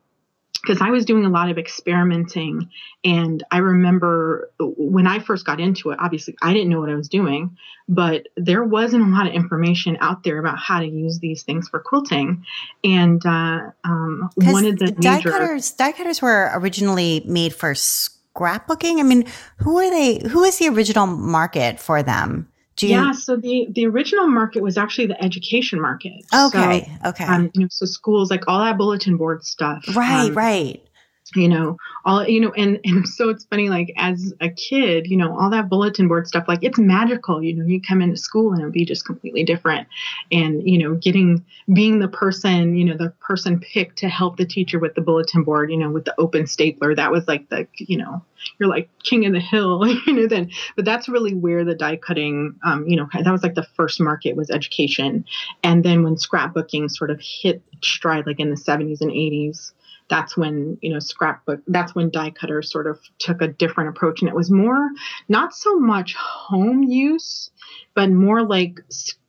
because 0.62 0.82
I 0.82 0.90
was 0.90 1.06
doing 1.06 1.26
a 1.26 1.30
lot 1.30 1.50
of 1.50 1.58
experimenting. 1.58 2.70
And 3.04 3.44
I 3.52 3.58
remember 3.58 4.52
when 4.60 5.08
I 5.08 5.20
first 5.20 5.46
got 5.46 5.60
into 5.60 5.90
it, 5.92 6.00
obviously 6.00 6.36
I 6.42 6.54
didn't 6.54 6.70
know 6.70 6.80
what 6.80 6.90
I 6.90 6.96
was 6.96 7.10
doing, 7.10 7.58
but 7.90 8.28
there 8.38 8.64
wasn't 8.64 9.04
a 9.04 9.08
lot 9.08 9.28
of 9.28 9.34
information 9.34 9.98
out 10.02 10.24
there 10.24 10.40
about 10.40 10.60
how 10.60 10.80
to 10.80 10.88
use 10.88 11.20
these 11.20 11.44
things 11.44 11.68
for 11.68 11.80
quilting. 11.80 12.46
And 12.84 13.26
uh, 13.26 13.72
um, 13.84 14.30
one 14.36 14.66
of 14.66 14.78
the 14.78 14.92
die 14.92 15.18
major, 15.18 15.32
cutters, 15.32 15.72
die 15.72 15.92
cutters 15.92 16.22
were 16.22 16.52
originally 16.54 17.24
made 17.26 17.54
for 17.54 17.74
scrapbooking. 17.74 19.00
I 19.00 19.04
mean, 19.04 19.26
who 19.58 19.78
are 19.80 19.90
they? 19.90 20.28
Who 20.30 20.44
is 20.44 20.60
the 20.60 20.68
original 20.70 21.08
market 21.08 21.80
for 21.80 22.04
them? 22.04 22.51
You, 22.80 22.90
yeah, 22.90 23.12
so 23.12 23.36
the 23.36 23.68
the 23.70 23.86
original 23.86 24.28
market 24.28 24.64
was 24.64 24.78
actually 24.78 25.08
the 25.08 25.24
education 25.24 25.80
market. 25.80 26.14
Okay, 26.34 26.90
so, 27.04 27.10
okay. 27.10 27.26
Um, 27.26 27.52
you 27.54 27.62
know, 27.62 27.68
so 27.70 27.86
schools 27.86 28.32
like 28.32 28.48
all 28.48 28.60
that 28.60 28.78
bulletin 28.78 29.18
board 29.18 29.46
stuff. 29.46 29.84
Right, 29.96 30.30
um, 30.30 30.34
right 30.34 30.82
you 31.36 31.48
know 31.48 31.78
all 32.06 32.28
you 32.28 32.40
know 32.40 32.52
and 32.54 32.80
and 32.84 33.08
so 33.08 33.30
it's 33.30 33.46
funny 33.46 33.70
like 33.70 33.94
as 33.98 34.34
a 34.42 34.50
kid 34.50 35.08
you 35.08 35.18
know 35.18 35.38
all 35.38 35.50
that 35.50 35.70
bulletin 35.70 36.08
board 36.08 36.28
stuff 36.28 36.46
like 36.48 36.64
it's 36.64 36.80
magical 36.80 37.42
you 37.42 37.56
know 37.56 37.66
you 37.66 37.82
come 37.82 38.02
into 38.02 38.18
school 38.18 38.52
and 38.52 38.60
it'll 38.60 38.72
be 38.72 38.86
just 38.86 39.06
completely 39.06 39.44
different 39.44 39.88
and 40.32 40.68
you 40.68 40.78
know 40.78 40.96
getting 40.96 41.44
being 41.74 42.00
the 42.00 42.08
person 42.08 42.76
you 42.76 42.86
know 42.86 42.98
the 42.98 43.10
person 43.22 43.60
picked 43.60 43.98
to 43.98 44.10
help 44.10 44.38
the 44.38 44.46
teacher 44.46 44.80
with 44.80 44.94
the 44.96 45.02
bulletin 45.02 45.44
board 45.44 45.72
you 45.72 45.78
know 45.78 45.90
with 45.90 46.06
the 46.06 46.20
open 46.20 46.46
stapler 46.48 46.96
that 46.96 47.12
was 47.12 47.28
like 47.28 47.48
the 47.50 47.68
you 47.78 47.98
know 47.98 48.22
you're 48.60 48.70
like 48.70 48.90
king 49.04 49.26
of 49.26 49.34
the 49.34 49.40
hill 49.40 49.86
you 50.06 50.14
know 50.14 50.28
then 50.28 50.50
but 50.76 50.86
that's 50.86 51.08
really 51.08 51.34
where 51.34 51.64
the 51.64 51.76
die 51.76 51.96
cutting 51.96 52.56
um, 52.64 52.88
you 52.88 52.98
know 52.98 53.08
that 53.14 53.32
was 53.32 53.44
like 53.44 53.56
the 53.56 53.68
first 53.76 54.00
market 54.00 54.36
was 54.36 54.50
education 54.50 55.24
and 55.64 55.84
then 55.84 56.04
when 56.04 56.16
scrapbooking 56.16 56.90
sort 56.90 57.12
of 57.12 57.20
hit 57.22 57.62
stride 57.84 58.26
like 58.26 58.40
in 58.40 58.50
the 58.50 58.56
70s 58.56 59.02
and 59.02 59.12
80s 59.12 59.72
that's 60.12 60.36
when 60.36 60.78
you 60.82 60.92
know 60.94 61.00
scrapbook 61.00 61.62
that's 61.68 61.96
when 61.96 62.12
die 62.12 62.30
cutters 62.30 62.70
sort 62.70 62.86
of 62.86 63.00
took 63.18 63.42
a 63.42 63.48
different 63.48 63.90
approach 63.90 64.22
and 64.22 64.30
it 64.30 64.36
was 64.36 64.52
more 64.52 64.90
not 65.30 65.56
so 65.56 65.80
much 65.80 66.14
home 66.16 66.84
use 66.84 67.50
but 67.96 68.12
more 68.12 68.44
like 68.44 68.82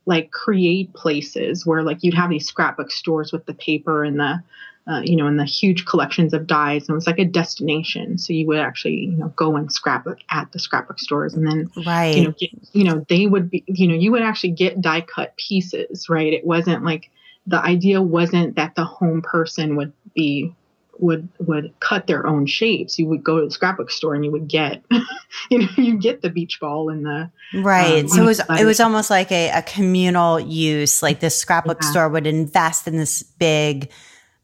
like 0.05 0.29
create 0.31 0.93
places 0.93 1.65
where 1.65 1.81
like 1.81 1.99
you'd 2.01 2.13
have 2.13 2.29
these 2.29 2.45
scrapbook 2.45 2.91
stores 2.91 3.31
with 3.31 3.45
the 3.45 3.53
paper 3.53 4.03
and 4.03 4.19
the 4.19 4.43
uh, 4.85 4.99
you 5.01 5.15
know, 5.15 5.27
and 5.27 5.39
the 5.39 5.45
huge 5.45 5.85
collections 5.85 6.33
of 6.33 6.45
dies, 6.45 6.81
and 6.81 6.89
it 6.89 6.95
was 6.95 7.07
like 7.07 7.17
a 7.17 7.23
destination. 7.23 8.17
So 8.17 8.33
you 8.33 8.45
would 8.47 8.59
actually, 8.59 8.95
you 8.95 9.15
know, 9.15 9.29
go 9.29 9.55
and 9.55 9.71
scrapbook 9.71 10.17
at 10.29 10.51
the 10.51 10.59
scrapbook 10.59 10.99
stores, 10.99 11.33
and 11.35 11.47
then, 11.47 11.71
right, 11.85 12.13
you 12.13 12.23
know, 12.25 12.33
get, 12.37 12.49
you 12.73 12.83
know, 12.83 13.05
they 13.07 13.25
would 13.25 13.49
be, 13.49 13.63
you 13.65 13.87
know, 13.87 13.93
you 13.93 14.11
would 14.11 14.23
actually 14.23 14.51
get 14.51 14.81
die 14.81 14.99
cut 14.99 15.37
pieces, 15.37 16.09
right? 16.09 16.33
It 16.33 16.45
wasn't 16.45 16.83
like 16.83 17.09
the 17.47 17.61
idea 17.61 18.01
wasn't 18.01 18.57
that 18.57 18.75
the 18.75 18.83
home 18.83 19.21
person 19.21 19.77
would 19.77 19.93
be 20.13 20.53
would 20.99 21.27
would 21.39 21.73
cut 21.79 22.07
their 22.07 22.25
own 22.27 22.45
shapes. 22.45 22.97
You 22.99 23.07
would 23.07 23.23
go 23.23 23.39
to 23.39 23.45
the 23.45 23.51
scrapbook 23.51 23.91
store 23.91 24.15
and 24.15 24.23
you 24.23 24.31
would 24.31 24.47
get, 24.47 24.83
you 25.49 25.59
know, 25.59 25.67
you 25.77 25.97
get 25.97 26.21
the 26.21 26.29
beach 26.29 26.59
ball 26.59 26.89
and 26.89 27.05
the 27.05 27.31
right. 27.55 28.03
Um, 28.03 28.07
so 28.07 28.21
it 28.21 28.25
was 28.25 28.41
it 28.59 28.65
was 28.65 28.79
almost 28.79 29.09
like 29.09 29.31
a, 29.31 29.49
a 29.49 29.61
communal 29.63 30.39
use. 30.39 31.01
Like 31.01 31.19
the 31.19 31.29
scrapbook 31.29 31.79
yeah. 31.81 31.91
store 31.91 32.09
would 32.09 32.27
invest 32.27 32.87
in 32.87 32.97
this 32.97 33.23
big 33.23 33.91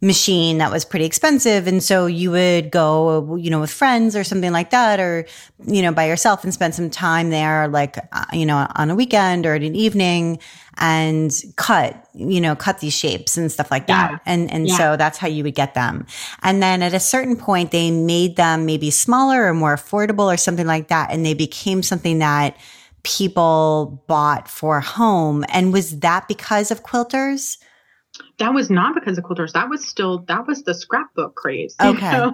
machine 0.02 0.60
that 0.60 0.72
was 0.72 0.86
pretty 0.86 1.04
expensive. 1.04 1.68
And 1.68 1.84
so 1.84 2.06
you 2.06 2.32
would 2.32 2.72
go, 2.72 3.36
you 3.36 3.50
know, 3.50 3.60
with 3.60 3.70
friends 3.70 4.16
or 4.16 4.24
something 4.24 4.54
like 4.54 4.70
that, 4.70 5.00
or, 5.00 5.26
you 5.66 5.82
know, 5.82 5.92
by 5.92 6.08
yourself 6.08 6.44
and 6.46 6.54
spend 6.54 6.74
some 6.74 6.90
time 6.90 7.32
there, 7.32 7.68
like, 7.68 7.98
uh, 8.14 8.26
you 8.32 8.46
know, 8.46 8.66
on 8.76 8.90
a 8.90 8.96
weekend 8.96 9.46
or 9.46 9.56
at 9.56 9.62
an 9.62 9.76
evening 9.76 10.40
and 10.78 11.44
cut, 11.58 12.08
you 12.14 12.40
know, 12.40 12.56
cut 12.56 12.80
these 12.80 12.94
shapes 12.94 13.36
and 13.36 13.52
stuff 13.52 13.70
like 13.70 13.88
that. 13.88 14.12
Yeah. 14.12 14.18
And, 14.26 14.50
and 14.54 14.68
yeah. 14.70 14.78
so 14.78 14.96
that's 14.96 15.18
how 15.18 15.28
you 15.28 15.44
would 15.44 15.56
get 15.56 15.74
them. 15.74 16.06
And 16.44 16.64
then 16.64 16.82
at 16.82 16.94
a 16.94 17.00
certain 17.02 17.36
point, 17.36 17.72
they 17.72 17.92
made 17.92 18.38
them 18.38 18.66
maybe 18.66 18.92
smaller 18.92 19.48
or 19.48 19.54
more 19.54 19.76
affordable 19.76 20.34
or 20.34 20.38
something 20.38 20.68
like 20.68 20.88
that. 20.88 21.12
And 21.12 21.26
they 21.26 21.34
became 21.34 21.84
something 21.84 22.20
that 22.20 22.56
people 23.04 24.02
bought 24.08 24.48
for 24.48 24.80
home. 24.80 25.44
And 25.50 25.74
was 25.74 26.00
that 26.00 26.30
because 26.30 26.72
of 26.72 26.84
quilters? 26.84 27.58
That 28.38 28.54
was 28.54 28.70
not 28.70 28.96
because 28.96 29.18
of 29.18 29.24
quilters. 29.24 29.54
That 29.54 29.70
was 29.70 29.88
still 29.88 30.20
that 30.28 30.48
was 30.48 30.64
the 30.64 30.74
scrapbook 30.74 31.36
craze. 31.36 31.76
Okay. 31.82 32.32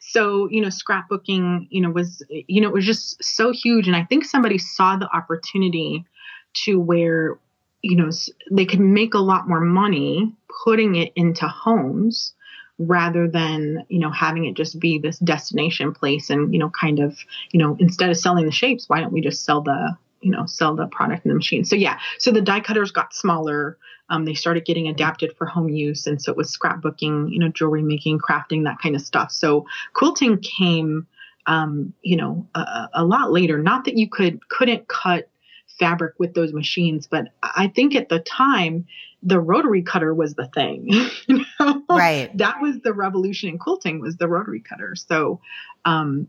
So 0.00 0.48
you 0.50 0.60
know, 0.60 0.68
scrapbooking, 0.68 1.66
you 1.70 1.80
know, 1.80 1.90
was 1.90 2.22
you 2.28 2.60
know 2.60 2.68
it 2.68 2.74
was 2.74 2.86
just 2.86 3.22
so 3.22 3.52
huge, 3.52 3.86
and 3.86 3.96
I 3.96 4.04
think 4.04 4.24
somebody 4.24 4.58
saw 4.58 4.96
the 4.96 5.08
opportunity 5.14 6.04
to 6.64 6.78
where 6.78 7.38
you 7.82 7.96
know 7.96 8.10
they 8.50 8.66
could 8.66 8.80
make 8.80 9.14
a 9.14 9.18
lot 9.18 9.48
more 9.48 9.60
money 9.60 10.34
putting 10.64 10.96
it 10.96 11.12
into 11.14 11.46
homes 11.46 12.34
rather 12.78 13.28
than 13.28 13.84
you 13.88 13.98
know 13.98 14.10
having 14.10 14.44
it 14.44 14.54
just 14.54 14.78
be 14.78 14.98
this 14.98 15.18
destination 15.20 15.94
place 15.94 16.28
and 16.28 16.52
you 16.52 16.58
know 16.58 16.70
kind 16.70 16.98
of 16.98 17.16
you 17.52 17.58
know 17.58 17.76
instead 17.78 18.10
of 18.10 18.16
selling 18.16 18.44
the 18.44 18.52
shapes 18.52 18.88
why 18.88 19.00
don't 19.00 19.12
we 19.12 19.20
just 19.20 19.44
sell 19.44 19.62
the 19.62 19.96
you 20.20 20.30
know 20.30 20.44
sell 20.46 20.74
the 20.74 20.86
product 20.88 21.24
in 21.24 21.30
the 21.30 21.34
machine 21.34 21.64
so 21.64 21.74
yeah 21.74 21.98
so 22.18 22.30
the 22.30 22.40
die 22.40 22.60
cutters 22.60 22.90
got 22.90 23.14
smaller 23.14 23.78
um, 24.08 24.24
they 24.24 24.34
started 24.34 24.64
getting 24.64 24.88
adapted 24.88 25.34
for 25.36 25.46
home 25.46 25.68
use 25.68 26.06
and 26.06 26.20
so 26.20 26.30
it 26.30 26.36
was 26.36 26.56
scrapbooking 26.56 27.30
you 27.32 27.38
know 27.38 27.48
jewelry 27.48 27.82
making 27.82 28.18
crafting 28.18 28.64
that 28.64 28.78
kind 28.82 28.94
of 28.94 29.02
stuff. 29.02 29.32
So 29.32 29.66
quilting 29.94 30.38
came 30.38 31.06
um, 31.46 31.92
you 32.02 32.16
know 32.16 32.46
a, 32.54 32.88
a 32.94 33.04
lot 33.04 33.32
later. 33.32 33.58
Not 33.58 33.84
that 33.84 33.96
you 33.96 34.08
could 34.08 34.48
couldn't 34.48 34.88
cut 34.88 35.28
fabric 35.78 36.14
with 36.18 36.32
those 36.32 36.54
machines 36.54 37.06
but 37.06 37.26
i 37.42 37.70
think 37.74 37.94
at 37.94 38.08
the 38.08 38.18
time 38.20 38.86
the 39.22 39.40
rotary 39.40 39.82
cutter 39.82 40.14
was 40.14 40.34
the 40.34 40.46
thing 40.54 40.86
you 41.26 41.44
know? 41.58 41.82
right. 41.90 42.30
That 42.38 42.60
was 42.62 42.78
the 42.80 42.92
revolution 42.92 43.48
in 43.48 43.58
quilting 43.58 44.00
was 44.00 44.16
the 44.16 44.28
rotary 44.28 44.60
cutter. 44.60 44.94
So 44.94 45.40
um, 45.84 46.28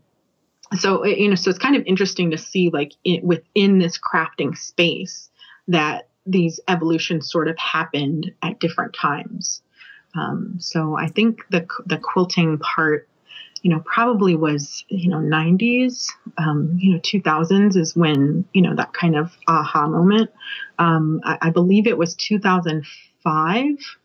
so 0.78 1.04
you 1.04 1.28
know 1.28 1.34
so 1.34 1.48
it's 1.48 1.58
kind 1.58 1.76
of 1.76 1.84
interesting 1.86 2.30
to 2.32 2.38
see 2.38 2.70
like 2.70 2.92
it, 3.04 3.22
within 3.22 3.78
this 3.78 3.98
crafting 3.98 4.56
space 4.56 5.30
that 5.68 6.07
these 6.28 6.60
evolutions 6.68 7.30
sort 7.30 7.48
of 7.48 7.58
happened 7.58 8.30
at 8.42 8.60
different 8.60 8.94
times. 8.94 9.62
Um, 10.14 10.56
so 10.58 10.96
i 10.96 11.06
think 11.06 11.42
the 11.50 11.66
the 11.84 11.98
quilting 11.98 12.58
part 12.58 13.06
you 13.62 13.70
know 13.70 13.80
probably 13.80 14.34
was 14.34 14.84
you 14.88 15.08
know 15.08 15.18
90s 15.18 16.08
um, 16.38 16.76
you 16.80 16.94
know 16.94 17.00
2000s 17.00 17.76
is 17.76 17.94
when 17.94 18.44
you 18.52 18.62
know 18.62 18.74
that 18.74 18.92
kind 18.92 19.16
of 19.16 19.36
aha 19.46 19.86
moment. 19.88 20.30
Um, 20.78 21.20
I, 21.24 21.38
I 21.42 21.50
believe 21.50 21.86
it 21.86 21.98
was 21.98 22.14
2005 22.14 23.96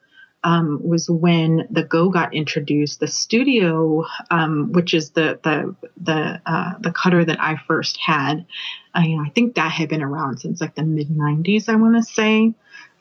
um, 0.44 0.80
was 0.84 1.10
when 1.10 1.68
the 1.70 1.84
Go 1.84 2.10
got 2.10 2.34
introduced. 2.34 3.00
The 3.00 3.08
Studio, 3.08 4.06
um, 4.30 4.72
which 4.72 4.94
is 4.94 5.12
the 5.12 5.40
the 5.44 5.76
the 6.02 6.42
uh, 6.46 6.74
the 6.80 6.92
cutter 6.92 7.24
that 7.24 7.40
I 7.42 7.58
first 7.68 7.98
had, 7.98 8.46
I, 8.94 9.06
you 9.06 9.18
know, 9.18 9.24
I 9.24 9.30
think 9.30 9.56
that 9.56 9.72
had 9.72 9.90
been 9.90 10.04
around 10.04 10.40
since 10.40 10.62
like 10.62 10.76
the 10.76 10.84
mid 10.84 11.10
'90s. 11.10 11.70
I 11.70 11.76
want 11.76 11.96
to 11.96 12.04
say, 12.04 12.54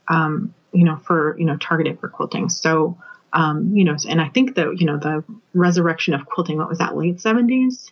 um, 0.09 0.55
you 0.73 0.85
know, 0.85 0.97
for 1.05 1.37
you 1.39 1.45
know 1.45 1.57
targeted 1.57 2.01
for 2.01 2.09
quilting. 2.09 2.49
So, 2.49 2.97
um, 3.33 3.75
you 3.75 3.85
know, 3.85 3.97
and 4.09 4.21
I 4.21 4.29
think 4.29 4.55
the 4.55 4.75
you 4.77 4.87
know 4.87 4.99
the 4.99 5.25
resurrection 5.53 6.15
of 6.15 6.27
quilting. 6.27 6.59
What 6.59 6.69
was 6.69 6.79
that? 6.79 6.97
Late 6.97 7.17
'70s. 7.17 7.91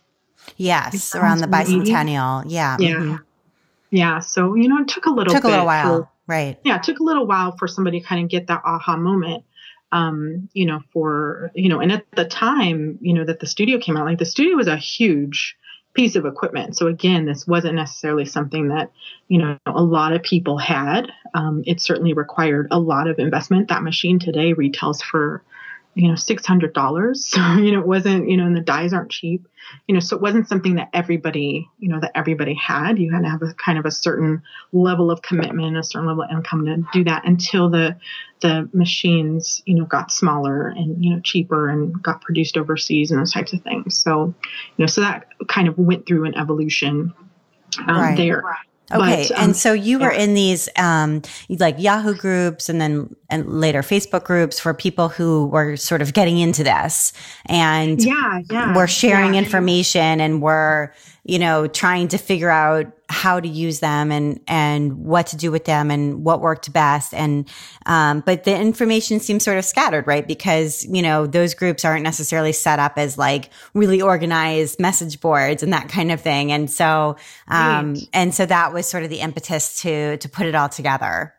Yes, 0.57 1.13
around 1.15 1.39
the 1.39 1.47
bicentennial. 1.47 2.43
Yeah. 2.47 2.77
Yeah. 2.79 2.93
Mm-hmm. 2.93 3.15
Yeah. 3.91 4.19
So 4.19 4.55
you 4.55 4.67
know, 4.67 4.81
it 4.81 4.87
took 4.87 5.05
a 5.05 5.11
little 5.11 5.33
took 5.33 5.43
bit 5.43 5.49
a 5.49 5.51
little 5.51 5.65
while. 5.65 6.11
Right. 6.31 6.57
Yeah, 6.63 6.77
it 6.77 6.83
took 6.83 6.99
a 7.01 7.03
little 7.03 7.27
while 7.27 7.57
for 7.57 7.67
somebody 7.67 7.99
to 7.99 8.05
kind 8.05 8.23
of 8.23 8.29
get 8.29 8.47
that 8.47 8.61
aha 8.63 8.95
moment. 8.95 9.43
um, 9.91 10.49
you 10.53 10.65
know, 10.65 10.81
for, 10.93 11.51
you 11.53 11.69
know, 11.69 11.79
and 11.79 11.91
at 11.91 12.05
the 12.15 12.25
time, 12.25 12.97
you 13.01 13.13
know, 13.13 13.25
that 13.25 13.39
the 13.39 13.47
studio 13.47 13.77
came 13.77 13.97
out, 13.97 14.05
like 14.05 14.19
the 14.19 14.25
studio 14.25 14.55
was 14.55 14.67
a 14.67 14.77
huge 14.77 15.57
piece 15.93 16.15
of 16.15 16.25
equipment. 16.25 16.77
So 16.77 16.87
again, 16.87 17.25
this 17.25 17.45
wasn't 17.45 17.75
necessarily 17.75 18.25
something 18.25 18.69
that, 18.69 18.91
you 19.27 19.39
know, 19.39 19.57
a 19.65 19.83
lot 19.83 20.13
of 20.13 20.23
people 20.23 20.57
had. 20.57 21.11
Um, 21.33 21.63
it 21.67 21.81
certainly 21.81 22.13
required 22.13 22.67
a 22.71 22.79
lot 22.79 23.07
of 23.07 23.19
investment. 23.19 23.67
That 23.67 23.83
machine 23.83 24.17
today 24.17 24.53
retails 24.53 25.01
for, 25.01 25.43
you 25.93 26.07
know, 26.07 26.15
six 26.15 26.45
hundred 26.45 26.73
dollars. 26.73 27.31
So 27.41 27.53
you 27.53 27.71
know, 27.71 27.79
it 27.79 27.87
wasn't, 27.87 28.29
you 28.29 28.37
know, 28.37 28.45
and 28.45 28.55
the 28.55 28.61
dies 28.61 28.93
aren't 28.93 29.11
cheap. 29.11 29.47
You 29.87 29.93
know, 29.93 29.99
so 29.99 30.15
it 30.15 30.21
wasn't 30.21 30.47
something 30.47 30.75
that 30.75 30.89
everybody, 30.93 31.69
you 31.79 31.89
know, 31.89 31.99
that 31.99 32.11
everybody 32.15 32.53
had. 32.53 32.99
You 32.99 33.11
had 33.11 33.23
to 33.23 33.29
have 33.29 33.41
a 33.41 33.53
kind 33.53 33.77
of 33.77 33.85
a 33.85 33.91
certain 33.91 34.41
level 34.73 35.11
of 35.11 35.21
commitment, 35.21 35.77
a 35.77 35.83
certain 35.83 36.07
level 36.07 36.23
of 36.23 36.31
income 36.31 36.65
to 36.65 36.83
do 36.91 37.03
that 37.05 37.25
until 37.25 37.69
the 37.69 37.95
the 38.41 38.69
machines, 38.73 39.61
you 39.65 39.75
know, 39.75 39.85
got 39.85 40.11
smaller 40.11 40.67
and 40.67 41.03
you 41.03 41.13
know 41.13 41.21
cheaper 41.21 41.69
and 41.69 42.01
got 42.01 42.21
produced 42.21 42.57
overseas 42.57 43.11
and 43.11 43.19
those 43.19 43.31
types 43.31 43.53
of 43.53 43.61
things. 43.61 43.95
So, 43.95 44.33
you 44.45 44.83
know, 44.83 44.87
so 44.87 45.01
that 45.01 45.27
kind 45.47 45.67
of 45.67 45.77
went 45.77 46.05
through 46.05 46.25
an 46.25 46.35
evolution 46.37 47.13
um, 47.79 47.97
right. 47.97 48.17
there. 48.17 48.43
Okay. 48.93 49.27
But, 49.29 49.37
um, 49.37 49.43
and 49.43 49.55
so 49.55 49.73
you 49.73 49.99
were 49.99 50.13
yeah. 50.13 50.21
in 50.21 50.33
these, 50.33 50.69
um, 50.77 51.21
like 51.49 51.75
Yahoo 51.79 52.15
groups 52.15 52.69
and 52.69 52.79
then, 52.79 53.15
and 53.29 53.47
later 53.47 53.81
Facebook 53.81 54.23
groups 54.23 54.59
for 54.59 54.73
people 54.73 55.09
who 55.09 55.47
were 55.47 55.77
sort 55.77 56.01
of 56.01 56.13
getting 56.13 56.37
into 56.37 56.63
this 56.63 57.13
and 57.45 58.03
yeah, 58.03 58.41
yeah, 58.49 58.75
were 58.75 58.87
sharing 58.87 59.33
yeah. 59.33 59.41
information 59.41 60.19
and 60.21 60.41
were, 60.41 60.93
you 61.23 61.37
know, 61.37 61.67
trying 61.67 62.07
to 62.07 62.17
figure 62.17 62.49
out 62.49 62.91
how 63.07 63.39
to 63.39 63.47
use 63.47 63.79
them 63.79 64.11
and, 64.11 64.39
and 64.47 65.05
what 65.05 65.27
to 65.27 65.37
do 65.37 65.51
with 65.51 65.65
them 65.65 65.91
and 65.91 66.23
what 66.23 66.41
worked 66.41 66.71
best. 66.73 67.13
And, 67.13 67.47
um, 67.85 68.21
but 68.25 68.45
the 68.45 68.57
information 68.57 69.19
seems 69.19 69.43
sort 69.43 69.57
of 69.57 69.65
scattered, 69.65 70.07
right? 70.07 70.25
Because, 70.25 70.83
you 70.85 71.01
know, 71.01 71.27
those 71.27 71.53
groups 71.53 71.85
aren't 71.85 72.03
necessarily 72.03 72.53
set 72.53 72.79
up 72.79 72.93
as 72.97 73.17
like 73.17 73.49
really 73.73 74.01
organized 74.01 74.79
message 74.79 75.19
boards 75.19 75.61
and 75.61 75.73
that 75.73 75.89
kind 75.89 76.11
of 76.11 76.21
thing. 76.21 76.51
And 76.51 76.71
so, 76.71 77.17
um, 77.47 77.93
right. 77.93 78.09
and 78.13 78.33
so 78.33 78.45
that 78.45 78.73
was 78.73 78.87
sort 78.87 79.03
of 79.03 79.09
the 79.09 79.19
impetus 79.19 79.81
to, 79.81 80.17
to 80.17 80.29
put 80.29 80.47
it 80.47 80.55
all 80.55 80.69
together. 80.69 81.35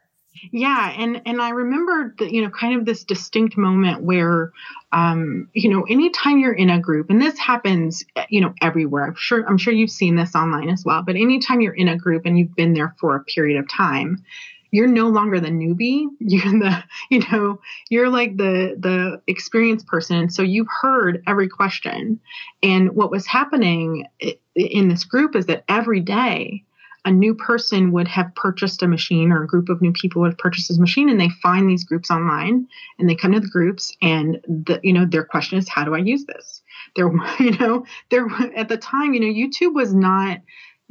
Yeah, 0.50 0.94
and 0.98 1.22
and 1.24 1.40
I 1.40 1.50
remember 1.50 2.14
the, 2.18 2.32
you 2.32 2.42
know 2.42 2.50
kind 2.50 2.78
of 2.78 2.84
this 2.84 3.04
distinct 3.04 3.56
moment 3.56 4.02
where 4.02 4.50
um, 4.92 5.48
you 5.54 5.68
know 5.68 5.82
anytime 5.82 6.38
you're 6.38 6.52
in 6.52 6.70
a 6.70 6.80
group 6.80 7.10
and 7.10 7.20
this 7.20 7.38
happens 7.38 8.04
you 8.28 8.40
know 8.40 8.54
everywhere. 8.60 9.06
I'm 9.06 9.14
sure 9.16 9.44
I'm 9.48 9.58
sure 9.58 9.72
you've 9.72 9.90
seen 9.90 10.16
this 10.16 10.34
online 10.34 10.68
as 10.68 10.84
well, 10.84 11.02
but 11.02 11.16
anytime 11.16 11.60
you're 11.60 11.74
in 11.74 11.88
a 11.88 11.96
group 11.96 12.26
and 12.26 12.38
you've 12.38 12.54
been 12.54 12.74
there 12.74 12.94
for 13.00 13.16
a 13.16 13.24
period 13.24 13.58
of 13.58 13.68
time, 13.68 14.22
you're 14.70 14.86
no 14.86 15.08
longer 15.08 15.38
the 15.38 15.48
newbie. 15.48 16.06
You're 16.20 16.58
the 16.58 16.82
you 17.10 17.20
know 17.30 17.60
you're 17.90 18.08
like 18.08 18.36
the 18.36 18.76
the 18.78 19.20
experienced 19.26 19.86
person. 19.86 20.30
So 20.30 20.42
you've 20.42 20.68
heard 20.80 21.22
every 21.26 21.48
question. 21.48 22.18
And 22.62 22.92
what 22.92 23.10
was 23.10 23.26
happening 23.26 24.06
in 24.54 24.88
this 24.88 25.04
group 25.04 25.36
is 25.36 25.46
that 25.46 25.64
every 25.68 26.00
day 26.00 26.64
a 27.04 27.10
new 27.10 27.34
person 27.34 27.90
would 27.92 28.06
have 28.06 28.34
purchased 28.36 28.82
a 28.82 28.88
machine 28.88 29.32
or 29.32 29.42
a 29.42 29.46
group 29.46 29.68
of 29.68 29.82
new 29.82 29.92
people 29.92 30.22
would 30.22 30.32
have 30.32 30.38
purchased 30.38 30.68
this 30.68 30.78
machine 30.78 31.08
and 31.08 31.20
they 31.20 31.28
find 31.42 31.68
these 31.68 31.84
groups 31.84 32.10
online 32.10 32.68
and 32.98 33.08
they 33.08 33.14
come 33.14 33.32
to 33.32 33.40
the 33.40 33.48
groups 33.48 33.96
and 34.00 34.40
the 34.46 34.78
you 34.82 34.92
know 34.92 35.04
their 35.04 35.24
question 35.24 35.58
is 35.58 35.68
how 35.68 35.84
do 35.84 35.94
i 35.94 35.98
use 35.98 36.24
this? 36.26 36.62
They're 36.94 37.12
you 37.40 37.56
know 37.58 37.84
they're 38.10 38.28
at 38.56 38.68
the 38.68 38.76
time 38.76 39.14
you 39.14 39.20
know 39.20 39.26
youtube 39.26 39.74
was 39.74 39.92
not 39.94 40.40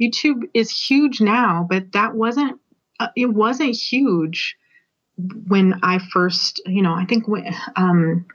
youtube 0.00 0.42
is 0.54 0.70
huge 0.70 1.20
now 1.20 1.66
but 1.68 1.92
that 1.92 2.14
wasn't 2.14 2.60
uh, 3.00 3.08
it 3.16 3.26
wasn't 3.26 3.74
huge 3.74 4.56
when 5.48 5.78
i 5.82 5.98
first 5.98 6.60
you 6.66 6.82
know 6.82 6.94
i 6.94 7.04
think 7.04 7.28
when 7.28 7.54
um 7.76 8.26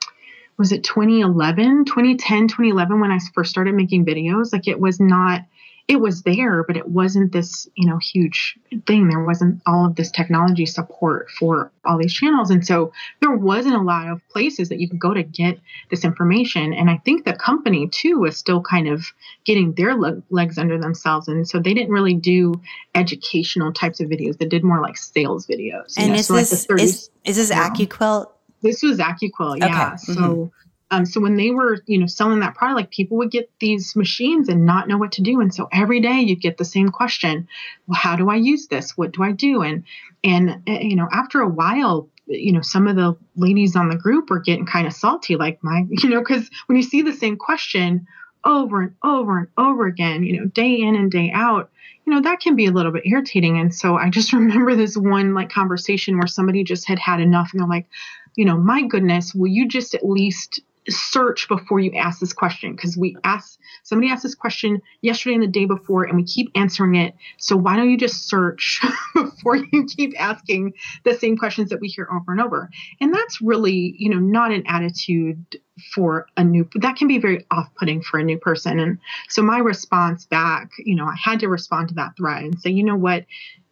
was 0.57 0.71
it 0.71 0.83
2011 0.83 1.85
2010 1.85 2.47
2011 2.47 2.99
when 2.99 3.11
i 3.11 3.19
first 3.33 3.51
started 3.51 3.75
making 3.75 4.05
videos? 4.05 4.51
Like 4.51 4.67
it 4.67 4.79
was 4.79 4.99
not 4.99 5.41
it 5.87 6.01
was 6.01 6.23
there, 6.23 6.63
but 6.63 6.75
it 6.75 6.89
wasn't 6.89 7.31
this, 7.31 7.67
you 7.75 7.87
know, 7.87 7.97
huge 7.97 8.59
thing. 8.85 9.07
There 9.07 9.23
wasn't 9.23 9.61
all 9.65 9.85
of 9.85 9.95
this 9.95 10.11
technology 10.11 10.65
support 10.65 11.31
for 11.31 11.71
all 11.85 11.97
these 11.97 12.13
channels. 12.13 12.49
And 12.49 12.65
so 12.65 12.91
there 13.21 13.31
wasn't 13.31 13.75
a 13.75 13.81
lot 13.81 14.09
of 14.09 14.19
places 14.27 14.67
that 14.67 14.81
you 14.81 14.89
could 14.89 14.99
go 14.99 15.13
to 15.13 15.23
get 15.23 15.59
this 15.89 16.03
information. 16.03 16.73
And 16.73 16.89
I 16.89 16.97
think 17.05 17.23
the 17.23 17.31
company 17.33 17.87
too 17.87 18.19
was 18.19 18.35
still 18.35 18.61
kind 18.61 18.89
of 18.89 19.05
getting 19.45 19.71
their 19.73 19.95
le- 19.95 20.21
legs 20.29 20.57
under 20.57 20.77
themselves. 20.77 21.29
And 21.29 21.47
so 21.47 21.57
they 21.57 21.73
didn't 21.73 21.93
really 21.93 22.15
do 22.15 22.61
educational 22.93 23.71
types 23.71 24.01
of 24.01 24.09
videos. 24.09 24.37
They 24.39 24.45
did 24.45 24.65
more 24.65 24.81
like 24.81 24.97
sales 24.97 25.47
videos. 25.47 25.93
And 25.97 26.09
know? 26.09 26.15
is, 26.15 26.27
so 26.27 26.35
this, 26.35 26.69
like 26.69 26.79
30s, 26.79 26.83
is, 26.83 27.09
is 27.23 27.35
this 27.37 27.51
AccuQuilt? 27.51 28.29
This 28.61 28.83
was 28.83 28.97
AccuQuilt, 28.97 29.59
yeah. 29.59 29.87
Okay. 29.87 29.97
So 29.97 30.13
mm-hmm. 30.13 30.66
Um, 30.89 31.05
so 31.05 31.19
when 31.19 31.35
they 31.35 31.51
were, 31.51 31.79
you 31.85 31.97
know, 31.97 32.05
selling 32.05 32.39
that 32.39 32.55
product, 32.55 32.77
like 32.77 32.91
people 32.91 33.17
would 33.17 33.31
get 33.31 33.49
these 33.59 33.95
machines 33.95 34.47
and 34.47 34.65
not 34.65 34.87
know 34.87 34.97
what 34.97 35.11
to 35.13 35.21
do. 35.21 35.41
And 35.41 35.53
so 35.53 35.67
every 35.71 35.99
day 35.99 36.21
you'd 36.21 36.41
get 36.41 36.57
the 36.57 36.65
same 36.65 36.89
question: 36.89 37.47
Well, 37.87 37.99
how 37.99 38.15
do 38.15 38.29
I 38.29 38.35
use 38.35 38.67
this? 38.67 38.97
What 38.97 39.11
do 39.11 39.23
I 39.23 39.33
do? 39.33 39.63
And 39.63 39.83
and 40.23 40.61
eh, 40.67 40.79
you 40.81 40.95
know, 40.95 41.07
after 41.11 41.41
a 41.41 41.49
while, 41.49 42.09
you 42.25 42.53
know, 42.53 42.61
some 42.61 42.87
of 42.87 42.95
the 42.95 43.17
ladies 43.35 43.75
on 43.75 43.89
the 43.89 43.97
group 43.97 44.29
were 44.29 44.39
getting 44.39 44.65
kind 44.65 44.87
of 44.87 44.93
salty, 44.93 45.35
like 45.35 45.63
my, 45.63 45.85
you 45.89 46.09
know, 46.09 46.19
because 46.19 46.49
when 46.67 46.77
you 46.77 46.83
see 46.83 47.01
the 47.01 47.13
same 47.13 47.37
question 47.37 48.07
over 48.43 48.81
and 48.81 48.95
over 49.03 49.39
and 49.39 49.47
over 49.57 49.87
again, 49.87 50.23
you 50.23 50.39
know, 50.39 50.45
day 50.45 50.75
in 50.75 50.95
and 50.95 51.11
day 51.11 51.31
out, 51.33 51.69
you 52.05 52.13
know, 52.13 52.21
that 52.21 52.39
can 52.39 52.55
be 52.55 52.65
a 52.65 52.71
little 52.71 52.91
bit 52.91 53.05
irritating. 53.05 53.59
And 53.59 53.73
so 53.73 53.97
I 53.97 54.09
just 54.09 54.31
remember 54.33 54.75
this 54.75 54.95
one 54.95 55.33
like 55.33 55.49
conversation 55.49 56.17
where 56.17 56.27
somebody 56.27 56.63
just 56.63 56.87
had 56.87 56.99
had 56.99 57.19
enough 57.19 57.49
and 57.51 57.61
they're 57.61 57.67
like, 57.67 57.87
you 58.35 58.45
know, 58.45 58.57
my 58.57 58.83
goodness, 58.83 59.33
will 59.33 59.47
you 59.47 59.67
just 59.67 59.95
at 59.95 60.07
least 60.07 60.61
search 60.89 61.47
before 61.47 61.79
you 61.79 61.91
ask 61.93 62.19
this 62.19 62.33
question 62.33 62.75
because 62.75 62.97
we 62.97 63.15
asked 63.23 63.59
somebody 63.83 64.11
asked 64.11 64.23
this 64.23 64.35
question 64.35 64.81
yesterday 65.01 65.35
and 65.35 65.43
the 65.43 65.47
day 65.47 65.65
before 65.65 66.03
and 66.03 66.15
we 66.15 66.23
keep 66.23 66.51
answering 66.55 66.95
it. 66.95 67.13
So 67.37 67.55
why 67.55 67.75
don't 67.75 67.89
you 67.89 67.97
just 67.97 68.29
search 68.29 68.81
before 69.15 69.57
you 69.57 69.85
keep 69.85 70.13
asking 70.19 70.73
the 71.03 71.13
same 71.13 71.37
questions 71.37 71.69
that 71.69 71.81
we 71.81 71.87
hear 71.87 72.07
over 72.11 72.31
and 72.31 72.41
over? 72.41 72.69
And 73.01 73.13
that's 73.13 73.41
really 73.41 73.95
you 73.97 74.09
know 74.09 74.19
not 74.19 74.51
an 74.51 74.63
attitude 74.67 75.59
for 75.93 76.27
a 76.37 76.43
new 76.43 76.67
that 76.75 76.95
can 76.95 77.07
be 77.07 77.17
very 77.17 77.45
off-putting 77.51 78.01
for 78.01 78.19
a 78.19 78.23
new 78.23 78.37
person. 78.37 78.79
And 78.79 78.99
so 79.29 79.41
my 79.41 79.59
response 79.59 80.25
back 80.25 80.71
you 80.79 80.95
know 80.95 81.05
i 81.05 81.15
had 81.15 81.39
to 81.41 81.47
respond 81.47 81.89
to 81.89 81.95
that 81.95 82.15
thread 82.17 82.43
and 82.43 82.59
say 82.59 82.69
you 82.69 82.83
know 82.83 82.95
what? 82.95 83.25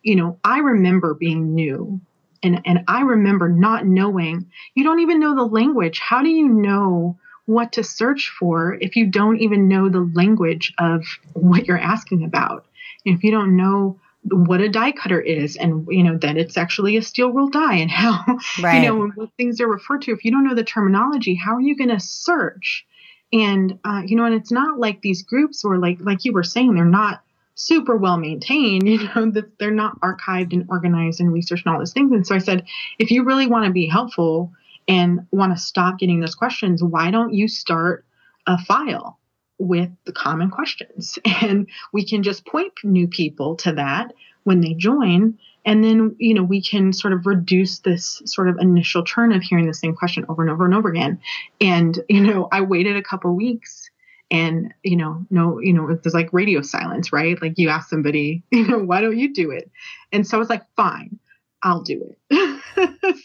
You 0.04 0.16
know 0.16 0.40
i 0.44 0.60
remember 0.60 1.14
being 1.14 1.56
new 1.56 2.02
and 2.46 2.62
and 2.66 2.84
I 2.88 3.02
remember 3.02 3.50
not 3.50 3.86
knowing. 3.86 4.46
You 4.76 4.84
don't 4.84 5.00
even 5.00 5.20
know 5.20 5.36
the 5.36 5.44
language. 5.44 6.00
How 6.00 6.22
do 6.22 6.30
you 6.30 6.48
know 6.48 7.18
what 7.46 7.74
to 7.74 7.84
search 7.84 8.34
for 8.40 8.78
if 8.82 8.96
you 8.96 9.08
don't 9.08 9.38
even 9.38 9.68
know 9.68 9.90
the 9.90 10.10
language 10.14 10.74
of 10.78 11.04
what 11.34 11.66
you're 11.66 11.78
asking 11.78 12.24
about? 12.24 12.66
If 13.04 13.24
you 13.24 13.32
don't 13.32 13.56
know 13.56 14.00
what 14.24 14.62
a 14.62 14.70
die 14.70 14.92
cutter 14.92 15.22
is 15.22 15.56
and 15.56 15.86
you 15.90 16.04
know 16.04 16.18
that 16.18 16.38
it's 16.38 16.58
actually 16.58 16.98
a 16.98 17.02
steel 17.02 17.32
rule 17.32 17.50
die 17.50 17.76
and 17.76 17.92
how 17.92 18.24
right. 18.62 18.78
you 18.84 18.88
know 18.88 19.08
what 19.16 19.30
things 19.38 19.62
are 19.62 19.68
referred 19.68 20.02
to 20.02 20.12
if 20.12 20.26
you 20.26 20.32
don't 20.32 20.44
know 20.44 20.56
the 20.56 20.64
terminology 20.64 21.36
how 21.36 21.54
are 21.54 21.62
you 21.62 21.78
going 21.78 21.92
to 21.92 22.00
search 22.00 22.88
and 23.32 23.78
uh, 23.86 24.02
you 24.04 24.16
know 24.16 24.26
and 24.26 24.34
it's 24.34 24.52
not 24.52 24.80
like 24.80 25.02
these 25.02 25.22
groups 25.22 25.64
were 25.64 25.78
like 25.78 26.00
like 26.02 26.26
you 26.26 26.34
were 26.34 26.44
saying 26.44 26.74
they're 26.74 26.86
not 26.86 27.22
super 27.56 27.96
well 27.98 28.18
maintained, 28.18 28.88
you 28.88 29.10
know, 29.16 29.32
that 29.32 29.58
they're 29.58 29.72
not 29.72 30.00
archived 30.02 30.54
and 30.54 30.68
organized 30.70 31.20
and 31.20 31.34
researched 31.34 31.66
and 31.66 31.74
all 31.74 31.80
those 31.80 31.94
things. 31.94 32.12
And 32.12 32.28
so 32.28 32.36
I 32.36 32.40
said, 32.40 32.66
if 33.00 33.10
you 33.10 33.24
really 33.24 33.48
want 33.48 33.66
to 33.66 33.72
be 33.72 33.88
helpful 33.88 34.52
and 34.88 35.26
want 35.32 35.56
to 35.56 35.62
stop 35.62 35.98
getting 35.98 36.20
those 36.20 36.36
questions, 36.36 36.84
why 36.84 37.10
don't 37.10 37.34
you 37.34 37.48
start 37.48 38.06
a 38.46 38.58
file 38.58 39.20
with 39.58 39.90
the 40.06 40.14
common 40.14 40.52
questions? 40.52 41.18
And 41.42 41.68
we 41.92 42.06
can 42.06 42.24
just 42.24 42.46
point 42.46 42.74
new 42.84 43.08
people 43.08 43.56
to 43.58 43.74
that 43.74 44.14
when 44.44 44.62
they 44.62 44.74
join. 44.74 45.38
And 45.66 45.84
then, 45.84 46.16
you 46.20 46.34
know, 46.34 46.44
we 46.44 46.62
can 46.62 46.94
sort 46.94 47.14
of 47.14 47.26
reduce 47.26 47.80
this 47.80 48.22
sort 48.26 48.48
of 48.48 48.58
initial 48.60 49.04
turn 49.04 49.32
of 49.32 49.42
hearing 49.42 49.66
the 49.66 49.74
same 49.74 49.96
question 49.96 50.26
over 50.30 50.44
and 50.44 50.52
over 50.52 50.66
and 50.66 50.76
over 50.76 50.90
again. 50.90 51.20
And, 51.60 52.00
you 52.08 52.22
know, 52.22 52.48
I 52.52 52.62
waited 52.62 52.96
a 52.96 53.04
couple 53.04 53.36
weeks 53.36 53.85
and 54.32 54.74
you 54.84 54.96
know 54.96 55.26
no 55.30 55.60
you 55.60 55.74
know 55.74 55.94
there's 55.96 56.14
like 56.14 56.34
radio 56.34 56.62
silence 56.62 57.14
right? 57.14 57.42
Like 57.42 57.58
you 57.58 57.70
ask 57.70 57.90
somebody 57.90 58.44
you 58.52 58.68
know 58.68 58.80
why 58.80 59.02
don't 59.02 59.18
you 59.18 59.34
do 59.34 59.52
it? 59.52 59.70
And 60.12 60.26
so 60.26 60.38
i 60.38 60.40
was 60.40 60.50
like 60.50 60.64
fine 60.76 61.20
i'll 61.64 61.82
do 61.82 62.14
it. 62.32 62.62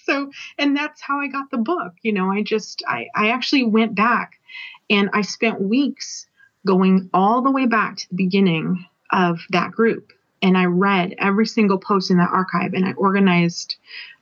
So 0.05 0.31
and 0.59 0.77
that's 0.77 1.01
how 1.01 1.21
i 1.21 1.29
got 1.29 1.51
the 1.51 1.59
book 1.59 1.95
you 2.03 2.13
know? 2.13 2.31
I 2.31 2.43
just 2.43 2.83
i 2.87 3.07
i 3.15 3.31
actually 3.31 3.65
went 3.65 3.95
back 3.95 4.41
and 4.89 5.11
i 5.13 5.23
spent 5.23 5.61
weeks 5.61 6.27
going 6.67 7.09
all 7.15 7.43
the 7.43 7.51
way 7.51 7.67
back 7.67 7.97
to 7.97 8.09
the 8.09 8.17
beginning 8.17 8.85
of 9.11 9.41
that 9.51 9.73
group 9.73 10.13
and 10.43 10.57
I 10.57 10.65
read 10.65 11.15
every 11.19 11.47
single 11.47 11.79
post 11.79 12.11
in 12.11 12.17
that 12.19 12.31
archive 12.31 12.73
and 12.73 12.87
I 12.87 12.93
organized, 12.93 13.77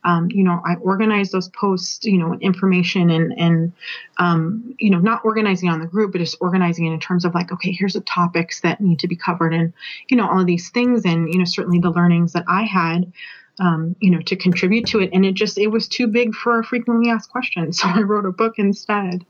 um, 0.05 0.31
you 0.31 0.43
know, 0.43 0.61
I 0.65 0.75
organized 0.77 1.33
those 1.33 1.49
posts, 1.49 2.05
you 2.05 2.19
know, 2.19 2.35
information 2.41 3.11
and, 3.11 3.33
and, 3.39 3.73
um, 4.19 4.75
you 4.79 4.91
know, 4.91 4.99
not 4.99 5.25
organizing 5.25 5.69
on 5.69 5.81
the 5.81 5.87
group, 5.87 6.13
but 6.13 6.19
just 6.19 6.37
organizing 6.41 6.87
it 6.87 6.93
in 6.93 7.01
terms 7.01 7.25
of 7.25 7.35
like, 7.35 7.53
okay, 7.53 7.73
here's 7.73 7.93
the 7.93 8.01
topics 8.01 8.61
that 8.61 8.81
need 8.81 8.99
to 9.01 9.09
be 9.09 9.17
covered 9.17 9.55
and, 9.55 9.73
you 10.09 10.17
know, 10.17 10.29
all 10.29 10.41
of 10.41 10.47
these 10.47 10.71
things. 10.71 11.05
And, 11.05 11.33
you 11.33 11.39
know, 11.39 11.45
certainly 11.45 11.79
the 11.79 11.91
learnings 11.91 12.33
that 12.33 12.45
I 12.49 12.63
had, 12.63 13.13
um, 13.61 13.95
you 14.01 14.11
know, 14.11 14.21
to 14.23 14.37
contribute 14.37 14.87
to 14.87 15.01
it. 15.01 15.11
And 15.13 15.25
it 15.25 15.35
just, 15.35 15.57
it 15.57 15.69
was 15.69 15.87
too 15.87 16.09
big 16.09 16.35
for 16.35 16.59
a 16.59 16.65
frequently 16.65 17.11
asked 17.11 17.31
question. 17.31 17.73
So 17.79 17.89
I 17.89 18.01
wrote 18.01 18.27
a 18.27 18.33
book 18.33 18.55
instead. 18.59 19.25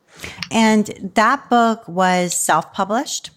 And 0.50 1.12
that 1.14 1.50
book 1.50 1.86
was 1.86 2.34
self 2.34 2.72
published? 2.72 3.30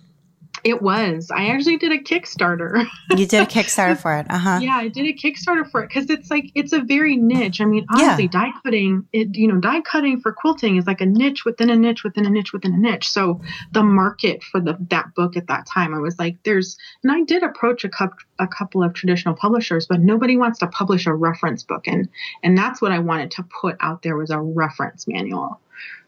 It 0.64 0.82
was. 0.82 1.32
I 1.32 1.48
actually 1.48 1.78
did 1.78 1.92
a 1.92 1.98
Kickstarter. 1.98 2.86
you 3.18 3.26
did 3.26 3.42
a 3.42 3.46
Kickstarter 3.46 3.98
for 3.98 4.16
it. 4.16 4.28
Uh 4.30 4.38
huh. 4.38 4.60
Yeah, 4.62 4.76
I 4.76 4.90
did 4.90 5.08
a 5.08 5.14
Kickstarter 5.14 5.70
for 5.70 5.84
it 5.84 5.88
because 5.90 6.10
it's 6.10 6.30
like 6.30 6.52
it's 6.54 6.72
a 6.72 6.82
very 6.82 7.16
niche. 7.16 7.62
I 7.62 7.66
mean, 7.66 7.86
honestly, 7.90 8.26
yeah. 8.26 8.30
die 8.30 8.52
cutting, 8.64 9.08
it 9.12 9.36
you 9.36 9.48
know, 9.48 9.60
die 9.60 9.82
cutting 9.82 10.20
for 10.22 10.32
quilting 10.32 10.78
is 10.78 10.86
like 10.86 11.02
a 11.02 11.06
niche 11.06 11.46
within 11.46 11.70
a 11.70 11.76
niche 11.76 12.04
within 12.04 12.26
a 12.26 12.30
niche 12.30 12.54
within 12.54 12.74
a 12.74 12.78
niche. 12.78 13.10
So 13.10 13.42
the 13.72 13.84
market 13.84 14.44
for 14.44 14.60
the 14.60 14.78
that 14.90 15.16
book 15.16 15.36
at 15.36 15.48
that 15.48 15.66
time, 15.66 15.96
I 15.96 16.00
was 16.00 16.20
like, 16.20 16.38
there's, 16.44 16.78
and 17.04 17.12
I 17.12 17.24
did 17.24 17.44
approach 17.44 17.84
a 17.84 17.90
couple 17.90 18.18
a 18.38 18.48
couple 18.48 18.84
of 18.84 18.94
traditional 18.94 19.36
publishers, 19.36 19.88
but 19.88 20.00
nobody 20.00 20.38
wants 20.38 20.60
to 20.60 20.68
publish 20.68 21.08
a 21.08 21.14
reference 21.14 21.64
book, 21.64 21.88
and 21.88 22.08
and 22.44 22.58
that's 22.58 22.82
what 22.82 22.92
I 22.92 23.00
wanted 23.00 23.32
to 23.32 23.44
put 23.44 23.78
out 23.80 24.04
there 24.04 24.16
was 24.16 24.30
a 24.30 24.40
reference 24.40 25.08
manual 25.08 25.60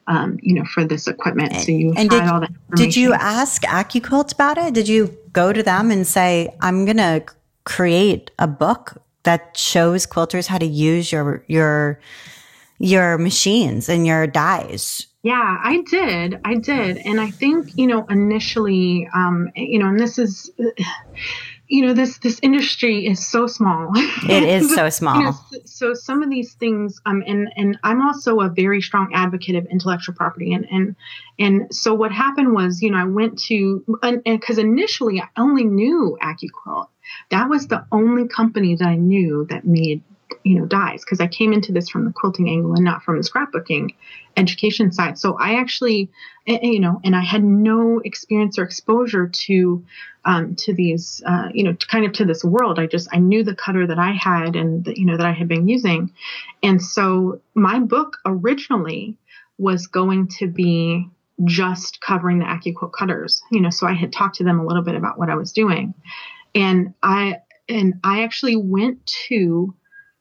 um, 0.08 0.40
you 0.42 0.54
know, 0.56 0.66
for 0.66 0.86
this 0.86 1.08
equipment. 1.08 1.56
So 1.56 1.72
you 1.72 1.94
and 1.96 2.10
did, 2.10 2.24
all 2.24 2.42
that. 2.42 2.52
Did 2.76 2.96
you 2.96 3.14
ask 3.14 3.64
AccuQuilt 3.64 4.34
about 4.34 4.58
it? 4.58 4.74
Did 4.74 4.88
you 4.88 5.18
go 5.32 5.54
to 5.54 5.64
them 5.64 5.92
and 5.92 6.06
say, 6.06 6.54
"I'm 6.62 6.86
going 6.86 6.98
to 6.98 7.24
create 7.64 8.32
a 8.40 8.48
book 8.48 9.02
that 9.24 9.56
shows 9.58 10.06
quilters 10.06 10.48
how 10.48 10.58
to 10.58 10.66
use 10.66 11.12
your 11.12 11.44
your 11.48 12.00
your 12.80 13.18
machines 13.18 13.90
and 13.90 14.06
your 14.06 14.28
dies?" 14.28 15.08
Yeah, 15.24 15.58
I 15.64 15.82
did. 15.90 16.42
I 16.44 16.56
did, 16.56 16.98
and 16.98 17.22
I 17.22 17.32
think 17.32 17.78
you 17.78 17.88
know 17.88 18.06
initially, 18.10 19.08
um, 19.16 19.50
you 19.56 19.80
know, 19.80 19.88
and 19.88 20.00
this 20.00 20.20
is 20.20 20.52
you 21.74 21.84
know 21.84 21.94
this 21.94 22.20
this 22.20 22.40
industry 22.44 23.08
is 23.08 23.26
so 23.26 23.48
small. 23.48 23.92
It 24.30 24.44
is 24.44 24.76
so 24.76 24.90
small 24.90 25.18
you 25.18 25.26
know, 25.26 25.36
so 25.66 25.96
some 25.96 26.22
of 26.22 26.30
these 26.30 26.54
things 26.54 27.02
um 27.08 27.24
and 27.26 27.52
and 27.58 27.80
i'm 27.84 28.02
also 28.02 28.42
a 28.42 28.50
very 28.50 28.80
strong 28.80 29.12
advocate 29.14 29.56
of 29.56 29.66
intellectual 29.66 30.14
property 30.14 30.54
and 30.54 30.68
and 30.70 30.96
and 31.40 31.74
so 31.74 31.96
what 31.96 32.12
happened 32.12 32.54
was 32.54 32.82
you 32.84 32.92
know 32.92 32.98
i 32.98 33.04
went 33.04 33.40
to 33.40 33.84
and 34.04 34.24
because 34.24 34.60
initially 34.60 35.20
i 35.20 35.28
only 35.36 35.64
knew 35.64 36.16
AccuQuilt 36.22 36.90
that 37.32 37.50
was 37.50 37.68
the 37.68 37.84
only 37.92 38.28
company 38.28 38.76
that 38.76 38.88
i 38.88 38.96
knew 38.96 39.46
that 39.50 39.66
made 39.66 40.04
you 40.44 40.60
know 40.60 40.66
dies 40.66 41.04
because 41.04 41.20
i 41.20 41.28
came 41.28 41.54
into 41.54 41.72
this 41.72 41.90
from 41.90 42.06
the 42.06 42.12
quilting 42.12 42.50
angle 42.50 42.74
and 42.74 42.84
not 42.84 43.02
from 43.04 43.18
the 43.18 43.24
scrapbooking 43.24 43.94
education 44.38 44.92
side. 44.92 45.18
So 45.18 45.38
i 45.40 45.56
actually 45.56 46.10
you 46.46 46.80
know 46.80 47.00
and 47.04 47.16
i 47.16 47.22
had 47.22 47.44
no 47.44 48.00
experience 48.00 48.58
or 48.58 48.64
exposure 48.64 49.28
to 49.28 49.84
um, 50.26 50.56
to 50.56 50.74
these 50.74 51.22
uh, 51.26 51.50
you 51.54 51.64
know 51.64 51.76
kind 51.88 52.06
of 52.06 52.14
to 52.14 52.26
this 52.26 52.44
world. 52.44 52.80
I 52.80 52.88
just 52.88 53.08
i 53.12 53.18
knew 53.18 53.44
the 53.44 53.56
cutter 53.56 53.86
that 53.88 54.00
i 54.00 54.12
had 54.12 54.56
and 54.56 54.86
the, 54.86 54.98
you 54.98 55.06
know 55.06 55.18
that 55.18 55.26
i 55.26 55.32
had 55.32 55.48
been 55.48 55.68
using. 55.68 56.12
And 56.62 56.82
so 56.82 57.42
my 57.56 57.80
book 57.80 58.18
originally 58.26 59.18
was 59.58 59.88
going 59.88 60.28
to 60.40 60.48
be 60.48 61.08
just 61.46 62.00
covering 62.02 62.40
the 62.40 62.46
AccuQuilt 62.46 62.94
cutters 62.94 63.42
you 63.52 63.60
know 63.60 63.72
so 63.72 63.88
i 63.88 63.94
had 63.94 64.14
talked 64.14 64.36
to 64.36 64.44
them 64.44 64.60
a 64.60 64.66
little 64.66 64.84
bit 64.84 64.96
about 64.96 65.18
what 65.18 65.30
i 65.30 65.36
was 65.36 65.52
doing. 65.52 65.94
And 66.56 66.94
i 67.04 67.38
and 67.68 67.96
i 68.04 68.24
actually 68.24 68.56
went 68.56 69.06
to 69.28 69.74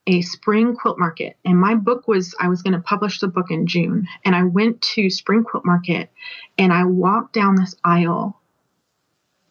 a 0.08 0.20
spring 0.22 0.74
quilt 0.74 0.98
market. 0.98 1.36
And 1.44 1.58
my 1.58 1.74
book 1.74 2.08
was 2.08 2.34
i 2.40 2.48
was 2.48 2.62
going 2.62 2.74
to 2.74 2.80
publish 2.80 3.20
the 3.20 3.28
book 3.28 3.50
in 3.50 3.66
june. 3.66 4.08
And 4.24 4.34
i 4.34 4.42
went 4.42 4.82
to 4.94 5.10
spring 5.10 5.44
quilt 5.44 5.64
market 5.64 6.10
and 6.58 6.72
i 6.72 6.84
walked 6.84 7.34
down 7.34 7.54
this 7.54 7.76
aisle 7.84 8.41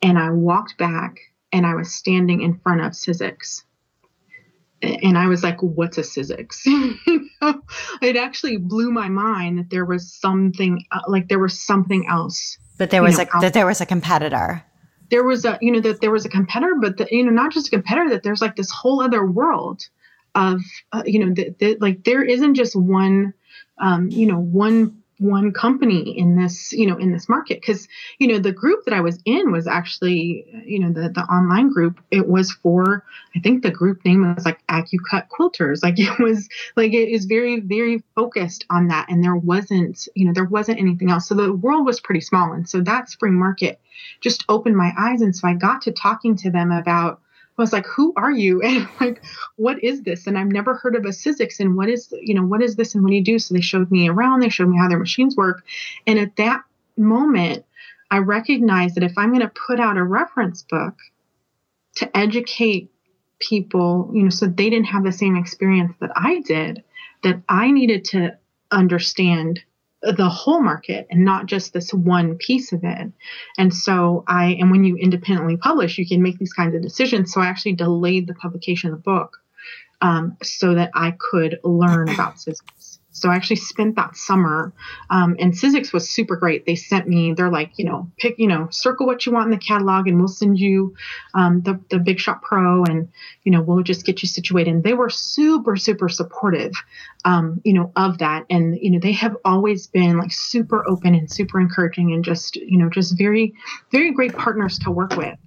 and 0.02 0.18
i 0.18 0.30
walked 0.30 0.78
back 0.78 1.18
and 1.52 1.66
i 1.66 1.74
was 1.74 1.94
standing 1.94 2.42
in 2.42 2.58
front 2.60 2.82
of 2.82 2.94
Sizzix. 2.94 3.64
And 4.82 5.18
i 5.18 5.28
was 5.28 5.44
like 5.44 5.62
what's 5.62 5.98
a 5.98 6.02
Sizzix? 6.02 6.66
It 8.04 8.18
actually 8.18 8.58
blew 8.58 8.92
my 8.92 9.10
mind 9.10 9.58
that 9.58 9.70
there 9.72 9.86
was 9.86 10.14
something 10.14 10.86
uh, 10.92 11.02
like 11.08 11.28
there 11.28 11.40
was 11.40 11.60
something 11.60 12.08
else 12.08 12.58
but 12.82 12.90
there 12.90 13.04
was 13.04 13.20
know, 13.20 13.26
a 13.32 13.42
that 13.42 13.54
there 13.54 13.68
was 13.68 13.80
a 13.80 13.86
competitor. 13.86 14.64
There 15.12 15.24
was 15.24 15.46
a 15.46 15.60
you 15.62 15.72
know 15.72 15.82
that 15.82 16.02
there 16.02 16.10
was 16.10 16.26
a 16.26 16.30
competitor 16.30 16.74
but 16.82 16.98
the, 16.98 17.08
you 17.12 17.24
know 17.24 17.32
not 17.32 17.52
just 17.52 17.68
a 17.68 17.70
competitor 17.70 18.10
that 18.10 18.24
there's 18.24 18.42
like 18.42 18.56
this 18.56 18.72
whole 18.72 19.02
other 19.02 19.24
world 19.24 19.88
of 20.34 20.62
uh, 20.92 21.04
you 21.06 21.24
know 21.24 21.34
that 21.36 21.60
the, 21.60 21.78
like 21.80 22.04
there 22.06 22.24
isn't 22.24 22.56
just 22.56 22.76
one 22.76 23.36
um, 23.78 24.10
you 24.10 24.26
know 24.26 24.40
one 24.40 25.01
one 25.22 25.52
company 25.52 26.18
in 26.18 26.36
this 26.36 26.74
you 26.74 26.88
know 26.88 26.98
in 26.98 27.12
this 27.12 27.30
market. 27.30 27.62
Because 27.62 27.88
you 28.18 28.28
know 28.28 28.40
the 28.40 28.52
group 28.52 28.84
that 28.86 28.94
i 28.94 29.02
was 29.02 29.20
in 29.26 29.52
was 29.52 29.68
actually 29.68 30.46
you 30.66 30.80
know 30.80 30.92
the 30.92 31.10
the 31.10 31.22
online 31.22 31.70
group 31.70 32.02
it 32.10 32.28
was 32.28 32.52
for 32.52 33.04
i 33.36 33.40
think 33.40 33.62
the 33.62 33.72
group 33.72 34.04
name 34.04 34.34
was 34.36 34.46
like 34.46 34.66
AccuCut 34.68 35.28
quilters. 35.30 35.84
Like 35.84 35.96
it 36.00 36.20
was 36.20 36.50
like 36.76 36.94
it 36.94 37.10
is 37.10 37.26
very 37.26 37.60
very 37.60 38.04
focused 38.16 38.66
on 38.70 38.88
that 38.88 39.10
and 39.10 39.24
there 39.24 39.36
wasn't 39.36 40.08
you 40.16 40.26
know 40.26 40.34
there 40.34 40.46
wasn't 40.46 40.80
anything 40.80 41.12
else. 41.12 41.28
So 41.28 41.36
the 41.36 41.54
world 41.54 41.86
was 41.86 42.00
pretty 42.00 42.22
small 42.22 42.54
and 42.54 42.68
so 42.68 42.82
that 42.82 43.10
spring 43.10 43.38
market 43.38 43.80
just 44.20 44.44
opened 44.50 44.76
my 44.76 44.92
eyes 44.98 45.22
and 45.22 45.36
so 45.36 45.48
i 45.48 45.54
got 45.54 45.84
to 45.84 45.92
talking 45.92 46.36
to 46.38 46.50
them 46.50 46.72
about 46.72 47.22
I 47.62 47.64
was 47.64 47.74
like, 47.74 47.86
who 47.86 48.14
are 48.16 48.32
you? 48.32 48.62
And 48.72 48.88
like, 49.00 49.24
what 49.56 49.84
is 49.84 50.02
this? 50.02 50.28
And 50.28 50.38
I've 50.38 50.52
never 50.52 50.76
heard 50.76 50.96
of 50.96 51.06
a 51.06 51.10
Sizzix 51.10 51.60
and 51.60 51.78
what 51.78 51.90
is, 51.90 52.14
you 52.22 52.34
know, 52.34 52.44
what 52.44 52.62
is 52.62 52.76
this 52.76 52.96
and 52.96 53.04
what 53.04 53.10
do 53.10 53.16
you 53.16 53.24
do? 53.24 53.40
So 53.40 53.54
they 53.54 53.62
showed 53.62 53.92
me 53.92 54.10
around, 54.10 54.40
they 54.40 54.50
showed 54.50 54.70
me 54.70 54.78
how 54.78 54.90
their 54.90 55.00
machines 55.00 55.36
work. 55.36 55.64
And 56.08 56.18
at 56.18 56.36
that 56.38 56.64
moment, 56.98 57.66
I 58.10 58.18
recognized 58.18 58.96
that 58.96 59.04
if 59.04 59.18
I'm 59.18 59.30
going 59.30 59.42
to 59.42 59.52
put 59.68 59.80
out 59.80 59.98
a 59.98 60.04
reference 60.04 60.64
book 60.64 60.96
to 61.96 62.18
educate 62.18 62.92
people, 63.40 64.12
you 64.14 64.24
know, 64.24 64.30
so 64.30 64.48
they 64.48 64.70
didn't 64.70 64.86
have 64.86 65.04
the 65.04 65.12
same 65.12 65.36
experience 65.36 65.94
that 66.00 66.12
I 66.16 66.42
did, 66.42 66.84
that 67.24 67.42
I 67.48 67.72
needed 67.72 68.06
to 68.06 68.38
understand 68.72 69.62
the 70.02 70.30
whole 70.30 70.62
market 70.62 71.08
and 71.10 71.24
not 71.24 71.46
just 71.46 71.74
this 71.74 71.94
one 71.94 72.38
piece 72.38 72.74
of 72.74 72.84
it. 72.84 73.12
And 73.58 73.74
so 73.74 74.24
I, 74.28 74.58
and 74.60 74.72
when 74.72 74.84
you 74.84 74.96
independently 74.96 75.58
publish, 75.58 75.98
you 75.98 76.08
can 76.08 76.22
make 76.22 76.40
these 76.40 76.54
kinds 76.54 76.76
of 76.76 76.82
decisions. 76.82 77.32
So 77.34 77.42
I 77.42 77.46
actually 77.46 77.74
delayed 77.74 78.28
the 78.28 78.34
publication 78.34 78.92
of 78.92 78.98
the 78.98 79.02
book 79.02 79.38
um, 80.02 80.38
so 80.42 80.74
that 80.74 80.92
I 80.96 81.16
could 81.18 81.60
learn 81.64 82.10
about. 82.10 82.40
So 83.12 83.30
I 83.30 83.36
actually 83.36 83.58
spent 83.58 83.96
that 83.98 84.16
summer, 84.16 84.74
um, 85.10 85.36
and 85.40 85.54
Sizzix 85.54 85.92
was 85.92 86.10
super 86.10 86.36
great. 86.36 86.66
They 86.66 86.76
sent 86.76 87.08
me, 87.08 87.34
they're 87.34 87.52
like, 87.52 87.72
you 87.78 87.86
know, 87.86 88.10
pick, 88.18 88.40
you 88.40 88.48
know, 88.48 88.68
circle 88.72 89.06
what 89.06 89.26
you 89.26 89.32
want 89.32 89.46
in 89.46 89.52
the 89.52 89.58
catalog, 89.58 90.08
and 90.08 90.18
we'll 90.18 90.28
send 90.28 90.58
you 90.58 90.96
um, 91.34 91.62
the 91.62 91.80
the 91.90 92.00
Big 92.00 92.20
Shot 92.20 92.42
Pro, 92.42 92.84
and 92.86 93.10
you 93.44 93.52
know, 93.52 93.62
we'll 93.62 93.84
just 93.84 94.06
get 94.06 94.22
you 94.22 94.28
situated. 94.28 94.74
And 94.74 94.84
they 94.84 94.94
were 94.94 95.10
super, 95.10 95.76
super 95.76 96.10
supportive, 96.10 96.72
um, 97.26 97.62
you 97.64 97.74
know, 97.74 97.92
of 97.96 98.20
that. 98.20 98.46
And 98.50 98.78
you 98.82 98.92
know, 98.92 99.00
they 99.00 99.14
have 99.14 99.36
always 99.44 99.88
been 99.88 100.18
like 100.18 100.32
super 100.32 100.88
open 100.88 101.14
and 101.14 101.30
super 101.30 101.60
encouraging, 101.60 102.14
and 102.14 102.24
just 102.24 102.56
you 102.56 102.78
know, 102.78 102.90
just 102.90 103.18
very, 103.18 103.54
very 103.92 104.12
great 104.12 104.34
partners 104.34 104.80
to 104.80 104.92
work 104.92 105.16
with. 105.18 105.38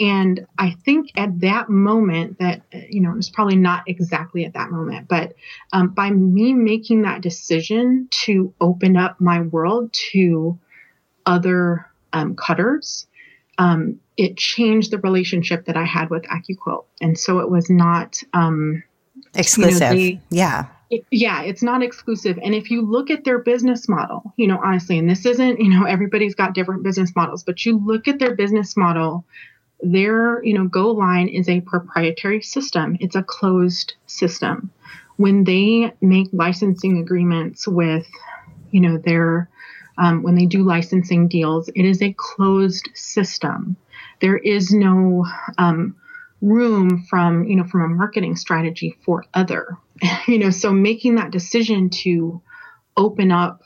And 0.00 0.46
I 0.58 0.70
think 0.84 1.12
at 1.16 1.40
that 1.40 1.68
moment, 1.68 2.38
that, 2.40 2.62
you 2.90 3.00
know, 3.00 3.12
it 3.12 3.16
was 3.16 3.30
probably 3.30 3.56
not 3.56 3.84
exactly 3.86 4.44
at 4.44 4.54
that 4.54 4.70
moment, 4.70 5.06
but 5.06 5.34
um, 5.72 5.88
by 5.88 6.10
me 6.10 6.52
making 6.52 7.02
that 7.02 7.20
decision 7.20 8.08
to 8.10 8.52
open 8.60 8.96
up 8.96 9.20
my 9.20 9.42
world 9.42 9.92
to 10.12 10.58
other 11.26 11.86
um, 12.12 12.34
cutters, 12.34 13.06
um, 13.58 14.00
it 14.16 14.36
changed 14.36 14.90
the 14.90 14.98
relationship 14.98 15.66
that 15.66 15.76
I 15.76 15.84
had 15.84 16.10
with 16.10 16.24
AccuQuilt. 16.24 16.84
And 17.00 17.18
so 17.18 17.38
it 17.38 17.50
was 17.50 17.70
not 17.70 18.20
um, 18.32 18.82
exclusive. 19.34 19.94
You 19.94 20.14
know, 20.14 20.20
yeah. 20.30 20.66
It, 20.90 21.04
yeah, 21.10 21.42
it's 21.42 21.62
not 21.62 21.82
exclusive. 21.82 22.38
And 22.42 22.54
if 22.54 22.70
you 22.70 22.82
look 22.82 23.10
at 23.10 23.24
their 23.24 23.38
business 23.38 23.88
model, 23.88 24.32
you 24.36 24.46
know, 24.46 24.60
honestly, 24.62 24.98
and 24.98 25.08
this 25.08 25.24
isn't, 25.24 25.60
you 25.60 25.68
know, 25.68 25.84
everybody's 25.84 26.34
got 26.34 26.54
different 26.54 26.82
business 26.82 27.14
models, 27.16 27.42
but 27.42 27.64
you 27.64 27.78
look 27.78 28.06
at 28.06 28.18
their 28.18 28.34
business 28.34 28.76
model, 28.76 29.24
their 29.84 30.42
you 30.44 30.54
know 30.54 30.66
go 30.66 30.90
line 30.90 31.28
is 31.28 31.48
a 31.48 31.60
proprietary 31.60 32.42
system. 32.42 32.96
It's 33.00 33.16
a 33.16 33.22
closed 33.22 33.94
system. 34.06 34.70
When 35.16 35.44
they 35.44 35.92
make 36.00 36.28
licensing 36.32 36.98
agreements 36.98 37.68
with 37.68 38.06
you 38.70 38.80
know 38.80 38.98
their 38.98 39.48
um, 39.96 40.22
when 40.22 40.34
they 40.34 40.46
do 40.46 40.64
licensing 40.64 41.28
deals 41.28 41.68
it 41.68 41.84
is 41.84 42.02
a 42.02 42.14
closed 42.16 42.88
system. 42.94 43.76
There 44.20 44.36
is 44.36 44.72
no 44.72 45.26
um, 45.58 45.96
room 46.40 47.04
from 47.08 47.44
you 47.44 47.56
know 47.56 47.64
from 47.64 47.82
a 47.82 47.88
marketing 47.88 48.36
strategy 48.36 48.96
for 49.04 49.24
other 49.34 49.76
you 50.26 50.38
know 50.38 50.50
so 50.50 50.72
making 50.72 51.16
that 51.16 51.30
decision 51.30 51.90
to 51.90 52.40
open 52.96 53.30
up 53.30 53.62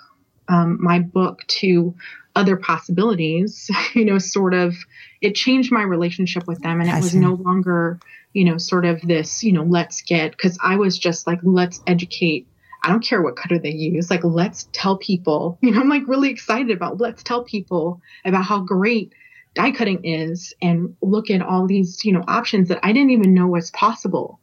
um, 0.48 0.78
my 0.80 0.98
book 0.98 1.46
to 1.46 1.94
other 2.38 2.56
possibilities, 2.56 3.68
you 3.94 4.04
know, 4.04 4.18
sort 4.18 4.54
of 4.54 4.76
it 5.20 5.34
changed 5.34 5.72
my 5.72 5.82
relationship 5.82 6.46
with 6.46 6.60
them. 6.62 6.80
And 6.80 6.88
it 6.88 6.94
I 6.94 7.00
was 7.00 7.10
see. 7.10 7.18
no 7.18 7.34
longer, 7.34 7.98
you 8.32 8.44
know, 8.44 8.56
sort 8.58 8.84
of 8.84 9.02
this, 9.02 9.42
you 9.42 9.52
know, 9.52 9.64
let's 9.64 10.02
get, 10.02 10.30
because 10.30 10.56
I 10.62 10.76
was 10.76 10.96
just 10.96 11.26
like, 11.26 11.40
let's 11.42 11.82
educate. 11.88 12.46
I 12.84 12.90
don't 12.90 13.04
care 13.04 13.20
what 13.20 13.34
cutter 13.34 13.58
they 13.58 13.72
use. 13.72 14.08
Like, 14.08 14.22
let's 14.22 14.68
tell 14.72 14.96
people, 14.96 15.58
you 15.62 15.72
know, 15.72 15.80
I'm 15.80 15.88
like 15.88 16.06
really 16.06 16.30
excited 16.30 16.70
about 16.70 17.00
let's 17.00 17.24
tell 17.24 17.42
people 17.42 18.00
about 18.24 18.44
how 18.44 18.60
great 18.60 19.12
die 19.54 19.72
cutting 19.72 20.04
is 20.04 20.54
and 20.62 20.94
look 21.02 21.30
at 21.30 21.42
all 21.42 21.66
these, 21.66 22.04
you 22.04 22.12
know, 22.12 22.22
options 22.28 22.68
that 22.68 22.78
I 22.84 22.92
didn't 22.92 23.10
even 23.10 23.34
know 23.34 23.48
was 23.48 23.72
possible 23.72 24.38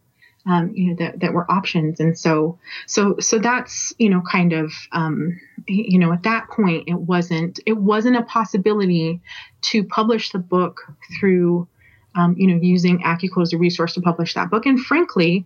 um, 0.45 0.71
you 0.75 0.89
know 0.89 0.95
that, 0.97 1.19
that 1.19 1.33
were 1.33 1.49
options. 1.51 1.99
And 1.99 2.17
so 2.17 2.57
so 2.85 3.17
so 3.19 3.39
that's 3.39 3.93
you 3.97 4.09
know 4.09 4.21
kind 4.21 4.53
of 4.53 4.71
um, 4.91 5.39
you 5.67 5.97
know 5.97 6.13
at 6.13 6.23
that 6.23 6.49
point 6.49 6.87
it 6.87 6.99
wasn't 6.99 7.59
it 7.65 7.77
wasn't 7.77 8.17
a 8.17 8.23
possibility 8.23 9.21
to 9.61 9.83
publish 9.83 10.31
the 10.31 10.39
book 10.39 10.81
through 11.19 11.67
um, 12.15 12.35
you 12.37 12.47
know 12.47 12.59
using 12.61 12.99
AccuQuilt 12.99 13.43
as 13.43 13.53
a 13.53 13.57
resource 13.57 13.93
to 13.93 14.01
publish 14.01 14.33
that 14.33 14.49
book. 14.49 14.65
And 14.65 14.79
frankly 14.79 15.45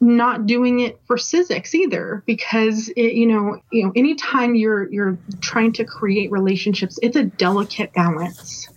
not 0.00 0.46
doing 0.46 0.78
it 0.78 1.00
for 1.06 1.16
Sizzix 1.16 1.74
either 1.74 2.22
because 2.24 2.88
it, 2.90 3.14
you 3.14 3.26
know 3.26 3.60
you 3.72 3.84
know 3.84 3.92
anytime 3.96 4.54
you're 4.54 4.90
you're 4.92 5.18
trying 5.40 5.72
to 5.72 5.84
create 5.84 6.30
relationships 6.30 6.98
it's 7.02 7.16
a 7.16 7.24
delicate 7.24 7.92
balance 7.92 8.68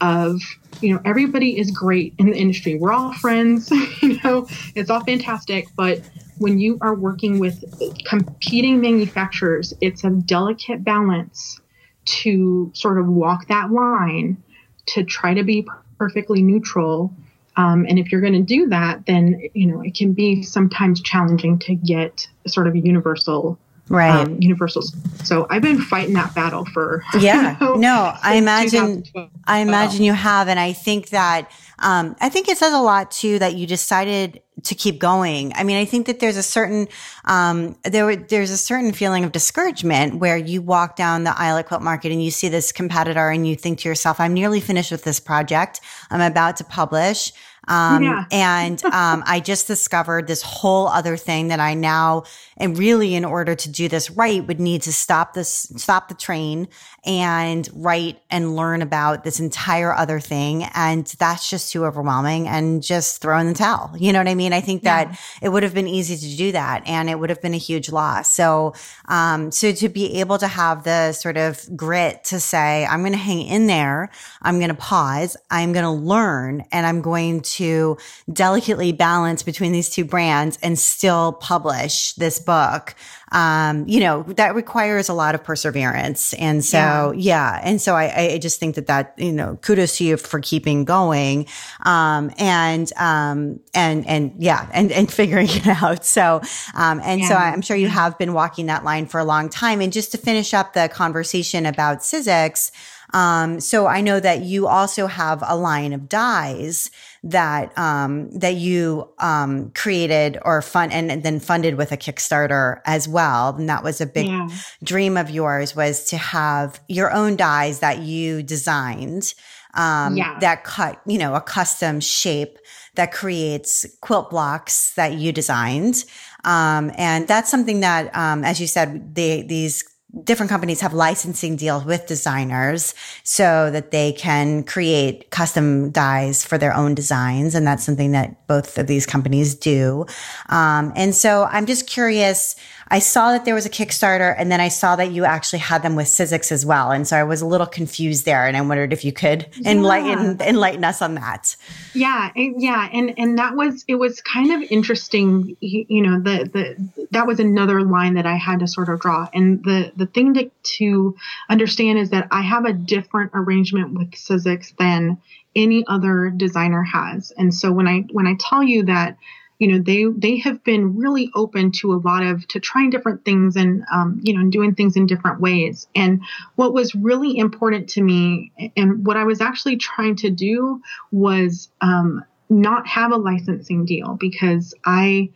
of 0.00 0.40
you 0.80 0.92
know 0.92 1.00
everybody 1.04 1.58
is 1.58 1.70
great 1.70 2.14
in 2.18 2.30
the 2.30 2.36
industry. 2.36 2.76
We're 2.76 2.92
all 2.92 3.12
friends 3.14 3.70
you 4.02 4.20
know 4.22 4.46
it's 4.74 4.90
all 4.90 5.04
fantastic 5.04 5.66
but 5.76 6.00
when 6.38 6.58
you 6.58 6.78
are 6.82 6.94
working 6.94 7.38
with 7.38 7.64
competing 8.04 8.80
manufacturers 8.80 9.72
it's 9.80 10.04
a 10.04 10.10
delicate 10.10 10.84
balance 10.84 11.60
to 12.04 12.70
sort 12.74 12.98
of 12.98 13.06
walk 13.08 13.48
that 13.48 13.70
line 13.70 14.42
to 14.86 15.02
try 15.02 15.34
to 15.34 15.42
be 15.42 15.66
perfectly 15.98 16.42
neutral 16.42 17.12
um, 17.56 17.86
and 17.88 17.98
if 17.98 18.12
you're 18.12 18.20
going 18.20 18.34
to 18.34 18.42
do 18.42 18.68
that 18.68 19.06
then 19.06 19.40
you 19.54 19.66
know 19.66 19.80
it 19.80 19.94
can 19.94 20.12
be 20.12 20.42
sometimes 20.42 21.00
challenging 21.00 21.58
to 21.58 21.74
get 21.74 22.28
sort 22.46 22.66
of 22.66 22.74
a 22.74 22.78
universal 22.78 23.58
right. 23.88 24.26
um, 24.26 24.40
universals. 24.40 24.94
So 25.24 25.46
i've 25.50 25.62
been 25.62 25.80
fighting 25.80 26.14
that 26.14 26.34
battle 26.34 26.64
for 26.66 27.04
yeah. 27.18 27.56
you 27.60 27.66
know, 27.66 27.74
no 27.74 28.14
i 28.22 28.34
imagine 28.36 29.04
i 29.44 29.58
imagine 29.58 30.02
you 30.02 30.12
have 30.12 30.48
and 30.48 30.58
i 30.58 30.72
think 30.72 31.10
that 31.10 31.50
um, 31.78 32.16
i 32.20 32.28
think 32.28 32.48
it 32.48 32.56
says 32.58 32.72
a 32.72 32.80
lot 32.80 33.10
too 33.10 33.38
that 33.38 33.54
you 33.54 33.66
decided 33.66 34.42
to 34.62 34.74
keep 34.74 34.98
going. 34.98 35.52
I 35.54 35.64
mean 35.64 35.76
i 35.76 35.84
think 35.84 36.06
that 36.06 36.20
there's 36.20 36.36
a 36.36 36.42
certain 36.42 36.88
um, 37.26 37.76
there 37.84 38.16
there's 38.16 38.50
a 38.50 38.56
certain 38.56 38.92
feeling 38.92 39.24
of 39.24 39.32
discouragement 39.32 40.16
where 40.16 40.36
you 40.36 40.62
walk 40.62 40.96
down 40.96 41.24
the 41.24 41.38
aisle 41.38 41.58
at 41.58 41.66
quilt 41.66 41.82
market 41.82 42.10
and 42.10 42.22
you 42.24 42.30
see 42.30 42.48
this 42.48 42.72
competitor 42.72 43.28
and 43.28 43.46
you 43.46 43.56
think 43.56 43.80
to 43.80 43.88
yourself 43.88 44.18
i'm 44.18 44.32
nearly 44.32 44.60
finished 44.60 44.90
with 44.90 45.04
this 45.04 45.20
project. 45.20 45.80
I'm 46.10 46.20
about 46.20 46.56
to 46.58 46.64
publish. 46.64 47.32
Um, 47.68 48.04
yeah. 48.04 48.24
and 48.30 48.84
um, 48.84 49.24
I 49.26 49.40
just 49.40 49.66
discovered 49.66 50.28
this 50.28 50.40
whole 50.40 50.86
other 50.86 51.16
thing 51.16 51.48
that 51.48 51.58
I 51.58 51.74
now, 51.74 52.22
and 52.56 52.78
really, 52.78 53.14
in 53.14 53.24
order 53.24 53.54
to 53.54 53.68
do 53.68 53.88
this 53.88 54.10
right, 54.10 54.46
would 54.46 54.60
need 54.60 54.82
to 54.82 54.92
stop 54.92 55.34
this, 55.34 55.72
stop 55.76 56.08
the 56.08 56.14
train 56.14 56.68
and 57.04 57.68
write 57.74 58.20
and 58.30 58.56
learn 58.56 58.82
about 58.82 59.24
this 59.24 59.40
entire 59.40 59.92
other 59.92 60.20
thing. 60.20 60.64
And 60.74 61.06
that's 61.18 61.48
just 61.48 61.72
too 61.72 61.84
overwhelming 61.84 62.48
and 62.48 62.82
just 62.82 63.20
throw 63.20 63.38
in 63.38 63.46
the 63.46 63.54
towel. 63.54 63.92
You 63.96 64.12
know 64.12 64.20
what 64.20 64.28
I 64.28 64.34
mean? 64.34 64.52
I 64.52 64.60
think 64.60 64.82
that 64.82 65.08
yeah. 65.08 65.16
it 65.42 65.48
would 65.50 65.62
have 65.62 65.74
been 65.74 65.86
easy 65.86 66.16
to 66.16 66.36
do 66.36 66.52
that 66.52 66.82
and 66.86 67.10
it 67.10 67.18
would 67.18 67.30
have 67.30 67.42
been 67.42 67.54
a 67.54 67.58
huge 67.58 67.90
loss. 67.90 68.32
So, 68.32 68.74
um, 69.06 69.52
so 69.52 69.72
to 69.72 69.88
be 69.88 70.20
able 70.20 70.38
to 70.38 70.48
have 70.48 70.84
the 70.84 71.12
sort 71.12 71.36
of 71.36 71.64
grit 71.76 72.24
to 72.24 72.40
say, 72.40 72.86
I'm 72.86 73.00
going 73.00 73.12
to 73.12 73.18
hang 73.18 73.42
in 73.42 73.66
there. 73.66 74.10
I'm 74.42 74.58
going 74.58 74.70
to 74.70 74.74
pause. 74.74 75.36
I'm 75.50 75.72
going 75.72 75.84
to 75.84 75.90
learn 75.90 76.64
and 76.72 76.86
I'm 76.86 77.02
going 77.02 77.42
to 77.42 77.98
delicately 78.32 78.92
balance 78.92 79.42
between 79.42 79.72
these 79.72 79.90
two 79.90 80.04
brands 80.04 80.58
and 80.62 80.78
still 80.78 81.32
publish 81.32 82.14
this 82.14 82.38
book 82.46 82.94
um, 83.32 83.86
you 83.88 84.00
know, 84.00 84.22
that 84.22 84.54
requires 84.54 85.08
a 85.08 85.12
lot 85.12 85.34
of 85.34 85.42
perseverance. 85.42 86.32
And 86.34 86.64
so, 86.64 87.12
yeah. 87.16 87.56
yeah. 87.56 87.60
And 87.64 87.80
so 87.80 87.94
I, 87.94 88.32
I 88.32 88.38
just 88.38 88.60
think 88.60 88.76
that 88.76 88.86
that, 88.86 89.14
you 89.16 89.32
know, 89.32 89.58
kudos 89.62 89.98
to 89.98 90.04
you 90.04 90.16
for 90.16 90.40
keeping 90.40 90.84
going. 90.84 91.46
Um, 91.82 92.30
and, 92.38 92.92
um, 92.96 93.60
and, 93.74 94.06
and 94.06 94.32
yeah, 94.38 94.68
and, 94.72 94.92
and 94.92 95.12
figuring 95.12 95.48
it 95.50 95.66
out. 95.66 96.04
So, 96.04 96.40
um, 96.74 97.00
and 97.04 97.20
yeah. 97.20 97.28
so 97.28 97.34
I'm 97.34 97.62
sure 97.62 97.76
you 97.76 97.88
have 97.88 98.16
been 98.16 98.32
walking 98.32 98.66
that 98.66 98.84
line 98.84 99.06
for 99.06 99.18
a 99.18 99.24
long 99.24 99.48
time. 99.48 99.80
And 99.80 99.92
just 99.92 100.12
to 100.12 100.18
finish 100.18 100.54
up 100.54 100.72
the 100.72 100.88
conversation 100.88 101.66
about 101.66 101.98
Sizzix, 101.98 102.70
um, 103.12 103.60
so 103.60 103.86
I 103.86 104.00
know 104.00 104.20
that 104.20 104.42
you 104.42 104.66
also 104.66 105.06
have 105.06 105.42
a 105.46 105.56
line 105.56 105.92
of 105.92 106.08
dies 106.08 106.90
that 107.22 107.76
um, 107.78 108.30
that 108.38 108.54
you 108.54 109.08
um, 109.18 109.70
created 109.70 110.38
or 110.42 110.62
fund 110.62 110.92
and 110.92 111.22
then 111.22 111.40
funded 111.40 111.76
with 111.76 111.92
a 111.92 111.96
Kickstarter 111.96 112.80
as 112.84 113.08
well. 113.08 113.54
And 113.56 113.68
that 113.68 113.82
was 113.82 114.00
a 114.00 114.06
big 114.06 114.26
yeah. 114.26 114.48
dream 114.82 115.16
of 115.16 115.30
yours 115.30 115.74
was 115.74 116.04
to 116.10 116.16
have 116.16 116.80
your 116.88 117.12
own 117.12 117.36
dies 117.36 117.80
that 117.80 118.00
you 118.00 118.42
designed 118.42 119.34
um, 119.74 120.16
yeah. 120.16 120.38
that 120.40 120.64
cut, 120.64 121.00
you 121.06 121.18
know, 121.18 121.34
a 121.34 121.40
custom 121.40 122.00
shape 122.00 122.58
that 122.94 123.12
creates 123.12 123.86
quilt 124.00 124.30
blocks 124.30 124.94
that 124.94 125.14
you 125.14 125.32
designed. 125.32 126.04
Um, 126.44 126.90
and 126.96 127.28
that's 127.28 127.50
something 127.50 127.80
that, 127.80 128.14
um, 128.16 128.44
as 128.44 128.60
you 128.60 128.66
said, 128.66 129.14
they, 129.14 129.42
these 129.42 129.84
different 130.24 130.50
companies 130.50 130.80
have 130.80 130.94
licensing 130.94 131.56
deals 131.56 131.84
with 131.84 132.06
designers 132.06 132.94
so 133.22 133.70
that 133.70 133.90
they 133.90 134.12
can 134.12 134.62
create 134.62 135.30
custom 135.30 135.90
dies 135.90 136.44
for 136.44 136.58
their 136.58 136.74
own 136.74 136.94
designs. 136.94 137.54
And 137.54 137.66
that's 137.66 137.84
something 137.84 138.12
that 138.12 138.46
both 138.46 138.78
of 138.78 138.86
these 138.86 139.06
companies 139.06 139.54
do. 139.54 140.06
Um, 140.48 140.92
and 140.96 141.14
so 141.14 141.44
I'm 141.44 141.66
just 141.66 141.86
curious 141.86 142.56
I 142.88 143.00
saw 143.00 143.32
that 143.32 143.44
there 143.44 143.54
was 143.54 143.66
a 143.66 143.70
Kickstarter 143.70 144.34
and 144.38 144.50
then 144.50 144.60
I 144.60 144.68
saw 144.68 144.94
that 144.96 145.10
you 145.10 145.24
actually 145.24 145.58
had 145.58 145.82
them 145.82 145.96
with 145.96 146.06
Sizzix 146.06 146.52
as 146.52 146.64
well. 146.64 146.92
And 146.92 147.06
so 147.06 147.16
I 147.16 147.24
was 147.24 147.42
a 147.42 147.46
little 147.46 147.66
confused 147.66 148.24
there 148.24 148.46
and 148.46 148.56
I 148.56 148.60
wondered 148.60 148.92
if 148.92 149.04
you 149.04 149.12
could 149.12 149.46
enlighten 149.64 150.36
yeah. 150.38 150.48
enlighten 150.48 150.84
us 150.84 151.02
on 151.02 151.14
that. 151.14 151.56
Yeah, 151.94 152.30
yeah, 152.36 152.88
and 152.92 153.14
and 153.18 153.38
that 153.38 153.56
was 153.56 153.84
it 153.88 153.96
was 153.96 154.20
kind 154.20 154.52
of 154.52 154.70
interesting, 154.70 155.56
you 155.60 156.02
know, 156.02 156.20
the 156.20 156.48
the 156.52 157.06
that 157.10 157.26
was 157.26 157.40
another 157.40 157.82
line 157.82 158.14
that 158.14 158.26
I 158.26 158.36
had 158.36 158.60
to 158.60 158.68
sort 158.68 158.88
of 158.88 159.00
draw. 159.00 159.28
And 159.34 159.64
the 159.64 159.92
the 159.96 160.06
thing 160.06 160.34
to 160.34 160.50
to 160.78 161.16
understand 161.48 161.98
is 161.98 162.10
that 162.10 162.28
I 162.30 162.42
have 162.42 162.64
a 162.64 162.72
different 162.72 163.32
arrangement 163.34 163.94
with 163.94 164.12
Sizzix 164.12 164.76
than 164.76 165.18
any 165.56 165.84
other 165.88 166.30
designer 166.36 166.82
has. 166.82 167.32
And 167.36 167.52
so 167.52 167.72
when 167.72 167.88
I 167.88 168.04
when 168.12 168.26
I 168.26 168.36
tell 168.38 168.62
you 168.62 168.84
that 168.84 169.16
you 169.58 169.68
know 169.68 169.78
they 169.78 170.04
they 170.16 170.38
have 170.38 170.62
been 170.64 170.96
really 170.96 171.30
open 171.34 171.72
to 171.72 171.92
a 171.92 171.96
lot 171.96 172.22
of 172.22 172.46
to 172.48 172.60
trying 172.60 172.90
different 172.90 173.24
things 173.24 173.56
and 173.56 173.84
um, 173.92 174.20
you 174.22 174.36
know 174.36 174.48
doing 174.50 174.74
things 174.74 174.96
in 174.96 175.06
different 175.06 175.40
ways. 175.40 175.86
And 175.94 176.22
what 176.56 176.74
was 176.74 176.94
really 176.94 177.36
important 177.38 177.88
to 177.90 178.02
me 178.02 178.52
and 178.76 179.06
what 179.06 179.16
i 179.16 179.24
was 179.24 179.40
actually 179.40 179.76
trying 179.76 180.16
to 180.16 180.30
do 180.30 180.80
was 181.10 181.68
um, 181.80 182.24
not 182.48 182.86
have 182.86 183.12
a 183.12 183.16
licensing 183.16 183.84
deal 183.84 184.16
because 184.18 184.74
i 184.84 185.30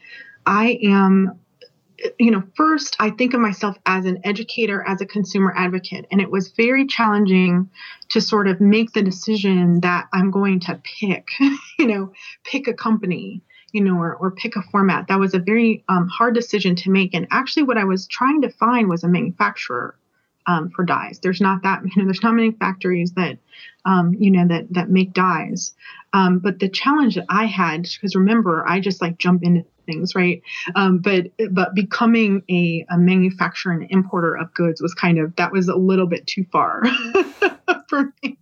i 0.46 0.78
am 0.82 1.38
you 2.18 2.30
know 2.30 2.42
first 2.56 2.96
i 2.98 3.10
think 3.10 3.34
of 3.34 3.40
myself 3.40 3.76
as 3.84 4.06
an 4.06 4.20
educator 4.24 4.82
as 4.86 5.00
a 5.00 5.06
consumer 5.06 5.52
advocate 5.56 6.06
and 6.10 6.20
it 6.20 6.30
was 6.30 6.48
very 6.52 6.86
challenging 6.86 7.68
to 8.08 8.20
sort 8.20 8.48
of 8.48 8.60
make 8.60 8.92
the 8.92 9.02
decision 9.02 9.80
that 9.80 10.08
i'm 10.12 10.30
going 10.30 10.60
to 10.60 10.80
pick 10.84 11.28
you 11.78 11.86
know 11.86 12.12
pick 12.44 12.68
a 12.68 12.74
company 12.74 13.42
you 13.72 13.80
know, 13.80 13.96
or, 13.96 14.14
or 14.16 14.30
pick 14.30 14.56
a 14.56 14.62
format. 14.62 15.08
That 15.08 15.18
was 15.18 15.34
a 15.34 15.38
very 15.38 15.84
um, 15.88 16.08
hard 16.08 16.34
decision 16.34 16.76
to 16.76 16.90
make. 16.90 17.14
And 17.14 17.26
actually, 17.30 17.64
what 17.64 17.78
I 17.78 17.84
was 17.84 18.06
trying 18.06 18.42
to 18.42 18.50
find 18.50 18.88
was 18.88 19.04
a 19.04 19.08
manufacturer 19.08 19.96
um, 20.46 20.70
for 20.70 20.84
dies. 20.84 21.20
There's 21.20 21.40
not 21.40 21.62
that, 21.62 21.82
you 21.84 22.02
know, 22.02 22.04
there's 22.04 22.22
not 22.22 22.34
many 22.34 22.52
factories 22.52 23.12
that, 23.12 23.38
um, 23.84 24.14
you 24.18 24.30
know, 24.30 24.46
that 24.48 24.72
that 24.72 24.90
make 24.90 25.12
dies. 25.12 25.74
Um, 26.12 26.40
but 26.40 26.58
the 26.58 26.68
challenge 26.68 27.14
that 27.14 27.26
I 27.28 27.46
had, 27.46 27.82
because 27.82 28.16
remember, 28.16 28.66
I 28.66 28.80
just 28.80 29.00
like 29.00 29.18
jump 29.18 29.44
into 29.44 29.64
things, 29.86 30.14
right? 30.14 30.42
Um, 30.74 30.98
but 30.98 31.26
but 31.50 31.74
becoming 31.74 32.42
a, 32.50 32.84
a 32.90 32.98
manufacturer 32.98 33.72
and 33.72 33.86
importer 33.90 34.36
of 34.36 34.52
goods 34.54 34.80
was 34.80 34.94
kind 34.94 35.18
of 35.18 35.34
that 35.36 35.52
was 35.52 35.68
a 35.68 35.76
little 35.76 36.06
bit 36.06 36.26
too 36.26 36.44
far 36.50 36.82
for 37.90 38.14
me. 38.22 38.38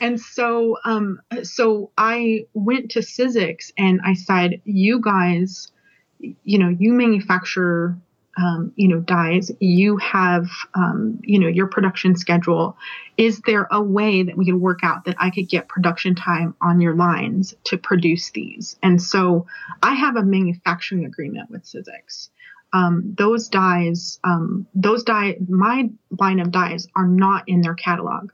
And 0.00 0.20
so 0.20 0.76
um, 0.84 1.20
so 1.42 1.90
I 1.98 2.46
went 2.54 2.92
to 2.92 3.00
Sizzix 3.00 3.72
and 3.76 4.00
I 4.04 4.14
said, 4.14 4.60
you 4.64 5.00
guys, 5.00 5.72
you 6.20 6.58
know, 6.58 6.68
you 6.68 6.92
manufacture 6.92 7.96
um, 8.38 8.72
you 8.76 8.88
know 8.88 9.00
dies, 9.00 9.50
you 9.60 9.96
have 9.96 10.46
um, 10.74 11.18
you 11.22 11.38
know 11.38 11.48
your 11.48 11.66
production 11.68 12.16
schedule 12.16 12.76
is 13.16 13.40
there 13.46 13.66
a 13.70 13.82
way 13.82 14.22
that 14.24 14.36
we 14.36 14.44
could 14.44 14.60
work 14.60 14.80
out 14.82 15.06
that 15.06 15.16
i 15.18 15.30
could 15.30 15.48
get 15.48 15.68
production 15.68 16.14
time 16.14 16.54
on 16.60 16.82
your 16.82 16.94
lines 16.94 17.54
to 17.64 17.78
produce 17.78 18.30
these 18.32 18.76
and 18.82 19.02
so 19.02 19.46
i 19.82 19.94
have 19.94 20.16
a 20.16 20.22
manufacturing 20.22 21.06
agreement 21.06 21.50
with 21.50 21.64
Sizzix. 21.64 22.28
Um, 22.72 23.14
those 23.16 23.48
dies, 23.48 24.18
um, 24.22 24.66
those 24.74 25.04
die 25.04 25.36
my 25.48 25.88
line 26.18 26.40
of 26.40 26.50
dies 26.50 26.88
are 26.94 27.06
not 27.06 27.48
in 27.48 27.62
their 27.62 27.74
catalog 27.74 28.32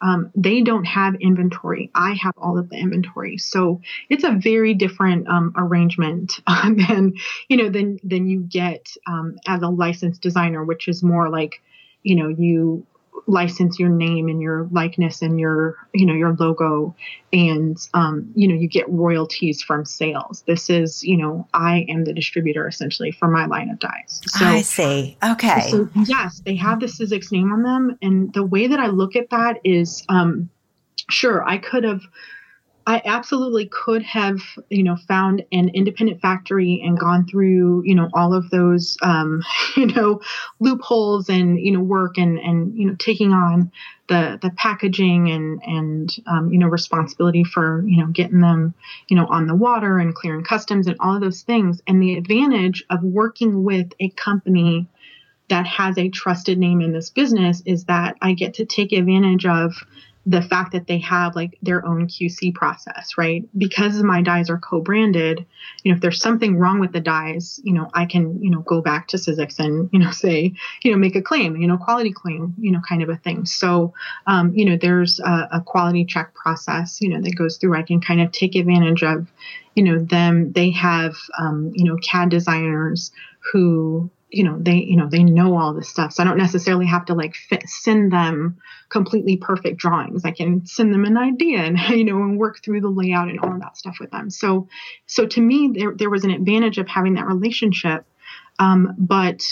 um, 0.00 0.30
they 0.34 0.62
don't 0.62 0.84
have 0.84 1.14
inventory. 1.16 1.90
I 1.94 2.14
have 2.14 2.34
all 2.36 2.58
of 2.58 2.68
the 2.68 2.76
inventory, 2.76 3.38
so 3.38 3.80
it's 4.08 4.24
a 4.24 4.32
very 4.32 4.74
different 4.74 5.28
um, 5.28 5.52
arrangement 5.56 6.40
uh, 6.46 6.70
than 6.88 7.14
you 7.48 7.56
know 7.56 7.68
than 7.68 7.98
than 8.04 8.28
you 8.28 8.40
get 8.40 8.88
um, 9.06 9.36
as 9.46 9.62
a 9.62 9.68
licensed 9.68 10.20
designer, 10.20 10.64
which 10.64 10.88
is 10.88 11.02
more 11.02 11.28
like 11.28 11.62
you 12.02 12.16
know 12.16 12.28
you 12.28 12.86
license 13.26 13.78
your 13.78 13.88
name 13.88 14.28
and 14.28 14.40
your 14.40 14.68
likeness 14.70 15.22
and 15.22 15.38
your 15.38 15.76
you 15.92 16.06
know 16.06 16.14
your 16.14 16.34
logo. 16.38 16.94
And 17.32 17.76
um, 17.94 18.30
you 18.34 18.48
know 18.48 18.54
you 18.54 18.68
get 18.68 18.88
royalties 18.88 19.62
from 19.62 19.84
sales. 19.84 20.42
This 20.46 20.70
is 20.70 21.02
you 21.04 21.16
know 21.16 21.46
i 21.54 21.86
am 21.88 22.04
the 22.04 22.12
distributor 22.12 22.66
essentially 22.66 23.10
for 23.10 23.28
my 23.28 23.46
line 23.46 23.70
of 23.70 23.78
dies 23.78 24.22
so 24.26 24.44
i 24.44 24.60
see. 24.62 25.16
Okay. 25.24 25.68
So 25.70 25.88
yes 26.06 26.42
they 26.44 26.56
have 26.56 26.80
the 26.80 26.86
Sizzix 26.86 27.32
name 27.32 27.52
on 27.52 27.62
them. 27.62 27.98
And 28.02 28.32
the 28.32 28.44
way 28.44 28.66
that 28.66 28.80
i 28.80 28.86
look 28.86 29.16
at 29.16 29.30
that 29.30 29.60
is 29.64 30.04
um, 30.08 30.48
sure 31.10 31.44
i 31.44 31.58
could 31.58 31.84
have 31.84 32.02
I 32.88 33.02
absolutely 33.04 33.66
could 33.66 34.02
have, 34.04 34.40
you 34.70 34.82
know, 34.82 34.96
found 34.96 35.44
an 35.52 35.68
independent 35.74 36.22
factory 36.22 36.82
and 36.82 36.98
gone 36.98 37.26
through, 37.26 37.82
you 37.84 37.94
know, 37.94 38.08
all 38.14 38.32
of 38.32 38.48
those, 38.48 38.96
um, 39.02 39.42
you 39.76 39.88
know, 39.88 40.22
loopholes 40.58 41.28
and 41.28 41.60
you 41.60 41.70
know 41.70 41.80
work 41.80 42.16
and 42.16 42.38
and 42.38 42.74
you 42.74 42.86
know 42.86 42.96
taking 42.98 43.34
on 43.34 43.70
the 44.08 44.38
the 44.40 44.48
packaging 44.56 45.30
and 45.30 45.62
and 45.66 46.16
um, 46.26 46.50
you 46.50 46.58
know 46.58 46.66
responsibility 46.66 47.44
for 47.44 47.84
you 47.86 47.98
know 47.98 48.06
getting 48.06 48.40
them 48.40 48.72
you 49.08 49.16
know 49.16 49.26
on 49.26 49.46
the 49.46 49.54
water 49.54 49.98
and 49.98 50.14
clearing 50.14 50.42
customs 50.42 50.86
and 50.86 50.96
all 50.98 51.14
of 51.14 51.20
those 51.20 51.42
things. 51.42 51.82
And 51.86 52.00
the 52.00 52.16
advantage 52.16 52.86
of 52.88 53.02
working 53.02 53.64
with 53.64 53.92
a 54.00 54.08
company 54.08 54.88
that 55.48 55.66
has 55.66 55.98
a 55.98 56.08
trusted 56.08 56.56
name 56.56 56.80
in 56.80 56.92
this 56.92 57.10
business 57.10 57.62
is 57.66 57.84
that 57.84 58.16
I 58.22 58.32
get 58.32 58.54
to 58.54 58.64
take 58.64 58.92
advantage 58.92 59.44
of 59.44 59.74
the 60.28 60.42
fact 60.42 60.72
that 60.72 60.86
they 60.86 60.98
have 60.98 61.34
like 61.34 61.56
their 61.62 61.86
own 61.86 62.06
QC 62.06 62.54
process, 62.54 63.16
right? 63.16 63.48
Because 63.56 64.02
my 64.02 64.20
dies 64.20 64.50
are 64.50 64.58
co-branded, 64.58 65.46
you 65.82 65.90
know, 65.90 65.96
if 65.96 66.02
there's 66.02 66.20
something 66.20 66.58
wrong 66.58 66.80
with 66.80 66.92
the 66.92 67.00
dies, 67.00 67.58
you 67.64 67.72
know, 67.72 67.88
I 67.94 68.04
can, 68.04 68.42
you 68.42 68.50
know, 68.50 68.60
go 68.60 68.82
back 68.82 69.08
to 69.08 69.16
Sizzix 69.16 69.58
and, 69.58 69.88
you 69.90 69.98
know, 69.98 70.10
say, 70.10 70.52
you 70.82 70.92
know, 70.92 70.98
make 70.98 71.16
a 71.16 71.22
claim, 71.22 71.56
you 71.56 71.66
know, 71.66 71.78
quality 71.78 72.12
claim, 72.12 72.54
you 72.58 72.70
know, 72.70 72.80
kind 72.86 73.02
of 73.02 73.08
a 73.08 73.16
thing. 73.16 73.46
So, 73.46 73.94
um, 74.26 74.52
you 74.54 74.66
know, 74.66 74.76
there's 74.76 75.18
a, 75.18 75.48
a 75.52 75.62
quality 75.64 76.04
check 76.04 76.34
process, 76.34 77.00
you 77.00 77.08
know, 77.08 77.22
that 77.22 77.34
goes 77.34 77.56
through. 77.56 77.78
I 77.78 77.82
can 77.82 78.02
kind 78.02 78.20
of 78.20 78.30
take 78.30 78.54
advantage 78.54 79.02
of, 79.02 79.32
you 79.76 79.82
know, 79.82 79.98
them. 79.98 80.52
They 80.52 80.72
have, 80.72 81.14
um, 81.38 81.72
you 81.74 81.84
know, 81.84 81.96
CAD 82.02 82.28
designers 82.28 83.12
who 83.50 84.10
you 84.30 84.44
know 84.44 84.58
they 84.60 84.76
you 84.76 84.96
know 84.96 85.08
they 85.08 85.24
know 85.24 85.56
all 85.56 85.72
this 85.74 85.88
stuff. 85.88 86.12
So 86.12 86.22
i 86.22 86.26
don't 86.26 86.38
necessarily 86.38 86.86
have 86.86 87.06
to 87.06 87.14
like 87.14 87.34
fit, 87.34 87.68
send 87.68 88.12
them 88.12 88.58
completely 88.88 89.36
perfect 89.36 89.78
drawings. 89.78 90.24
I 90.24 90.30
can 90.30 90.66
send 90.66 90.92
them 90.92 91.04
an 91.04 91.16
idea 91.16 91.58
and 91.58 91.78
you 91.90 92.04
know 92.04 92.22
and 92.22 92.38
work 92.38 92.62
through 92.62 92.80
the 92.80 92.88
layout 92.88 93.28
and 93.28 93.40
all 93.40 93.52
of 93.52 93.60
that 93.60 93.76
stuff 93.76 93.98
with 94.00 94.10
them. 94.10 94.30
So 94.30 94.68
so 95.06 95.26
to 95.26 95.40
me 95.40 95.72
there, 95.74 95.94
there 95.94 96.10
was 96.10 96.24
an 96.24 96.30
advantage 96.30 96.78
of 96.78 96.88
having 96.88 97.14
that 97.14 97.26
relationship 97.26 98.04
um, 98.58 98.94
but 98.98 99.42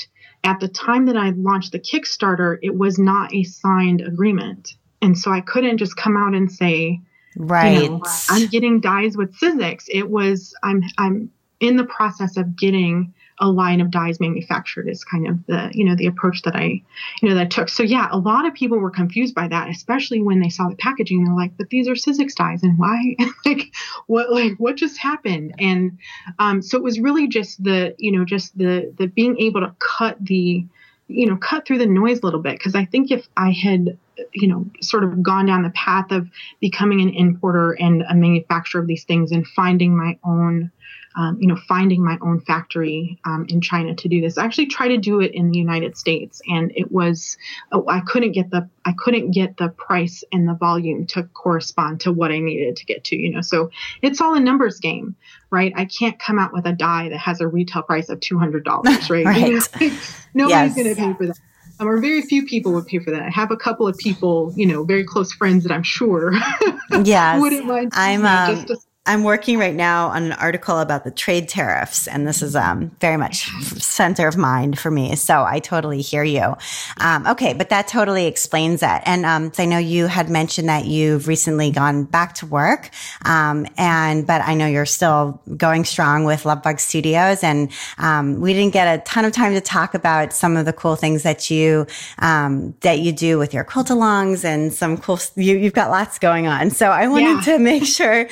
at 0.44 0.60
the 0.60 0.68
time 0.68 1.06
that 1.06 1.16
i 1.16 1.30
launched 1.30 1.72
the 1.72 1.78
kickstarter 1.78 2.58
it 2.62 2.76
was 2.76 2.98
not 2.98 3.34
a 3.34 3.42
signed 3.44 4.00
agreement. 4.00 4.74
And 5.02 5.16
so 5.16 5.30
i 5.30 5.40
couldn't 5.40 5.78
just 5.78 5.96
come 5.96 6.16
out 6.16 6.34
and 6.34 6.50
say 6.50 7.00
right 7.36 7.82
you 7.82 7.88
know, 7.90 8.02
i'm 8.30 8.46
getting 8.46 8.80
dies 8.80 9.16
with 9.16 9.38
Sizzix 9.38 9.84
it 9.88 10.08
was 10.10 10.54
i'm 10.62 10.82
i'm 10.96 11.30
in 11.60 11.76
the 11.76 11.84
process 11.84 12.36
of 12.36 12.56
getting 12.56 13.14
a 13.38 13.48
line 13.50 13.80
of 13.80 13.90
dies 13.90 14.18
manufactured 14.18 14.88
is 14.88 15.04
kind 15.04 15.26
of 15.26 15.44
the 15.46 15.70
you 15.72 15.84
know 15.84 15.94
the 15.94 16.06
approach 16.06 16.42
that 16.42 16.56
I 16.56 16.82
you 17.20 17.28
know 17.28 17.34
that 17.34 17.40
I 17.42 17.46
took. 17.46 17.68
So 17.68 17.82
yeah, 17.82 18.08
a 18.10 18.18
lot 18.18 18.46
of 18.46 18.54
people 18.54 18.78
were 18.78 18.90
confused 18.90 19.34
by 19.34 19.48
that, 19.48 19.68
especially 19.68 20.22
when 20.22 20.40
they 20.40 20.48
saw 20.48 20.68
the 20.68 20.76
packaging. 20.76 21.24
They're 21.24 21.34
like, 21.34 21.56
"But 21.56 21.68
these 21.68 21.88
are 21.88 21.92
Sizzix 21.92 22.34
dies, 22.34 22.62
and 22.62 22.78
why? 22.78 23.16
like, 23.46 23.72
what 24.06 24.32
like 24.32 24.54
what 24.58 24.76
just 24.76 24.98
happened?" 24.98 25.54
And 25.58 25.98
um, 26.38 26.62
so 26.62 26.76
it 26.78 26.82
was 26.82 26.98
really 26.98 27.28
just 27.28 27.62
the 27.62 27.94
you 27.98 28.12
know 28.12 28.24
just 28.24 28.56
the 28.56 28.92
the 28.96 29.06
being 29.06 29.38
able 29.38 29.60
to 29.60 29.74
cut 29.78 30.16
the 30.20 30.64
you 31.08 31.26
know 31.26 31.36
cut 31.36 31.66
through 31.66 31.78
the 31.78 31.86
noise 31.86 32.20
a 32.20 32.24
little 32.24 32.40
bit 32.40 32.58
because 32.58 32.74
I 32.74 32.84
think 32.84 33.10
if 33.10 33.28
I 33.36 33.50
had 33.50 33.98
you 34.32 34.48
know 34.48 34.66
sort 34.80 35.04
of 35.04 35.22
gone 35.22 35.46
down 35.46 35.62
the 35.62 35.70
path 35.70 36.10
of 36.10 36.28
becoming 36.60 37.00
an 37.00 37.10
importer 37.10 37.72
and 37.72 38.02
a 38.02 38.14
manufacturer 38.14 38.80
of 38.80 38.86
these 38.86 39.04
things 39.04 39.30
and 39.30 39.46
finding 39.46 39.96
my 39.96 40.18
own 40.24 40.70
um, 41.16 41.38
you 41.40 41.46
know, 41.46 41.56
finding 41.66 42.04
my 42.04 42.18
own 42.20 42.40
factory 42.40 43.18
um, 43.24 43.46
in 43.48 43.60
China 43.62 43.94
to 43.94 44.08
do 44.08 44.20
this. 44.20 44.36
I 44.36 44.44
actually 44.44 44.66
tried 44.66 44.88
to 44.88 44.98
do 44.98 45.20
it 45.20 45.32
in 45.32 45.50
the 45.50 45.58
United 45.58 45.96
States, 45.96 46.42
and 46.46 46.70
it 46.76 46.92
was 46.92 47.38
oh, 47.72 47.84
I 47.88 48.00
couldn't 48.00 48.32
get 48.32 48.50
the 48.50 48.68
I 48.84 48.92
couldn't 48.96 49.30
get 49.30 49.56
the 49.56 49.70
price 49.70 50.22
and 50.30 50.46
the 50.46 50.54
volume 50.54 51.06
to 51.08 51.24
correspond 51.24 52.00
to 52.02 52.12
what 52.12 52.30
I 52.30 52.38
needed 52.38 52.76
to 52.76 52.84
get 52.84 53.04
to. 53.04 53.16
You 53.16 53.32
know, 53.32 53.40
so 53.40 53.70
it's 54.02 54.20
all 54.20 54.34
a 54.34 54.40
numbers 54.40 54.78
game, 54.78 55.16
right? 55.50 55.72
I 55.74 55.86
can't 55.86 56.18
come 56.18 56.38
out 56.38 56.52
with 56.52 56.66
a 56.66 56.72
die 56.72 57.08
that 57.08 57.18
has 57.18 57.40
a 57.40 57.48
retail 57.48 57.82
price 57.82 58.10
of 58.10 58.20
two 58.20 58.38
hundred 58.38 58.64
dollars, 58.64 59.08
right? 59.08 59.24
right. 59.26 59.42
Nobody's 59.42 59.96
yes. 60.34 60.74
going 60.74 60.88
to 60.88 60.94
pay 60.94 61.14
for 61.14 61.26
that. 61.26 61.38
Um, 61.78 61.88
or 61.88 62.00
very 62.00 62.22
few 62.22 62.46
people 62.46 62.72
would 62.72 62.86
pay 62.86 62.98
for 62.98 63.10
that. 63.10 63.22
I 63.22 63.30
have 63.30 63.50
a 63.50 63.56
couple 63.56 63.86
of 63.86 63.98
people, 63.98 64.52
you 64.56 64.66
know, 64.66 64.84
very 64.84 65.04
close 65.04 65.32
friends 65.32 65.62
that 65.64 65.72
I'm 65.72 65.82
sure 65.82 66.32
yes. 67.04 67.40
wouldn't 67.40 67.66
mind. 67.66 67.92
I'm 67.94 68.24
um, 68.24 68.54
just 68.54 68.68
to 68.68 68.76
I'm 69.06 69.22
working 69.22 69.58
right 69.58 69.74
now 69.74 70.08
on 70.08 70.24
an 70.24 70.32
article 70.32 70.80
about 70.80 71.04
the 71.04 71.12
trade 71.12 71.48
tariffs, 71.48 72.08
and 72.08 72.26
this 72.26 72.42
is 72.42 72.56
um, 72.56 72.90
very 73.00 73.16
much 73.16 73.48
center 73.80 74.26
of 74.26 74.36
mind 74.36 74.78
for 74.78 74.90
me. 74.90 75.14
So 75.14 75.44
I 75.44 75.60
totally 75.60 76.02
hear 76.02 76.24
you. 76.24 76.56
Um, 76.98 77.26
okay, 77.28 77.54
but 77.54 77.68
that 77.70 77.86
totally 77.86 78.26
explains 78.26 78.80
that. 78.80 79.04
And 79.06 79.24
um, 79.24 79.52
I 79.58 79.64
know 79.64 79.78
you 79.78 80.08
had 80.08 80.28
mentioned 80.28 80.68
that 80.68 80.86
you've 80.86 81.28
recently 81.28 81.70
gone 81.70 82.04
back 82.04 82.34
to 82.36 82.46
work, 82.46 82.90
um, 83.24 83.66
and 83.78 84.26
but 84.26 84.42
I 84.42 84.54
know 84.54 84.66
you're 84.66 84.86
still 84.86 85.40
going 85.56 85.84
strong 85.84 86.24
with 86.24 86.42
Lovebug 86.42 86.80
Studios, 86.80 87.44
and 87.44 87.70
um, 87.98 88.40
we 88.40 88.52
didn't 88.54 88.72
get 88.72 88.98
a 88.98 89.02
ton 89.04 89.24
of 89.24 89.32
time 89.32 89.54
to 89.54 89.60
talk 89.60 89.94
about 89.94 90.32
some 90.32 90.56
of 90.56 90.66
the 90.66 90.72
cool 90.72 90.96
things 90.96 91.22
that 91.22 91.48
you 91.48 91.86
um, 92.18 92.74
that 92.80 92.98
you 92.98 93.12
do 93.12 93.38
with 93.38 93.54
your 93.54 93.62
quilt 93.62 93.86
alongs 93.86 94.44
and 94.44 94.72
some 94.72 94.96
cool. 94.96 95.20
You, 95.36 95.62
have 95.62 95.74
got 95.74 95.90
lots 95.90 96.18
going 96.18 96.48
on, 96.48 96.70
so 96.70 96.88
I 96.88 97.06
wanted 97.06 97.46
yeah. 97.46 97.52
to 97.52 97.58
make 97.60 97.84
sure 97.86 98.28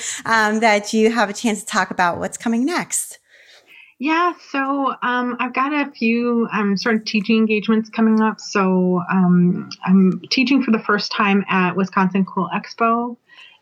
that 0.64 0.94
you 0.94 1.10
have 1.10 1.28
a 1.28 1.34
chance 1.34 1.60
to 1.60 1.66
talk 1.66 1.90
about 1.90 2.18
what's 2.18 2.38
coming 2.38 2.64
next. 2.64 3.18
Yeah, 3.98 4.32
so 4.50 4.94
um, 5.02 5.36
I've 5.38 5.52
got 5.52 5.74
a 5.74 5.90
few 5.92 6.48
um, 6.52 6.74
sort 6.78 6.96
of 6.96 7.04
teaching 7.04 7.36
engagements 7.36 7.90
coming 7.90 8.22
up. 8.22 8.40
So 8.40 9.02
um, 9.10 9.68
I'm 9.84 10.22
teaching 10.30 10.62
for 10.62 10.70
the 10.70 10.78
first 10.78 11.12
time 11.12 11.44
at 11.50 11.76
Wisconsin 11.76 12.24
Quilt 12.24 12.50
Expo, 12.50 13.18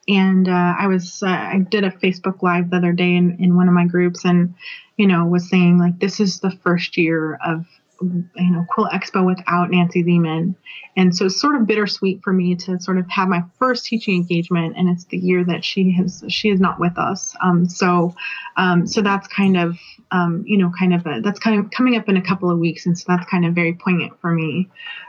and 0.07 0.49
uh, 0.49 0.75
I 0.79 0.87
was 0.87 1.25
uh, 1.25 1.27
I 1.27 1.67
did 1.69 1.83
a 1.83 1.91
Facebook 1.91 2.41
Live 2.41 2.71
the 2.71 2.77
other 2.77 2.93
day 2.93 3.17
in, 3.17 3.37
in 3.41 3.57
one 3.57 3.67
of 3.67 3.75
my 3.75 3.85
groups, 3.85 4.25
and 4.25 4.55
you 4.97 5.09
know 5.09 5.25
was 5.25 5.51
saying 5.51 5.79
like 5.79 5.99
this 5.99 6.21
is 6.21 6.39
the 6.39 6.53
first 6.63 6.97
year 6.97 7.35
of 7.45 7.67
you 8.03 8.51
know 8.51 8.65
Quilt 8.69 8.91
Expo 8.91 9.25
without 9.25 9.71
Nancy 9.71 10.03
Zieman, 10.03 10.55
and 10.97 11.15
so 11.15 11.27
it's 11.27 11.41
sort 11.41 11.57
of 11.57 11.67
bittersweet 11.67 12.23
for 12.23 12.33
me 12.33 12.55
to 12.57 12.81
sort 12.81 12.99
of 12.99 13.09
have 13.09 13.29
my 13.29 13.43
first 13.59 13.85
teaching 13.85 14.17
engagement, 14.17 14.77
and 14.77 14.89
it's 14.89 15.05
the 15.05 15.19
year 15.19 15.45
that 15.45 15.65
she 15.65 15.93
has 15.93 16.25
she 16.29 16.51
is 16.51 16.61
not 16.61 16.81
with 16.81 16.99
us. 16.99 17.35
Um, 17.43 17.69
so 17.69 18.15
um, 18.57 18.87
so 18.87 19.03
that's 19.03 19.27
kind 19.29 19.57
of 19.57 19.79
um, 20.11 20.45
you 20.47 20.59
know 20.59 20.71
kind 20.79 20.95
of 20.95 21.07
a, 21.07 21.21
that's 21.21 21.39
kind 21.39 21.59
of 21.59 21.71
coming 21.71 21.97
up 21.97 22.09
in 22.09 22.17
a 22.17 22.23
couple 22.23 22.51
of 22.51 22.59
weeks, 22.59 22.87
and 22.87 22.99
so 22.99 23.05
that's 23.09 23.29
kind 23.31 23.45
of 23.45 23.55
very 23.55 23.75
poignant 23.75 24.19
for 24.21 24.33
me. 24.33 24.69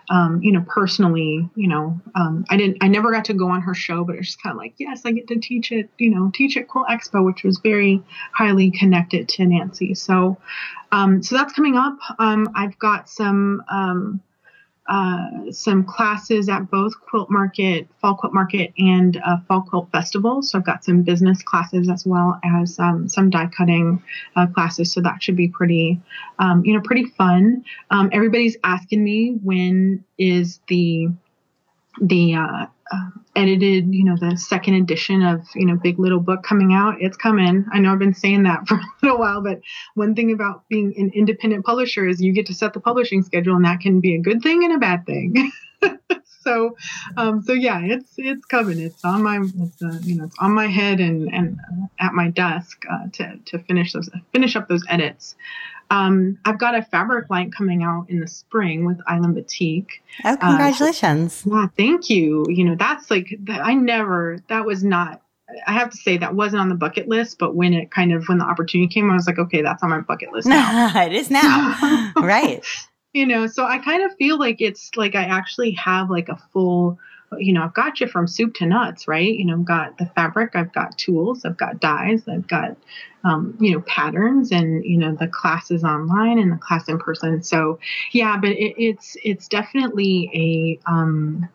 Um, 0.09 0.41
you 0.41 0.51
know, 0.51 0.65
personally, 0.67 1.49
you 1.55 1.67
know, 1.67 1.99
um, 2.15 2.45
I 2.49 2.57
didn't 2.57 2.77
I 2.81 2.87
never 2.87 3.11
got 3.11 3.25
to 3.25 3.33
go 3.33 3.49
on 3.49 3.61
her 3.61 3.73
show, 3.73 4.03
but 4.03 4.15
it's 4.15 4.27
just 4.27 4.41
kind 4.41 4.53
of 4.53 4.57
like 4.57 4.73
yes, 4.77 5.01
I 5.05 5.11
get 5.11 5.27
to 5.29 5.39
teach 5.39 5.71
it. 5.71 5.89
You 5.97 6.09
know, 6.09 6.31
teach 6.33 6.57
at 6.57 6.67
Quilt 6.67 6.87
Expo, 6.87 7.25
which 7.25 7.43
was 7.43 7.59
very 7.59 8.01
highly 8.33 8.71
connected 8.71 9.29
to 9.29 9.45
Nancy. 9.45 9.93
So 9.93 10.37
um, 10.91 11.23
so 11.23 11.35
that's 11.35 11.53
coming 11.53 11.75
up. 11.75 11.97
I've 12.19 12.77
got 12.79 13.09
some 13.09 13.63
uh, 14.87 15.51
some 15.51 15.83
classes 15.83 16.49
at 16.49 16.69
both 16.69 16.93
Quilt 16.99 17.29
Market, 17.29 17.87
Fall 18.01 18.15
Quilt 18.15 18.33
Market, 18.33 18.73
and 18.77 19.21
uh, 19.25 19.37
Fall 19.47 19.61
Quilt 19.61 19.89
Festival. 19.91 20.41
So 20.41 20.57
I've 20.57 20.65
got 20.65 20.83
some 20.83 21.03
business 21.03 21.41
classes 21.41 21.89
as 21.89 22.05
well 22.05 22.39
as 22.43 22.77
um, 22.79 23.07
some 23.07 23.29
die 23.29 23.47
cutting 23.47 24.01
uh, 24.35 24.47
classes. 24.47 24.91
So 24.91 25.01
that 25.01 25.23
should 25.23 25.37
be 25.37 25.47
pretty, 25.47 26.01
um, 26.39 26.65
you 26.65 26.73
know, 26.73 26.81
pretty 26.81 27.05
fun. 27.05 27.63
Um, 27.91 28.09
everybody's 28.11 28.57
asking 28.63 29.03
me 29.03 29.39
when 29.43 30.03
is 30.17 30.59
the 30.67 31.09
the 32.01 32.35
uh, 32.35 32.65
uh, 32.91 33.09
edited, 33.35 33.93
you 33.93 34.03
know, 34.03 34.15
the 34.19 34.37
second 34.37 34.75
edition 34.75 35.23
of, 35.23 35.41
you 35.55 35.65
know, 35.65 35.75
Big 35.75 35.99
Little 35.99 36.19
Book 36.19 36.43
coming 36.43 36.73
out. 36.73 36.95
It's 36.99 37.17
coming. 37.17 37.65
I 37.71 37.79
know 37.79 37.91
I've 37.91 37.99
been 37.99 38.13
saying 38.13 38.43
that 38.43 38.67
for 38.67 38.75
a 38.75 38.85
little 39.01 39.19
while, 39.19 39.41
but 39.41 39.61
one 39.95 40.15
thing 40.15 40.31
about 40.31 40.67
being 40.69 40.93
an 40.97 41.11
independent 41.13 41.65
publisher 41.65 42.07
is 42.07 42.21
you 42.21 42.33
get 42.33 42.47
to 42.47 42.53
set 42.53 42.73
the 42.73 42.79
publishing 42.79 43.23
schedule, 43.23 43.55
and 43.55 43.65
that 43.65 43.79
can 43.79 43.99
be 43.99 44.15
a 44.15 44.19
good 44.19 44.41
thing 44.41 44.63
and 44.63 44.73
a 44.73 44.77
bad 44.77 45.05
thing. 45.05 45.51
so, 46.41 46.75
um, 47.17 47.41
so 47.41 47.53
yeah, 47.53 47.81
it's 47.83 48.13
it's 48.17 48.45
coming. 48.45 48.79
It's 48.79 49.03
on 49.03 49.23
my, 49.23 49.39
it's, 49.39 49.81
uh, 49.81 49.99
you 50.03 50.15
know, 50.15 50.25
it's 50.25 50.37
on 50.39 50.51
my 50.51 50.67
head 50.67 50.99
and 50.99 51.33
and 51.33 51.59
at 51.99 52.13
my 52.13 52.29
desk 52.29 52.83
uh, 52.91 53.07
to 53.13 53.37
to 53.45 53.59
finish 53.59 53.93
those 53.93 54.09
finish 54.31 54.55
up 54.55 54.67
those 54.67 54.83
edits. 54.89 55.35
Um, 55.93 56.39
I've 56.45 56.57
got 56.57 56.73
a 56.75 56.81
fabric 56.81 57.29
line 57.29 57.51
coming 57.51 57.83
out 57.83 58.09
in 58.09 58.19
the 58.19 58.27
spring 58.27 58.83
with 58.85 58.99
Island 59.07 59.35
Batik. 59.35 60.01
Oh, 60.25 60.35
congratulations! 60.37 61.45
Uh, 61.45 61.55
yeah, 61.55 61.67
thank 61.77 62.09
you. 62.09 62.45
You 62.49 62.63
know, 62.63 62.75
that's 62.75 63.11
like 63.11 63.37
I 63.47 63.75
never. 63.75 64.39
That 64.49 64.65
was 64.65 64.83
not. 64.83 65.21
I 65.67 65.73
have 65.73 65.91
to 65.91 65.97
say 65.97 66.17
that 66.17 66.33
wasn't 66.33 66.61
on 66.61 66.69
the 66.69 66.75
bucket 66.75 67.07
list, 67.07 67.37
but 67.37 67.55
when 67.55 67.73
it 67.73 67.91
kind 67.91 68.11
of 68.11 68.27
when 68.27 68.39
the 68.39 68.45
opportunity 68.45 68.91
came, 68.91 69.11
I 69.11 69.13
was 69.13 69.27
like, 69.27 69.37
okay, 69.37 69.61
that's 69.61 69.83
on 69.83 69.91
my 69.91 70.01
bucket 70.01 70.33
list 70.33 70.47
now. 70.47 70.91
it 70.95 71.13
is 71.13 71.29
now, 71.29 72.11
right? 72.17 72.65
you 73.13 73.27
know, 73.27 73.45
so 73.45 73.65
I 73.65 73.77
kind 73.77 74.03
of 74.03 74.15
feel 74.15 74.39
like 74.39 74.59
it's 74.59 74.89
like 74.95 75.13
I 75.15 75.25
actually 75.25 75.71
have 75.71 76.09
like 76.09 76.29
a 76.29 76.37
full 76.51 76.97
you 77.39 77.53
know, 77.53 77.63
I've 77.63 77.73
got 77.73 77.99
you 77.99 78.07
from 78.07 78.27
soup 78.27 78.55
to 78.55 78.65
nuts, 78.65 79.07
right? 79.07 79.33
You 79.33 79.45
know, 79.45 79.55
I've 79.55 79.65
got 79.65 79.97
the 79.97 80.05
fabric, 80.07 80.55
I've 80.55 80.73
got 80.73 80.97
tools, 80.97 81.45
I've 81.45 81.57
got 81.57 81.79
dies, 81.79 82.27
I've 82.27 82.47
got, 82.47 82.75
um, 83.23 83.55
you 83.59 83.71
know, 83.71 83.81
patterns, 83.81 84.51
and 84.51 84.83
you 84.83 84.97
know, 84.97 85.15
the 85.15 85.27
classes 85.27 85.83
online 85.83 86.39
and 86.39 86.51
the 86.51 86.57
class 86.57 86.87
in 86.87 86.99
person. 86.99 87.43
So, 87.43 87.79
yeah, 88.11 88.37
but 88.37 88.51
it, 88.51 88.75
it's 88.77 89.17
it's 89.23 89.47
definitely 89.47 90.29
a 90.33 90.89
um, 90.89 91.49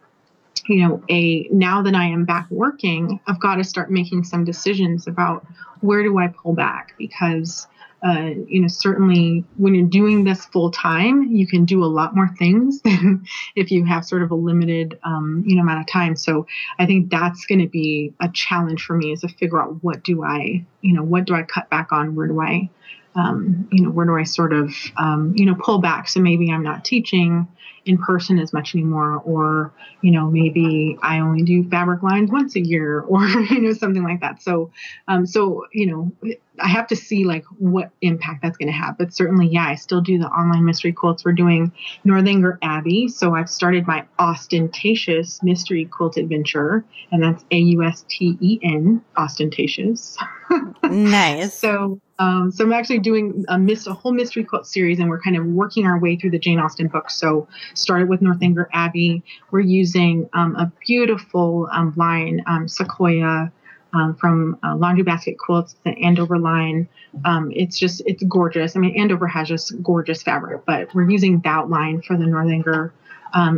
you 0.68 0.86
know, 0.86 1.02
a 1.08 1.48
now 1.50 1.82
that 1.82 1.94
I 1.94 2.06
am 2.06 2.24
back 2.24 2.50
working, 2.50 3.20
I've 3.26 3.40
got 3.40 3.56
to 3.56 3.64
start 3.64 3.90
making 3.90 4.24
some 4.24 4.44
decisions 4.44 5.06
about 5.06 5.46
where 5.80 6.02
do 6.02 6.18
I 6.18 6.28
pull 6.28 6.52
back 6.52 6.94
because 6.98 7.66
uh, 8.06 8.30
you 8.46 8.60
know, 8.60 8.68
certainly 8.68 9.44
when 9.56 9.74
you're 9.74 9.86
doing 9.86 10.22
this 10.22 10.44
full 10.46 10.70
time, 10.70 11.24
you 11.24 11.46
can 11.46 11.64
do 11.64 11.82
a 11.82 11.86
lot 11.86 12.14
more 12.14 12.28
things 12.38 12.80
than 12.84 13.24
if 13.56 13.70
you 13.70 13.84
have 13.84 14.04
sort 14.04 14.22
of 14.22 14.30
a 14.30 14.34
limited, 14.34 14.98
um, 15.02 15.42
you 15.46 15.56
know, 15.56 15.62
amount 15.62 15.80
of 15.80 15.86
time. 15.86 16.14
So 16.14 16.46
I 16.78 16.86
think 16.86 17.10
that's 17.10 17.46
going 17.46 17.60
to 17.60 17.66
be 17.66 18.14
a 18.20 18.28
challenge 18.28 18.84
for 18.84 18.96
me 18.96 19.12
is 19.12 19.22
to 19.22 19.28
figure 19.28 19.60
out 19.60 19.82
what 19.82 20.04
do 20.04 20.22
I, 20.22 20.64
you 20.80 20.94
know, 20.94 21.02
what 21.02 21.24
do 21.24 21.34
I 21.34 21.42
cut 21.42 21.68
back 21.70 21.90
on? 21.90 22.14
Where 22.14 22.28
do 22.28 22.40
I, 22.40 22.70
um, 23.16 23.68
you 23.72 23.82
know, 23.82 23.90
where 23.90 24.06
do 24.06 24.14
I 24.14 24.22
sort 24.22 24.52
of, 24.52 24.72
um, 24.96 25.34
you 25.36 25.46
know, 25.46 25.56
pull 25.56 25.78
back? 25.78 26.08
So 26.08 26.20
maybe 26.20 26.52
I'm 26.52 26.62
not 26.62 26.84
teaching 26.84 27.48
in 27.88 27.98
person 27.98 28.38
as 28.38 28.52
much 28.52 28.74
anymore 28.74 29.22
or 29.24 29.72
you 30.02 30.10
know 30.10 30.30
maybe 30.30 30.98
i 31.02 31.18
only 31.18 31.42
do 31.42 31.68
fabric 31.70 32.02
lines 32.02 32.30
once 32.30 32.54
a 32.54 32.60
year 32.60 33.00
or 33.08 33.26
you 33.26 33.60
know 33.60 33.72
something 33.72 34.04
like 34.04 34.20
that. 34.20 34.42
So 34.42 34.70
um 35.08 35.26
so 35.26 35.66
you 35.72 35.86
know 35.86 36.12
i 36.60 36.68
have 36.68 36.86
to 36.88 36.96
see 36.96 37.24
like 37.24 37.44
what 37.58 37.90
impact 38.02 38.42
that's 38.42 38.56
going 38.58 38.68
to 38.68 38.78
have. 38.78 38.98
But 38.98 39.14
certainly 39.14 39.48
yeah 39.48 39.66
i 39.66 39.74
still 39.74 40.00
do 40.00 40.18
the 40.18 40.26
online 40.26 40.64
mystery 40.64 40.92
quilts. 40.92 41.24
We're 41.24 41.32
doing 41.32 41.72
northanger 42.04 42.58
abbey. 42.62 43.08
So 43.08 43.34
i've 43.34 43.50
started 43.50 43.86
my 43.86 44.04
Austentatious 44.18 45.42
mystery 45.42 45.86
quilt 45.86 46.16
adventure 46.16 46.84
and 47.10 47.22
that's 47.22 47.44
a-u-s-t-e-n 47.50 49.02
Austentatious. 49.16 50.18
Nice. 50.82 51.52
So 51.52 52.00
um, 52.18 52.50
so 52.50 52.64
I'm 52.64 52.72
actually 52.72 52.98
doing 52.98 53.44
a, 53.48 53.58
miss, 53.58 53.86
a 53.86 53.94
whole 53.94 54.12
mystery 54.12 54.44
quilt 54.44 54.66
series, 54.66 54.98
and 54.98 55.08
we're 55.08 55.20
kind 55.20 55.36
of 55.36 55.46
working 55.46 55.86
our 55.86 55.98
way 55.98 56.16
through 56.16 56.30
the 56.30 56.38
Jane 56.38 56.58
Austen 56.58 56.88
books. 56.88 57.14
So 57.14 57.46
started 57.74 58.08
with 58.08 58.20
Northanger 58.20 58.68
Abbey. 58.72 59.22
We're 59.50 59.60
using 59.60 60.28
um, 60.32 60.56
a 60.56 60.72
beautiful 60.86 61.68
um, 61.72 61.92
line, 61.96 62.42
um, 62.46 62.66
Sequoia, 62.66 63.52
um, 63.94 64.16
from 64.16 64.58
uh, 64.64 64.76
Laundry 64.76 65.04
Basket 65.04 65.38
Quilts, 65.38 65.76
the 65.84 65.90
Andover 65.90 66.38
line. 66.38 66.88
Um, 67.24 67.52
it's 67.54 67.78
just 67.78 68.02
it's 68.04 68.22
gorgeous. 68.24 68.76
I 68.76 68.80
mean, 68.80 68.98
Andover 69.00 69.26
has 69.26 69.48
just 69.48 69.80
gorgeous 69.82 70.22
fabric, 70.22 70.64
but 70.66 70.94
we're 70.94 71.08
using 71.08 71.40
that 71.40 71.70
line 71.70 72.02
for 72.02 72.16
the 72.16 72.26
Northanger, 72.26 72.92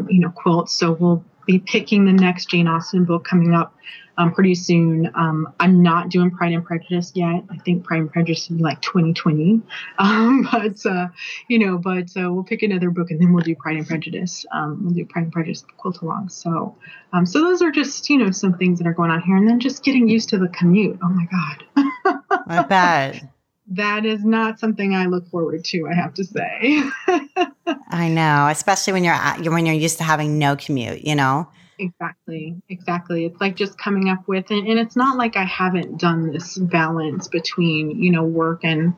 you 0.08 0.20
know, 0.20 0.30
quilts. 0.30 0.72
So 0.74 0.92
we'll 0.92 1.24
be 1.51 1.59
picking 1.59 2.05
the 2.05 2.12
next 2.12 2.51
Jane 2.51 2.68
Austen 2.68 3.05
book 3.05 3.24
coming 3.24 3.55
up 3.55 3.74
um, 4.18 4.32
pretty 4.32 4.55
soon. 4.55 5.11
Um, 5.14 5.53
I'm 5.59 5.82
not 5.82 6.11
doing 6.11 6.30
Pride 6.30 6.53
and 6.53 6.64
Prejudice 6.64 7.12
yet. 7.14 7.42
I 7.51 7.57
think 7.59 7.84
Pride 7.84 8.01
and 8.01 8.12
Prejudice 8.12 8.48
be 8.48 8.62
like 8.62 8.80
2020. 8.82 9.61
Um, 9.98 10.48
but, 10.51 10.84
uh, 10.86 11.09
you 11.48 11.59
know, 11.59 11.76
but 11.76 12.09
uh, 12.16 12.32
we'll 12.32 12.44
pick 12.44 12.62
another 12.62 12.90
book 12.90 13.11
and 13.11 13.20
then 13.20 13.32
we'll 13.32 13.44
do 13.44 13.55
Pride 13.55 13.76
and 13.76 13.86
Prejudice. 13.86 14.46
Um, 14.51 14.80
we'll 14.82 14.94
do 14.94 15.05
Pride 15.05 15.24
and 15.24 15.32
Prejudice 15.32 15.64
quilt 15.76 16.01
along. 16.01 16.30
So, 16.30 16.74
um, 17.12 17.26
so 17.26 17.40
those 17.40 17.61
are 17.61 17.70
just, 17.70 18.09
you 18.09 18.18
know, 18.18 18.30
some 18.30 18.57
things 18.57 18.78
that 18.78 18.86
are 18.86 18.94
going 18.94 19.11
on 19.11 19.20
here. 19.22 19.36
And 19.36 19.48
then 19.48 19.61
just 19.61 19.84
getting 19.84 20.09
used 20.09 20.30
to 20.30 20.38
the 20.38 20.48
commute. 20.48 20.98
Oh 21.03 21.09
my 21.09 21.26
God. 21.26 22.22
I 22.46 22.62
bet. 22.62 23.24
That 23.70 24.04
is 24.04 24.24
not 24.24 24.58
something 24.58 24.94
I 24.94 25.06
look 25.06 25.28
forward 25.28 25.64
to, 25.66 25.86
I 25.88 25.94
have 25.94 26.12
to 26.14 26.24
say. 26.24 26.82
I 27.88 28.08
know, 28.08 28.48
especially 28.50 28.94
when 28.94 29.04
you're 29.04 29.14
at, 29.14 29.40
when 29.46 29.64
you're 29.64 29.74
used 29.74 29.98
to 29.98 30.04
having 30.04 30.38
no 30.38 30.56
commute, 30.56 31.04
you 31.06 31.14
know. 31.14 31.48
Exactly, 31.78 32.60
exactly. 32.68 33.24
It's 33.24 33.40
like 33.40 33.56
just 33.56 33.78
coming 33.78 34.08
up 34.08 34.26
with, 34.26 34.50
and, 34.50 34.66
and 34.66 34.78
it's 34.78 34.96
not 34.96 35.16
like 35.16 35.36
I 35.36 35.44
haven't 35.44 35.98
done 35.98 36.32
this 36.32 36.58
balance 36.58 37.28
between, 37.28 38.02
you 38.02 38.10
know, 38.10 38.24
work 38.24 38.64
and, 38.64 38.94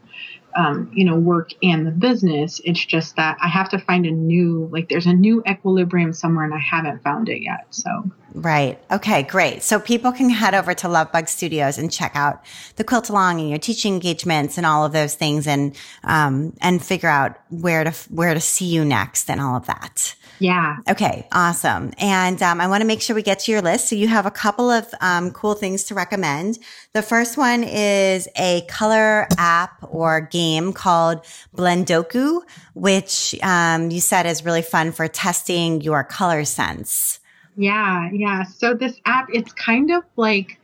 um, 0.57 0.91
you 0.95 1.05
know, 1.05 1.17
work 1.17 1.51
and 1.63 1.87
the 1.87 1.91
business. 1.91 2.61
It's 2.65 2.85
just 2.85 3.17
that 3.17 3.37
I 3.43 3.49
have 3.49 3.69
to 3.71 3.79
find 3.79 4.07
a 4.07 4.11
new, 4.11 4.69
like, 4.73 4.89
there's 4.89 5.07
a 5.07 5.13
new 5.13 5.43
equilibrium 5.47 6.15
somewhere, 6.15 6.45
and 6.45 6.55
I 6.55 6.59
haven't 6.59 7.03
found 7.03 7.29
it 7.29 7.43
yet. 7.43 7.67
So. 7.71 8.11
Right. 8.35 8.83
Okay, 8.91 9.25
great. 9.25 9.63
So 9.63 9.79
people 9.79 10.11
can 10.11 10.31
head 10.31 10.55
over 10.55 10.73
to 10.73 10.87
Lovebug 10.87 11.29
Studios 11.29 11.77
and 11.77 11.93
check 11.93 12.13
out 12.15 12.43
the 12.77 12.85
quilt 12.85 13.11
along 13.11 13.41
and 13.41 13.51
your 13.51 13.59
teaching 13.59 13.93
engagements 13.93 14.57
and 14.57 14.65
all 14.65 14.87
of 14.87 14.93
those 14.93 15.15
things 15.15 15.47
and 15.47 15.77
um, 16.05 16.55
and 16.63 16.83
figure 16.83 17.11
out 17.11 17.37
where 17.51 17.85
to 17.85 17.91
where 18.09 18.33
to 18.33 18.41
see 18.41 18.67
you 18.67 18.87
next 18.87 19.29
and 19.29 19.39
all 19.41 19.57
of 19.57 19.67
that. 19.67 20.15
Yeah. 20.39 20.79
Okay. 20.89 21.29
Awesome. 21.31 21.93
And 21.99 22.43
um, 22.43 22.61
I 22.61 22.67
want 22.69 22.81
to 22.81 22.87
make 22.87 23.03
sure 23.03 23.15
we 23.15 23.23
get 23.23 23.41
to 23.41 23.53
your 23.53 23.61
list. 23.61 23.89
So 23.89 23.97
you 23.97 24.09
have 24.09 24.25
a 24.25 24.31
couple 24.31 24.71
of 24.71 24.93
um, 25.01 25.31
cool 25.31 25.55
things 25.55 25.85
to 25.85 25.95
recommend. 25.95 26.59
The 26.95 27.03
first 27.03 27.37
one 27.37 27.63
is 27.63 28.29
a 28.37 28.63
color 28.63 29.29
app 29.37 29.85
or 29.89 30.23
game 30.23 30.73
called 30.73 31.25
Blendoku, 31.55 32.41
which 32.75 33.37
um, 33.43 33.91
you 33.91 34.01
said 34.01 34.27
is 34.27 34.45
really 34.45 34.63
fun 34.63 34.91
for 34.91 35.07
testing 35.07 35.83
your 35.83 36.03
color 36.03 36.45
sense. 36.45 37.21
Yeah. 37.57 38.11
Yeah. 38.13 38.45
So 38.45 38.75
this 38.75 39.01
app, 39.05 39.29
it's 39.33 39.53
kind 39.53 39.91
of 39.91 40.05
like, 40.17 40.59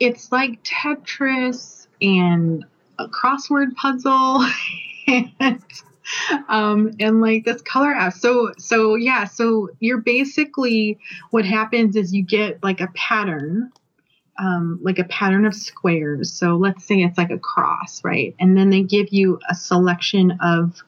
it's 0.00 0.30
like 0.32 0.62
Tetris 0.62 1.86
and 2.00 2.64
a 2.98 3.08
crossword 3.08 3.74
puzzle. 3.74 4.44
and 5.06 5.62
um, 6.48 6.92
and 7.00 7.20
like 7.20 7.44
this 7.44 7.62
color 7.62 7.92
app. 7.92 8.14
So 8.14 8.52
so 8.58 8.94
yeah, 8.94 9.24
so 9.24 9.70
you're 9.80 10.00
basically 10.00 10.98
what 11.30 11.44
happens 11.44 11.96
is 11.96 12.14
you 12.14 12.22
get 12.22 12.62
like 12.62 12.80
a 12.80 12.88
pattern. 12.94 13.72
Um, 14.40 14.78
like 14.84 15.00
a 15.00 15.04
pattern 15.04 15.46
of 15.46 15.52
squares. 15.52 16.32
So 16.32 16.54
let's 16.54 16.84
say 16.84 17.02
it's 17.02 17.18
like 17.18 17.32
a 17.32 17.40
cross, 17.40 18.04
right? 18.04 18.36
And 18.38 18.56
then 18.56 18.70
they 18.70 18.84
give 18.84 19.08
you 19.10 19.40
a 19.50 19.54
selection 19.56 20.38
of 20.40 20.80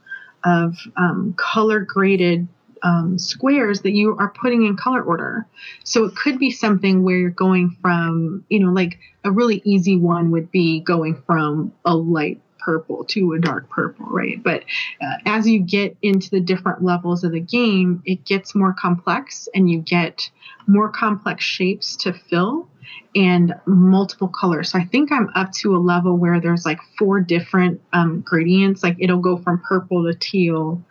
of 0.45 0.77
um, 0.97 1.35
color 1.37 1.81
graded 1.81 2.47
um, 2.83 3.19
squares 3.19 3.83
that 3.83 3.93
you 3.93 4.17
are 4.19 4.33
putting 4.41 4.65
in 4.67 4.77
color 4.77 5.03
order. 5.03 5.47
So 5.85 6.05
it 6.05 6.15
could 6.17 6.39
be 6.39 6.51
something 6.51 7.03
where 7.03 7.17
you're 7.17 7.31
going 7.31 7.77
from, 7.81 8.45
you 8.49 8.61
know, 8.61 8.73
like 8.73 8.99
a 9.25 9.31
really 9.31 9.63
easy 9.65 9.97
one 9.97 10.31
would 10.31 10.51
be 10.51 10.81
going 10.81 11.23
from 11.27 11.73
a 11.85 11.95
light 11.95 12.41
purple 12.59 13.05
to 13.05 13.33
a 13.33 13.39
dark 13.39 13.69
purple, 13.71 14.07
right? 14.07 14.43
But 14.43 14.65
uh, 15.01 15.17
as 15.27 15.49
you 15.49 15.61
get 15.61 15.97
into 16.03 16.31
the 16.31 16.41
different 16.41 16.85
levels 16.85 17.25
of 17.25 17.33
the 17.33 17.41
game, 17.41 18.03
it 18.05 18.25
gets 18.25 18.55
more 18.55 18.75
complex 18.79 19.49
and 19.55 19.71
you 19.71 19.81
get 19.81 20.31
more 20.67 20.89
complex 20.89 21.45
shapes 21.45 21.97
to 21.97 22.13
fill 22.13 22.69
and 23.15 23.55
multiple 23.67 24.29
colors. 24.29 24.71
So 24.71 24.79
I 24.79 24.85
think 24.85 25.11
I'm 25.11 25.31
up 25.35 25.53
to 25.53 25.75
a 25.75 25.79
level 25.79 26.17
where 26.17 26.41
there's 26.41 26.65
like 26.65 26.79
four 26.99 27.21
different 27.21 27.81
um, 27.93 28.21
gradients. 28.21 28.83
Like 28.83 28.97
it'll 28.99 29.19
go 29.19 29.37
from 29.39 29.61
purple 29.61 30.05
to 30.05 30.17
teal 30.17 30.83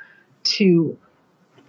to 0.44 0.98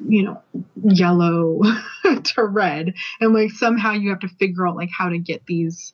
you 0.08 0.22
know 0.22 0.40
yellow 0.82 1.60
to 2.24 2.44
red 2.44 2.94
and 3.20 3.34
like 3.34 3.50
somehow 3.50 3.92
you 3.92 4.10
have 4.10 4.20
to 4.20 4.28
figure 4.28 4.66
out 4.66 4.76
like 4.76 4.90
how 4.96 5.08
to 5.08 5.18
get 5.18 5.44
these 5.46 5.92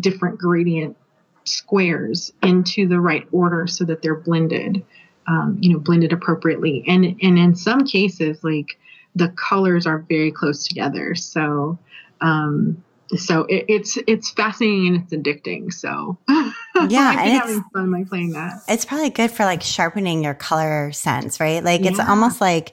different 0.00 0.38
gradient 0.38 0.96
squares 1.44 2.32
into 2.42 2.86
the 2.86 3.00
right 3.00 3.26
order 3.32 3.66
so 3.66 3.84
that 3.84 4.02
they're 4.02 4.14
blended, 4.14 4.84
um, 5.26 5.58
you 5.60 5.72
know, 5.72 5.78
blended 5.78 6.12
appropriately. 6.12 6.84
And 6.86 7.04
and 7.04 7.38
in 7.38 7.54
some 7.54 7.84
cases, 7.84 8.42
like 8.42 8.78
the 9.14 9.28
colors 9.28 9.86
are 9.86 9.98
very 9.98 10.32
close 10.32 10.66
together. 10.66 11.14
So 11.14 11.78
um, 12.20 12.82
so 13.16 13.42
it, 13.44 13.66
it's 13.68 13.98
it's 14.06 14.30
fascinating 14.30 14.86
and 14.88 15.02
it's 15.02 15.12
addicting. 15.12 15.72
So 15.72 16.18
yeah, 16.28 17.22
and 17.22 17.32
having 17.32 17.64
fun 17.72 17.90
like 17.90 18.08
playing 18.08 18.30
that. 18.30 18.62
It's 18.68 18.84
probably 18.84 19.10
good 19.10 19.30
for 19.30 19.44
like 19.44 19.62
sharpening 19.62 20.24
your 20.24 20.34
color 20.34 20.92
sense, 20.92 21.40
right? 21.40 21.62
Like 21.62 21.82
yeah. 21.82 21.90
it's 21.90 22.00
almost 22.00 22.40
like 22.40 22.72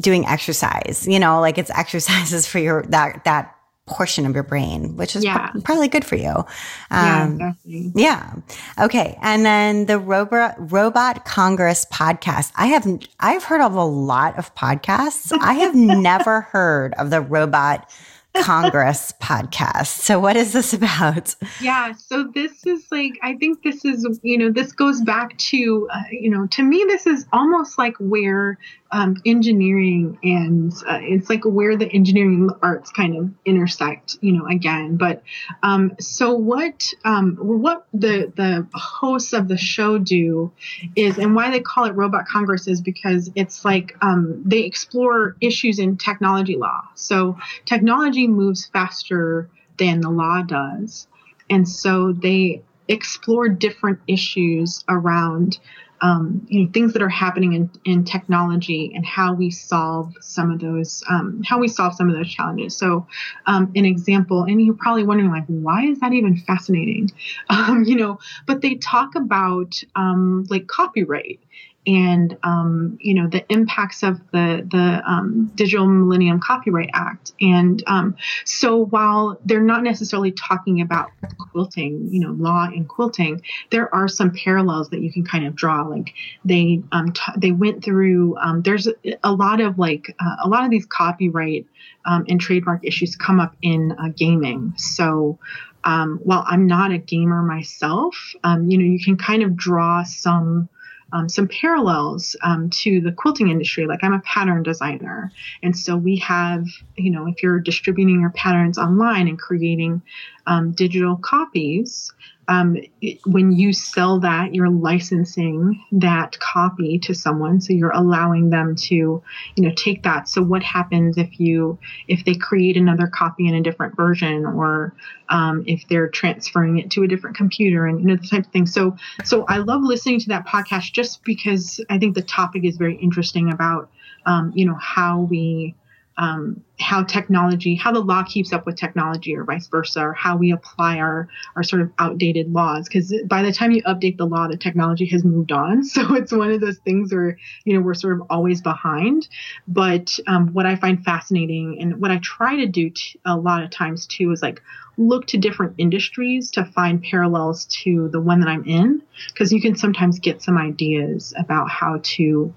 doing 0.00 0.26
exercise. 0.26 1.06
You 1.08 1.18
know, 1.18 1.40
like 1.40 1.58
it's 1.58 1.70
exercises 1.70 2.46
for 2.50 2.58
your 2.58 2.82
that 2.88 3.24
that 3.24 3.54
portion 3.90 4.24
of 4.24 4.34
your 4.34 4.44
brain, 4.44 4.96
which 4.96 5.16
is 5.16 5.24
yeah. 5.24 5.50
pro- 5.50 5.60
probably 5.62 5.88
good 5.88 6.04
for 6.04 6.14
you. 6.14 6.44
Um, 6.90 7.56
yeah. 7.64 7.90
Yeah. 7.94 8.34
Okay. 8.78 9.18
And 9.20 9.44
then 9.44 9.86
the 9.86 9.98
Robot 9.98 10.54
Robot 10.72 11.24
Congress 11.24 11.86
podcast. 11.92 12.52
I 12.56 12.66
have 12.66 12.86
I've 13.18 13.44
heard 13.44 13.60
of 13.60 13.74
a 13.74 13.84
lot 13.84 14.38
of 14.38 14.54
podcasts. 14.54 15.36
I 15.40 15.54
have 15.54 15.74
never 15.74 16.42
heard 16.42 16.94
of 16.94 17.10
the 17.10 17.20
Robot 17.20 17.90
Congress 18.36 19.12
podcast. 19.20 19.86
So, 19.86 20.20
what 20.20 20.36
is 20.36 20.52
this 20.52 20.72
about? 20.72 21.34
Yeah, 21.60 21.92
so 21.92 22.24
this 22.24 22.66
is 22.66 22.86
like, 22.90 23.18
I 23.22 23.34
think 23.34 23.62
this 23.62 23.84
is, 23.84 24.20
you 24.22 24.38
know, 24.38 24.50
this 24.50 24.72
goes 24.72 25.00
back 25.00 25.36
to, 25.38 25.88
uh, 25.92 26.02
you 26.10 26.30
know, 26.30 26.46
to 26.48 26.62
me, 26.62 26.84
this 26.86 27.06
is 27.06 27.26
almost 27.32 27.78
like 27.78 27.96
where 27.98 28.58
um, 28.92 29.16
engineering 29.24 30.18
and 30.22 30.72
uh, 30.88 30.98
it's 31.00 31.30
like 31.30 31.44
where 31.44 31.76
the 31.76 31.86
engineering 31.92 32.46
the 32.48 32.58
arts 32.62 32.90
kind 32.90 33.16
of 33.16 33.30
intersect, 33.44 34.16
you 34.20 34.32
know, 34.32 34.46
again. 34.46 34.96
But 34.96 35.22
um, 35.62 35.92
so 36.00 36.34
what 36.34 36.92
um, 37.04 37.36
what 37.36 37.86
the 37.92 38.32
the 38.34 38.66
hosts 38.74 39.32
of 39.32 39.48
the 39.48 39.56
show 39.56 39.98
do 39.98 40.52
is, 40.96 41.18
and 41.18 41.34
why 41.34 41.50
they 41.50 41.60
call 41.60 41.84
it 41.84 41.92
Robot 41.92 42.26
Congress 42.26 42.66
is 42.66 42.80
because 42.80 43.30
it's 43.34 43.64
like 43.64 43.96
um, 44.02 44.42
they 44.44 44.60
explore 44.60 45.36
issues 45.40 45.78
in 45.78 45.96
technology 45.96 46.56
law. 46.56 46.82
So 46.94 47.38
technology 47.64 48.19
moves 48.26 48.66
faster 48.66 49.48
than 49.78 50.00
the 50.00 50.10
law 50.10 50.42
does, 50.42 51.06
and 51.48 51.68
so 51.68 52.12
they 52.12 52.62
explore 52.88 53.48
different 53.48 54.00
issues 54.08 54.84
around 54.88 55.58
um, 56.02 56.46
you 56.48 56.64
know 56.64 56.70
things 56.72 56.92
that 56.94 57.02
are 57.02 57.08
happening 57.08 57.52
in, 57.52 57.70
in 57.84 58.04
technology 58.04 58.90
and 58.94 59.04
how 59.04 59.34
we 59.34 59.50
solve 59.50 60.14
some 60.20 60.50
of 60.50 60.60
those 60.60 61.04
um, 61.10 61.42
how 61.44 61.58
we 61.58 61.68
solve 61.68 61.94
some 61.94 62.08
of 62.08 62.16
those 62.16 62.30
challenges. 62.30 62.76
So 62.76 63.06
um, 63.46 63.70
an 63.74 63.84
example 63.84 64.44
and 64.44 64.64
you're 64.64 64.74
probably 64.74 65.04
wondering 65.04 65.30
like 65.30 65.44
why 65.46 65.84
is 65.84 66.00
that 66.00 66.12
even 66.12 66.36
fascinating? 66.36 67.10
Um, 67.50 67.84
you 67.84 67.96
know 67.96 68.18
but 68.46 68.60
they 68.60 68.76
talk 68.76 69.14
about 69.14 69.82
um, 69.96 70.46
like 70.48 70.66
copyright 70.68 71.40
and 71.86 72.36
um, 72.42 72.98
you 73.00 73.14
know 73.14 73.26
the 73.26 73.44
impacts 73.50 74.02
of 74.02 74.18
the 74.32 74.66
the 74.70 75.02
um, 75.10 75.50
Digital 75.54 75.86
Millennium 75.86 76.40
Copyright 76.40 76.90
Act. 76.92 77.32
And 77.40 77.82
um, 77.86 78.16
so 78.44 78.84
while 78.86 79.38
they're 79.44 79.62
not 79.62 79.82
necessarily 79.82 80.32
talking 80.32 80.80
about 80.80 81.10
quilting, 81.52 82.08
you 82.10 82.20
know, 82.20 82.32
law 82.32 82.64
and 82.64 82.86
quilting, 82.86 83.42
there 83.70 83.92
are 83.94 84.08
some 84.08 84.30
parallels 84.30 84.90
that 84.90 85.00
you 85.00 85.10
can 85.10 85.24
kind 85.24 85.46
of 85.46 85.54
draw. 85.54 85.82
Like 85.82 86.12
they 86.44 86.82
um, 86.92 87.12
t- 87.12 87.32
they 87.38 87.52
went 87.52 87.82
through. 87.82 88.36
Um, 88.38 88.62
there's 88.62 88.88
a 89.24 89.32
lot 89.32 89.60
of 89.60 89.78
like 89.78 90.14
uh, 90.20 90.36
a 90.44 90.48
lot 90.48 90.64
of 90.64 90.70
these 90.70 90.86
copyright 90.86 91.66
um, 92.04 92.26
and 92.28 92.40
trademark 92.40 92.84
issues 92.84 93.16
come 93.16 93.40
up 93.40 93.56
in 93.62 93.92
uh, 93.92 94.08
gaming. 94.16 94.74
So. 94.76 95.38
while 95.82 96.44
I'm 96.46 96.66
not 96.66 96.92
a 96.92 96.98
gamer 96.98 97.40
myself, 97.42 98.14
you 98.44 98.76
know, 98.76 98.84
you 98.84 99.02
can 99.02 99.16
kind 99.16 99.42
of 99.42 99.56
draw 99.56 100.02
some 100.02 100.68
um, 101.12 101.28
some 101.28 101.48
parallels 101.48 102.36
um, 102.42 102.70
to 102.70 103.00
the 103.00 103.12
quilting 103.12 103.50
industry. 103.50 103.86
Like 103.86 104.00
I'm 104.02 104.12
a 104.12 104.20
pattern 104.20 104.62
designer, 104.62 105.32
and 105.62 105.76
so 105.76 105.96
we 105.96 106.16
have, 106.16 106.64
you 106.96 107.10
know, 107.10 107.26
if 107.26 107.42
you're 107.42 107.60
distributing 107.60 108.20
your 108.20 108.30
patterns 108.30 108.78
online 108.78 109.28
and 109.28 109.38
creating 109.38 110.02
um, 110.46 110.72
digital 110.72 111.16
copies, 111.16 112.12
um, 112.50 112.76
it, 113.00 113.20
when 113.24 113.52
you 113.52 113.72
sell 113.72 114.18
that, 114.18 114.52
you're 114.52 114.68
licensing 114.68 115.80
that 115.92 116.36
copy 116.40 116.98
to 116.98 117.14
someone. 117.14 117.60
So 117.60 117.72
you're 117.72 117.92
allowing 117.92 118.50
them 118.50 118.74
to, 118.74 118.94
you 118.96 119.22
know, 119.56 119.70
take 119.76 120.02
that. 120.02 120.28
So 120.28 120.42
what 120.42 120.64
happens 120.64 121.16
if 121.16 121.38
you 121.38 121.78
if 122.08 122.24
they 122.24 122.34
create 122.34 122.76
another 122.76 123.06
copy 123.06 123.46
in 123.46 123.54
a 123.54 123.62
different 123.62 123.96
version, 123.96 124.44
or 124.44 124.92
um, 125.28 125.62
if 125.68 125.86
they're 125.88 126.08
transferring 126.08 126.78
it 126.78 126.90
to 126.90 127.04
a 127.04 127.06
different 127.06 127.36
computer, 127.36 127.86
and 127.86 128.00
you 128.00 128.06
know 128.06 128.16
the 128.16 128.26
type 128.26 128.46
of 128.46 128.52
thing. 128.52 128.66
So 128.66 128.96
so 129.24 129.44
I 129.46 129.58
love 129.58 129.82
listening 129.82 130.18
to 130.18 130.28
that 130.30 130.44
podcast 130.44 130.92
just 130.92 131.22
because 131.22 131.80
I 131.88 131.98
think 131.98 132.16
the 132.16 132.22
topic 132.22 132.64
is 132.64 132.76
very 132.76 132.96
interesting 132.96 133.52
about, 133.52 133.90
um, 134.26 134.50
you 134.56 134.66
know, 134.66 134.74
how 134.74 135.20
we 135.20 135.76
um, 136.16 136.62
how 136.78 137.02
technology, 137.02 137.74
how 137.74 137.92
the 137.92 138.00
law 138.00 138.22
keeps 138.22 138.52
up 138.52 138.66
with 138.66 138.76
technology, 138.76 139.34
or 139.34 139.44
vice 139.44 139.68
versa, 139.68 140.00
or 140.00 140.12
how 140.12 140.36
we 140.36 140.50
apply 140.50 140.98
our 140.98 141.28
our 141.56 141.62
sort 141.62 141.82
of 141.82 141.90
outdated 141.98 142.52
laws. 142.52 142.88
Because 142.88 143.14
by 143.26 143.42
the 143.42 143.52
time 143.52 143.70
you 143.70 143.82
update 143.84 144.16
the 144.18 144.26
law, 144.26 144.48
the 144.48 144.56
technology 144.56 145.06
has 145.06 145.24
moved 145.24 145.52
on. 145.52 145.82
So 146.00 146.14
it's 146.14 146.32
one 146.32 146.50
of 146.50 146.60
those 146.60 146.78
things 146.78 147.12
where 147.12 147.36
you 147.64 147.74
know 147.74 147.80
we're 147.80 147.94
sort 147.94 148.14
of 148.14 148.22
always 148.30 148.62
behind. 148.62 149.28
But 149.66 150.18
um, 150.26 150.52
what 150.52 150.66
I 150.66 150.76
find 150.76 151.02
fascinating, 151.04 151.78
and 151.80 152.00
what 152.00 152.10
I 152.10 152.18
try 152.22 152.56
to 152.56 152.66
do 152.66 152.90
t- 152.90 153.20
a 153.24 153.36
lot 153.36 153.62
of 153.62 153.70
times 153.70 154.06
too, 154.06 154.30
is 154.30 154.40
like 154.40 154.62
look 154.96 155.26
to 155.28 155.38
different 155.38 155.74
industries 155.78 156.50
to 156.52 156.64
find 156.64 157.02
parallels 157.02 157.66
to 157.82 158.08
the 158.08 158.20
one 158.20 158.40
that 158.40 158.48
I'm 158.48 158.64
in, 158.64 159.02
because 159.28 159.52
you 159.52 159.60
can 159.60 159.76
sometimes 159.76 160.18
get 160.18 160.42
some 160.42 160.56
ideas 160.56 161.34
about 161.36 161.68
how 161.68 162.00
to 162.02 162.54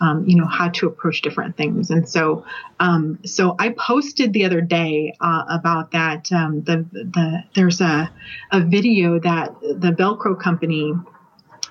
um, 0.00 0.26
you 0.26 0.36
know 0.36 0.46
how 0.46 0.68
to 0.68 0.86
approach 0.86 1.22
different 1.22 1.56
things. 1.56 1.90
And 1.90 2.08
so 2.08 2.44
um, 2.80 3.18
so 3.24 3.56
i 3.58 3.70
posted 3.70 4.32
the 4.32 4.44
other 4.44 4.60
day 4.60 5.14
uh, 5.20 5.44
about 5.48 5.92
that 5.92 6.30
um, 6.32 6.62
the, 6.62 6.86
the 6.92 7.44
there's 7.54 7.80
a, 7.80 8.10
a 8.52 8.60
video 8.60 9.18
that 9.20 9.58
the 9.60 9.92
velcro 9.92 10.38
company 10.38 10.92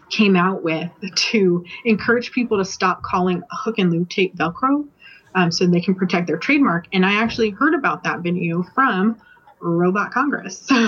came 0.09 0.35
out 0.35 0.63
with 0.63 0.89
to 1.15 1.65
encourage 1.83 2.31
people 2.31 2.57
to 2.57 2.65
stop 2.65 3.01
calling 3.03 3.41
hook 3.51 3.79
and 3.79 3.91
loop 3.91 4.09
tape 4.09 4.35
velcro 4.35 4.87
um, 5.33 5.51
so 5.51 5.65
they 5.65 5.81
can 5.81 5.95
protect 5.95 6.27
their 6.27 6.37
trademark. 6.37 6.87
And 6.93 7.05
i 7.05 7.21
actually 7.21 7.51
heard 7.51 7.73
about 7.73 8.03
that 8.03 8.19
video 8.19 8.63
from 8.73 9.17
robot 9.59 10.11
congress. 10.11 10.69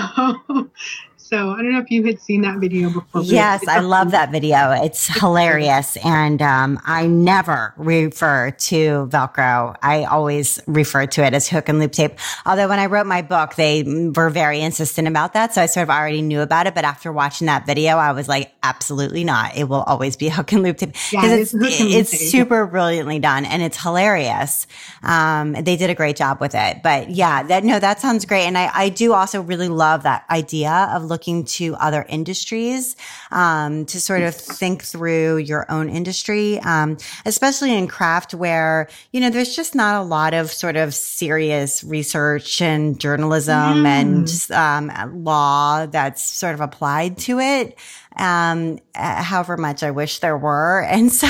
So 1.17 1.17
so 1.28 1.50
I 1.50 1.56
don't 1.56 1.72
know 1.72 1.80
if 1.80 1.90
you 1.90 2.04
had 2.04 2.20
seen 2.20 2.40
that 2.42 2.58
video 2.58 2.90
before. 2.90 3.22
Yes, 3.22 3.66
I 3.68 3.80
love 3.80 4.12
that 4.12 4.32
video. 4.32 4.70
It's 4.72 5.06
hilarious. 5.06 5.98
And 5.98 6.40
um, 6.40 6.80
I 6.86 7.06
never 7.06 7.74
refer 7.76 8.52
to 8.52 9.06
Velcro. 9.08 9.76
I 9.82 10.04
always 10.04 10.58
refer 10.66 11.06
to 11.06 11.24
it 11.24 11.34
as 11.34 11.46
hook 11.46 11.68
and 11.68 11.78
loop 11.78 11.92
tape. 11.92 12.18
Although 12.46 12.68
when 12.68 12.78
I 12.78 12.86
wrote 12.86 13.06
my 13.06 13.20
book, 13.20 13.56
they 13.56 13.82
were 14.16 14.30
very 14.30 14.60
insistent 14.60 15.06
about 15.06 15.34
that. 15.34 15.52
So 15.52 15.60
I 15.60 15.66
sort 15.66 15.82
of 15.82 15.90
already 15.90 16.22
knew 16.22 16.40
about 16.40 16.66
it. 16.66 16.74
But 16.74 16.84
after 16.84 17.12
watching 17.12 17.46
that 17.46 17.66
video, 17.66 17.96
I 17.96 18.12
was 18.12 18.26
like, 18.26 18.52
absolutely 18.62 19.24
not. 19.24 19.54
It 19.56 19.64
will 19.64 19.82
always 19.82 20.16
be 20.16 20.28
hook 20.30 20.52
and 20.52 20.62
loop 20.62 20.78
tape. 20.78 20.92
Because 20.92 21.12
yeah, 21.12 21.36
it's, 21.36 21.54
it's, 21.54 22.12
it's 22.12 22.30
super 22.30 22.66
brilliantly 22.66 23.18
done 23.18 23.44
and 23.44 23.62
it's 23.62 23.80
hilarious. 23.82 24.66
Um, 25.02 25.52
they 25.52 25.76
did 25.76 25.90
a 25.90 25.94
great 25.94 26.16
job 26.16 26.40
with 26.40 26.54
it. 26.54 26.82
But 26.82 27.10
yeah, 27.10 27.42
that, 27.42 27.64
no, 27.64 27.78
that 27.78 28.00
sounds 28.00 28.24
great. 28.24 28.44
And 28.44 28.56
I, 28.56 28.70
I 28.72 28.88
do 28.88 29.12
also 29.12 29.42
really 29.42 29.68
love 29.68 30.04
that 30.04 30.24
idea 30.30 30.88
of 30.94 31.04
looking 31.04 31.17
looking 31.18 31.42
to 31.42 31.74
other 31.80 32.06
industries 32.08 32.94
um, 33.32 33.84
to 33.86 34.00
sort 34.00 34.22
of 34.22 34.36
think 34.36 34.84
through 34.84 35.38
your 35.38 35.68
own 35.68 35.88
industry, 35.88 36.60
um, 36.60 36.96
especially 37.26 37.76
in 37.76 37.88
craft 37.88 38.34
where, 38.34 38.88
you 39.10 39.20
know, 39.20 39.28
there's 39.28 39.56
just 39.56 39.74
not 39.74 40.00
a 40.00 40.04
lot 40.04 40.32
of 40.32 40.48
sort 40.48 40.76
of 40.76 40.94
serious 40.94 41.82
research 41.82 42.62
and 42.62 43.00
journalism 43.00 43.84
yeah. 43.84 43.98
and 43.98 44.46
um, 44.52 45.24
law 45.24 45.86
that's 45.86 46.22
sort 46.22 46.54
of 46.54 46.60
applied 46.60 47.18
to 47.18 47.40
it 47.40 47.76
um, 48.18 48.78
however 48.94 49.56
much 49.56 49.82
I 49.82 49.90
wish 49.90 50.18
there 50.18 50.36
were. 50.36 50.86
And 50.98 51.12
so 51.12 51.28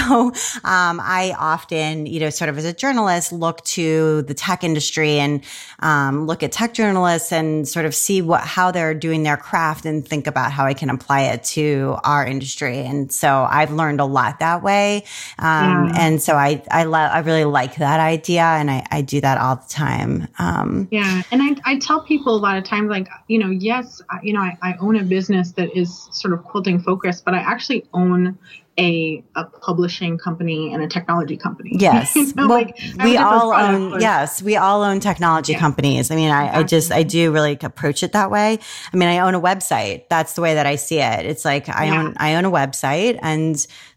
um, 0.64 0.98
I 1.02 1.34
often, 1.38 2.06
you 2.06 2.20
know, 2.20 2.30
sort 2.30 2.48
of 2.48 2.56
as 2.56 2.64
a 2.64 2.72
journalist, 2.72 3.32
look 3.32 3.62
to 3.64 4.22
the 4.22 4.32
tech 4.32 4.64
industry 4.64 5.18
and 5.18 5.44
um, 5.80 6.26
look 6.26 6.42
at 6.42 6.52
tech 6.52 6.72
journalists 6.72 7.32
and 7.32 7.68
sort 7.68 7.84
of 7.84 7.94
see 7.94 8.22
what 8.22 8.40
how 8.40 8.70
they're 8.70 8.94
doing 8.94 9.24
their 9.24 9.36
craft 9.36 9.84
and 9.84 10.08
think 10.08 10.26
about 10.26 10.52
how 10.52 10.64
I 10.64 10.72
can 10.72 10.88
apply 10.88 11.22
it 11.22 11.44
to 11.44 11.98
our 12.02 12.26
industry. 12.26 12.78
And 12.78 13.12
so 13.12 13.46
I've 13.50 13.70
learned 13.70 14.00
a 14.00 14.06
lot 14.06 14.38
that 14.38 14.62
way. 14.62 15.04
Um, 15.38 15.88
yeah. 15.88 15.92
And 15.98 16.22
so 16.22 16.34
I 16.34 16.62
I 16.70 16.84
love 16.84 17.10
I 17.12 17.18
really 17.18 17.44
like 17.44 17.76
that 17.76 18.00
idea, 18.00 18.42
and 18.42 18.70
I, 18.70 18.86
I 18.90 19.02
do 19.02 19.20
that 19.20 19.38
all 19.38 19.56
the 19.56 19.68
time. 19.68 20.28
Um, 20.38 20.88
yeah, 20.90 21.22
and 21.30 21.42
I 21.42 21.56
I 21.64 21.78
tell 21.78 22.00
people 22.00 22.34
a 22.34 22.38
lot 22.38 22.56
of 22.56 22.64
times 22.64 22.88
like 22.88 23.08
you 23.26 23.38
know 23.38 23.50
yes 23.50 24.00
you 24.22 24.32
know 24.32 24.40
I, 24.40 24.56
I 24.62 24.76
own 24.80 24.96
a 24.96 25.04
business 25.04 25.52
that 25.52 25.76
is 25.76 26.08
sort 26.12 26.32
of 26.32 26.44
quilting 26.44 26.77
focus, 26.80 27.20
but 27.20 27.34
I 27.34 27.38
actually 27.38 27.86
own 27.92 28.38
a, 28.78 29.24
a 29.34 29.44
publishing 29.44 30.18
company 30.18 30.72
and 30.72 30.82
a 30.82 30.88
technology 30.88 31.36
company. 31.36 31.72
Yes. 31.78 32.14
you 32.16 32.26
know, 32.34 32.48
well, 32.48 32.48
like, 32.48 32.78
we 33.02 33.16
all 33.16 33.52
own, 33.52 34.00
yes, 34.00 34.42
we 34.42 34.56
all 34.56 34.82
own 34.82 35.00
technology 35.00 35.52
yeah. 35.52 35.58
companies. 35.58 36.10
I 36.10 36.16
mean, 36.16 36.30
I, 36.30 36.44
exactly. 36.44 36.60
I, 36.60 36.66
just, 36.66 36.92
I 36.92 37.02
do 37.02 37.32
really 37.32 37.58
approach 37.60 38.02
it 38.02 38.12
that 38.12 38.30
way. 38.30 38.58
I 38.92 38.96
mean, 38.96 39.08
I 39.08 39.18
own 39.18 39.34
a 39.34 39.40
website. 39.40 40.08
That's 40.08 40.34
the 40.34 40.42
way 40.42 40.54
that 40.54 40.66
I 40.66 40.76
see 40.76 41.00
it. 41.00 41.26
It's 41.26 41.44
like 41.44 41.68
I 41.68 41.86
yeah. 41.86 42.02
own, 42.02 42.14
I 42.18 42.34
own 42.34 42.44
a 42.44 42.50
website 42.50 43.18
and 43.22 43.54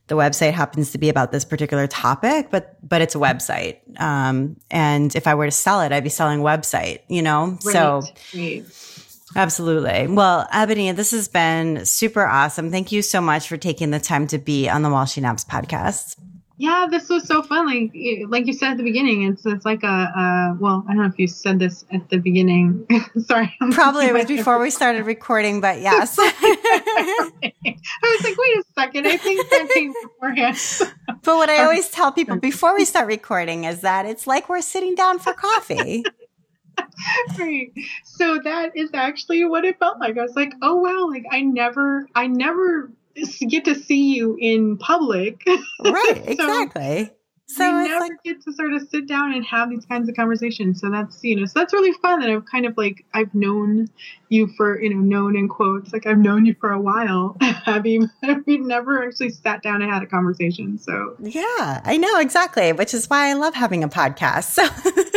the 0.07 0.15
website 0.15 0.53
happens 0.53 0.91
to 0.91 0.97
be 0.97 1.09
about 1.09 1.31
this 1.31 1.43
particular 1.45 1.87
topic, 1.87 2.49
but, 2.51 2.77
but 2.87 3.01
it's 3.01 3.15
a 3.15 3.19
website. 3.19 3.77
Um, 3.99 4.57
and 4.69 5.15
if 5.15 5.27
I 5.27 5.35
were 5.35 5.45
to 5.45 5.51
sell 5.51 5.81
it, 5.81 5.91
I'd 5.91 6.03
be 6.03 6.09
selling 6.09 6.39
website, 6.41 6.99
you 7.07 7.21
know? 7.21 7.57
Right. 7.63 7.73
So, 7.73 8.01
right. 8.35 8.65
Absolutely. 9.35 10.07
Well, 10.07 10.47
Ebony, 10.51 10.91
this 10.91 11.11
has 11.11 11.27
been 11.27 11.85
super 11.85 12.25
awesome. 12.25 12.71
Thank 12.71 12.91
you 12.91 13.01
so 13.01 13.21
much 13.21 13.47
for 13.47 13.57
taking 13.57 13.91
the 13.91 13.99
time 13.99 14.27
to 14.27 14.37
be 14.37 14.69
on 14.69 14.81
the 14.81 14.89
While 14.89 15.05
She 15.05 15.21
Naps 15.21 15.45
podcast. 15.45 16.17
Yeah, 16.61 16.85
this 16.91 17.09
was 17.09 17.23
so 17.23 17.41
fun. 17.41 17.65
Like, 17.65 17.91
like 18.29 18.45
you 18.45 18.53
said 18.53 18.73
at 18.73 18.77
the 18.77 18.83
beginning, 18.83 19.23
it's 19.23 19.43
it's 19.47 19.65
like 19.65 19.81
a, 19.81 20.55
well, 20.59 20.85
I 20.87 20.93
don't 20.93 21.01
know 21.01 21.07
if 21.07 21.17
you 21.17 21.25
said 21.25 21.57
this 21.57 21.83
at 21.91 22.07
the 22.09 22.17
beginning. 22.17 22.85
Sorry, 23.25 23.51
I'm 23.59 23.71
probably 23.71 24.05
it 24.05 24.13
was 24.13 24.25
before 24.25 24.59
we 24.59 24.69
started 24.69 25.07
recording, 25.07 25.59
but 25.59 25.81
yes. 25.81 26.17
I 26.19 27.31
was 28.03 28.23
like, 28.23 28.37
wait 28.37 28.57
a 28.57 28.63
second, 28.75 29.07
I 29.07 29.17
think 29.17 29.49
that 29.49 29.69
came 29.73 29.91
beforehand. 30.03 30.57
but 31.23 31.35
what 31.35 31.49
I 31.49 31.63
always 31.63 31.89
tell 31.89 32.11
people 32.11 32.35
before 32.35 32.75
we 32.77 32.85
start 32.85 33.07
recording 33.07 33.63
is 33.63 33.81
that 33.81 34.05
it's 34.05 34.27
like 34.27 34.47
we're 34.47 34.61
sitting 34.61 34.93
down 34.93 35.17
for 35.17 35.33
coffee. 35.33 36.03
right. 37.39 37.71
So 38.03 38.39
that 38.43 38.75
is 38.75 38.89
actually 38.93 39.45
what 39.45 39.65
it 39.65 39.79
felt 39.79 39.99
like. 39.99 40.17
I 40.17 40.21
was 40.21 40.35
like, 40.35 40.53
oh 40.61 40.75
wow, 40.75 41.07
like 41.09 41.25
I 41.31 41.41
never, 41.41 42.07
I 42.15 42.27
never 42.27 42.91
get 43.47 43.65
to 43.65 43.75
see 43.75 44.13
you 44.15 44.37
in 44.39 44.77
public. 44.77 45.43
Right, 45.83 46.23
so 46.25 46.31
exactly. 46.31 47.11
So 47.47 47.65
we 47.65 47.89
never 47.89 48.05
like, 48.05 48.23
get 48.23 48.41
to 48.43 48.53
sort 48.53 48.73
of 48.73 48.87
sit 48.87 49.07
down 49.07 49.33
and 49.33 49.45
have 49.45 49.69
these 49.69 49.85
kinds 49.85 50.07
of 50.07 50.15
conversations. 50.15 50.79
So 50.79 50.89
that's 50.89 51.21
you 51.23 51.35
know, 51.35 51.45
so 51.45 51.59
that's 51.59 51.73
really 51.73 51.91
fun 52.01 52.21
that 52.21 52.29
I've 52.29 52.45
kind 52.45 52.65
of 52.65 52.77
like 52.77 53.05
I've 53.13 53.33
known 53.35 53.89
you 54.31 54.47
for 54.47 54.81
you 54.81 54.89
know 54.89 55.01
known 55.01 55.35
in 55.35 55.47
quotes 55.47 55.91
like 55.91 56.05
I've 56.05 56.17
known 56.17 56.45
you 56.45 56.55
for 56.59 56.71
a 56.71 56.79
while. 56.79 57.37
Abby, 57.41 57.99
we 58.45 58.57
never 58.57 59.05
actually 59.05 59.29
sat 59.29 59.61
down 59.61 59.81
and 59.81 59.91
had 59.91 60.01
a 60.01 60.07
conversation. 60.07 60.77
So 60.77 61.15
yeah, 61.19 61.81
I 61.83 61.97
know 61.97 62.19
exactly, 62.19 62.71
which 62.71 62.93
is 62.93 63.09
why 63.09 63.29
I 63.29 63.33
love 63.33 63.53
having 63.53 63.83
a 63.83 63.89
podcast. 63.89 64.57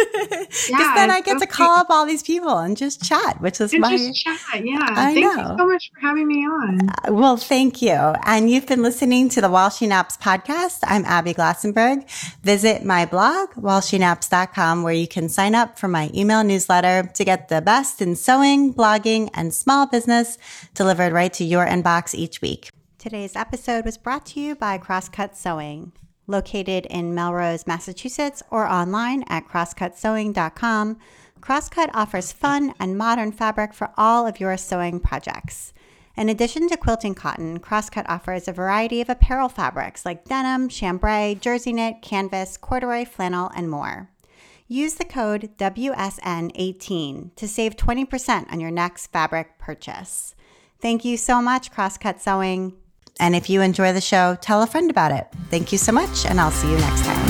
So 0.55 0.71
because 0.71 0.71
yeah, 0.71 0.95
then 0.95 1.11
I 1.11 1.21
get 1.21 1.39
to 1.41 1.47
call 1.47 1.77
up 1.77 1.89
all 1.91 2.07
these 2.07 2.23
people 2.23 2.59
and 2.59 2.77
just 2.77 3.03
chat, 3.03 3.41
which 3.41 3.61
is 3.61 3.73
and 3.73 3.81
my 3.81 3.97
just 3.97 4.25
chat. 4.25 4.65
Yeah, 4.65 4.79
I 4.81 5.13
thank 5.13 5.25
know. 5.25 5.51
you 5.51 5.59
so 5.59 5.67
much 5.67 5.91
for 5.93 6.01
having 6.01 6.27
me 6.27 6.47
on. 6.47 6.89
Uh, 6.89 7.13
well, 7.13 7.37
thank 7.37 7.83
you. 7.83 7.93
And 7.93 8.49
you've 8.49 8.67
been 8.67 8.83
listening 8.83 9.29
to 9.31 9.41
the 9.41 9.51
While 9.51 9.71
She 9.71 9.87
Naps 9.87 10.17
podcast. 10.17 10.79
I'm 10.85 11.05
Abby 11.05 11.35
Glassenberg. 11.35 12.09
Visit 12.43 12.85
my 12.85 13.05
blog, 13.05 13.51
whileshenaps.com, 13.55 14.83
where 14.83 14.95
you 14.95 15.09
can 15.09 15.29
sign 15.29 15.55
up 15.55 15.79
for 15.79 15.89
my 15.89 16.11
email 16.15 16.45
newsletter 16.45 17.11
to 17.15 17.25
get 17.25 17.49
the 17.49 17.61
best 17.61 18.01
in 18.01 18.15
sewing, 18.15 18.73
blogging, 19.05 19.31
and 19.35 19.55
small 19.55 19.87
business 19.87 20.39
delivered 20.75 21.13
right 21.13 21.33
to 21.35 21.45
your 21.45 21.67
inbox 21.67 22.15
each 22.15 22.41
week. 22.41 22.71
Today's 22.99 23.37
episode 23.37 23.85
was 23.85 23.99
brought 23.99 24.27
to 24.27 24.41
you 24.41 24.55
by 24.55 24.79
Crosscut 24.79 25.37
Sewing. 25.37 25.93
Located 26.27 26.87
in 26.87 27.15
Melrose, 27.15 27.67
Massachusetts, 27.67 28.43
or 28.51 28.67
online 28.67 29.25
at 29.29 29.47
crosscutsewing.com, 29.47 30.99
Crosscut 31.41 31.91
offers 31.93 32.33
fun 32.33 32.73
and 32.81 32.97
modern 32.97 33.31
fabric 33.31 33.75
for 33.75 33.91
all 33.99 34.27
of 34.27 34.41
your 34.41 34.57
sewing 34.57 35.01
projects. 35.01 35.75
In 36.17 36.31
addition 36.31 36.69
to 36.69 36.77
quilting 36.79 37.15
cotton, 37.15 37.59
Crosscut 37.61 38.07
offers 38.09 38.49
a 38.49 38.53
variety 38.53 39.03
of 39.03 39.11
apparel 39.11 39.51
fabrics 39.51 40.07
like 40.07 40.25
denim, 40.25 40.69
chambray, 40.69 41.37
jersey 41.39 41.75
knit, 41.75 42.01
canvas, 42.01 42.57
corduroy, 42.57 43.05
flannel, 43.05 43.51
and 43.55 43.69
more. 43.69 44.09
Use 44.67 44.95
the 44.95 45.05
code 45.05 45.51
WSN18 45.59 47.37
to 47.37 47.47
save 47.47 47.77
20% 47.77 48.51
on 48.51 48.61
your 48.61 48.71
next 48.71 49.09
fabric 49.09 49.59
purchase. 49.59 50.35
Thank 50.81 51.05
you 51.05 51.19
so 51.19 51.43
much, 51.43 51.71
Crosscut 51.71 52.21
Sewing. 52.21 52.73
And 53.21 53.37
if 53.37 53.51
you 53.51 53.61
enjoy 53.61 53.93
the 53.93 54.01
show, 54.01 54.37
tell 54.41 54.63
a 54.63 54.67
friend 54.67 54.91
about 54.91 55.13
it. 55.13 55.29
Thank 55.51 55.71
you 55.71 55.79
so 55.79 55.93
much, 55.93 56.25
and 56.27 56.41
I'll 56.41 56.51
see 56.51 56.71
you 56.71 56.79
next 56.79 57.05
time. 57.05 57.24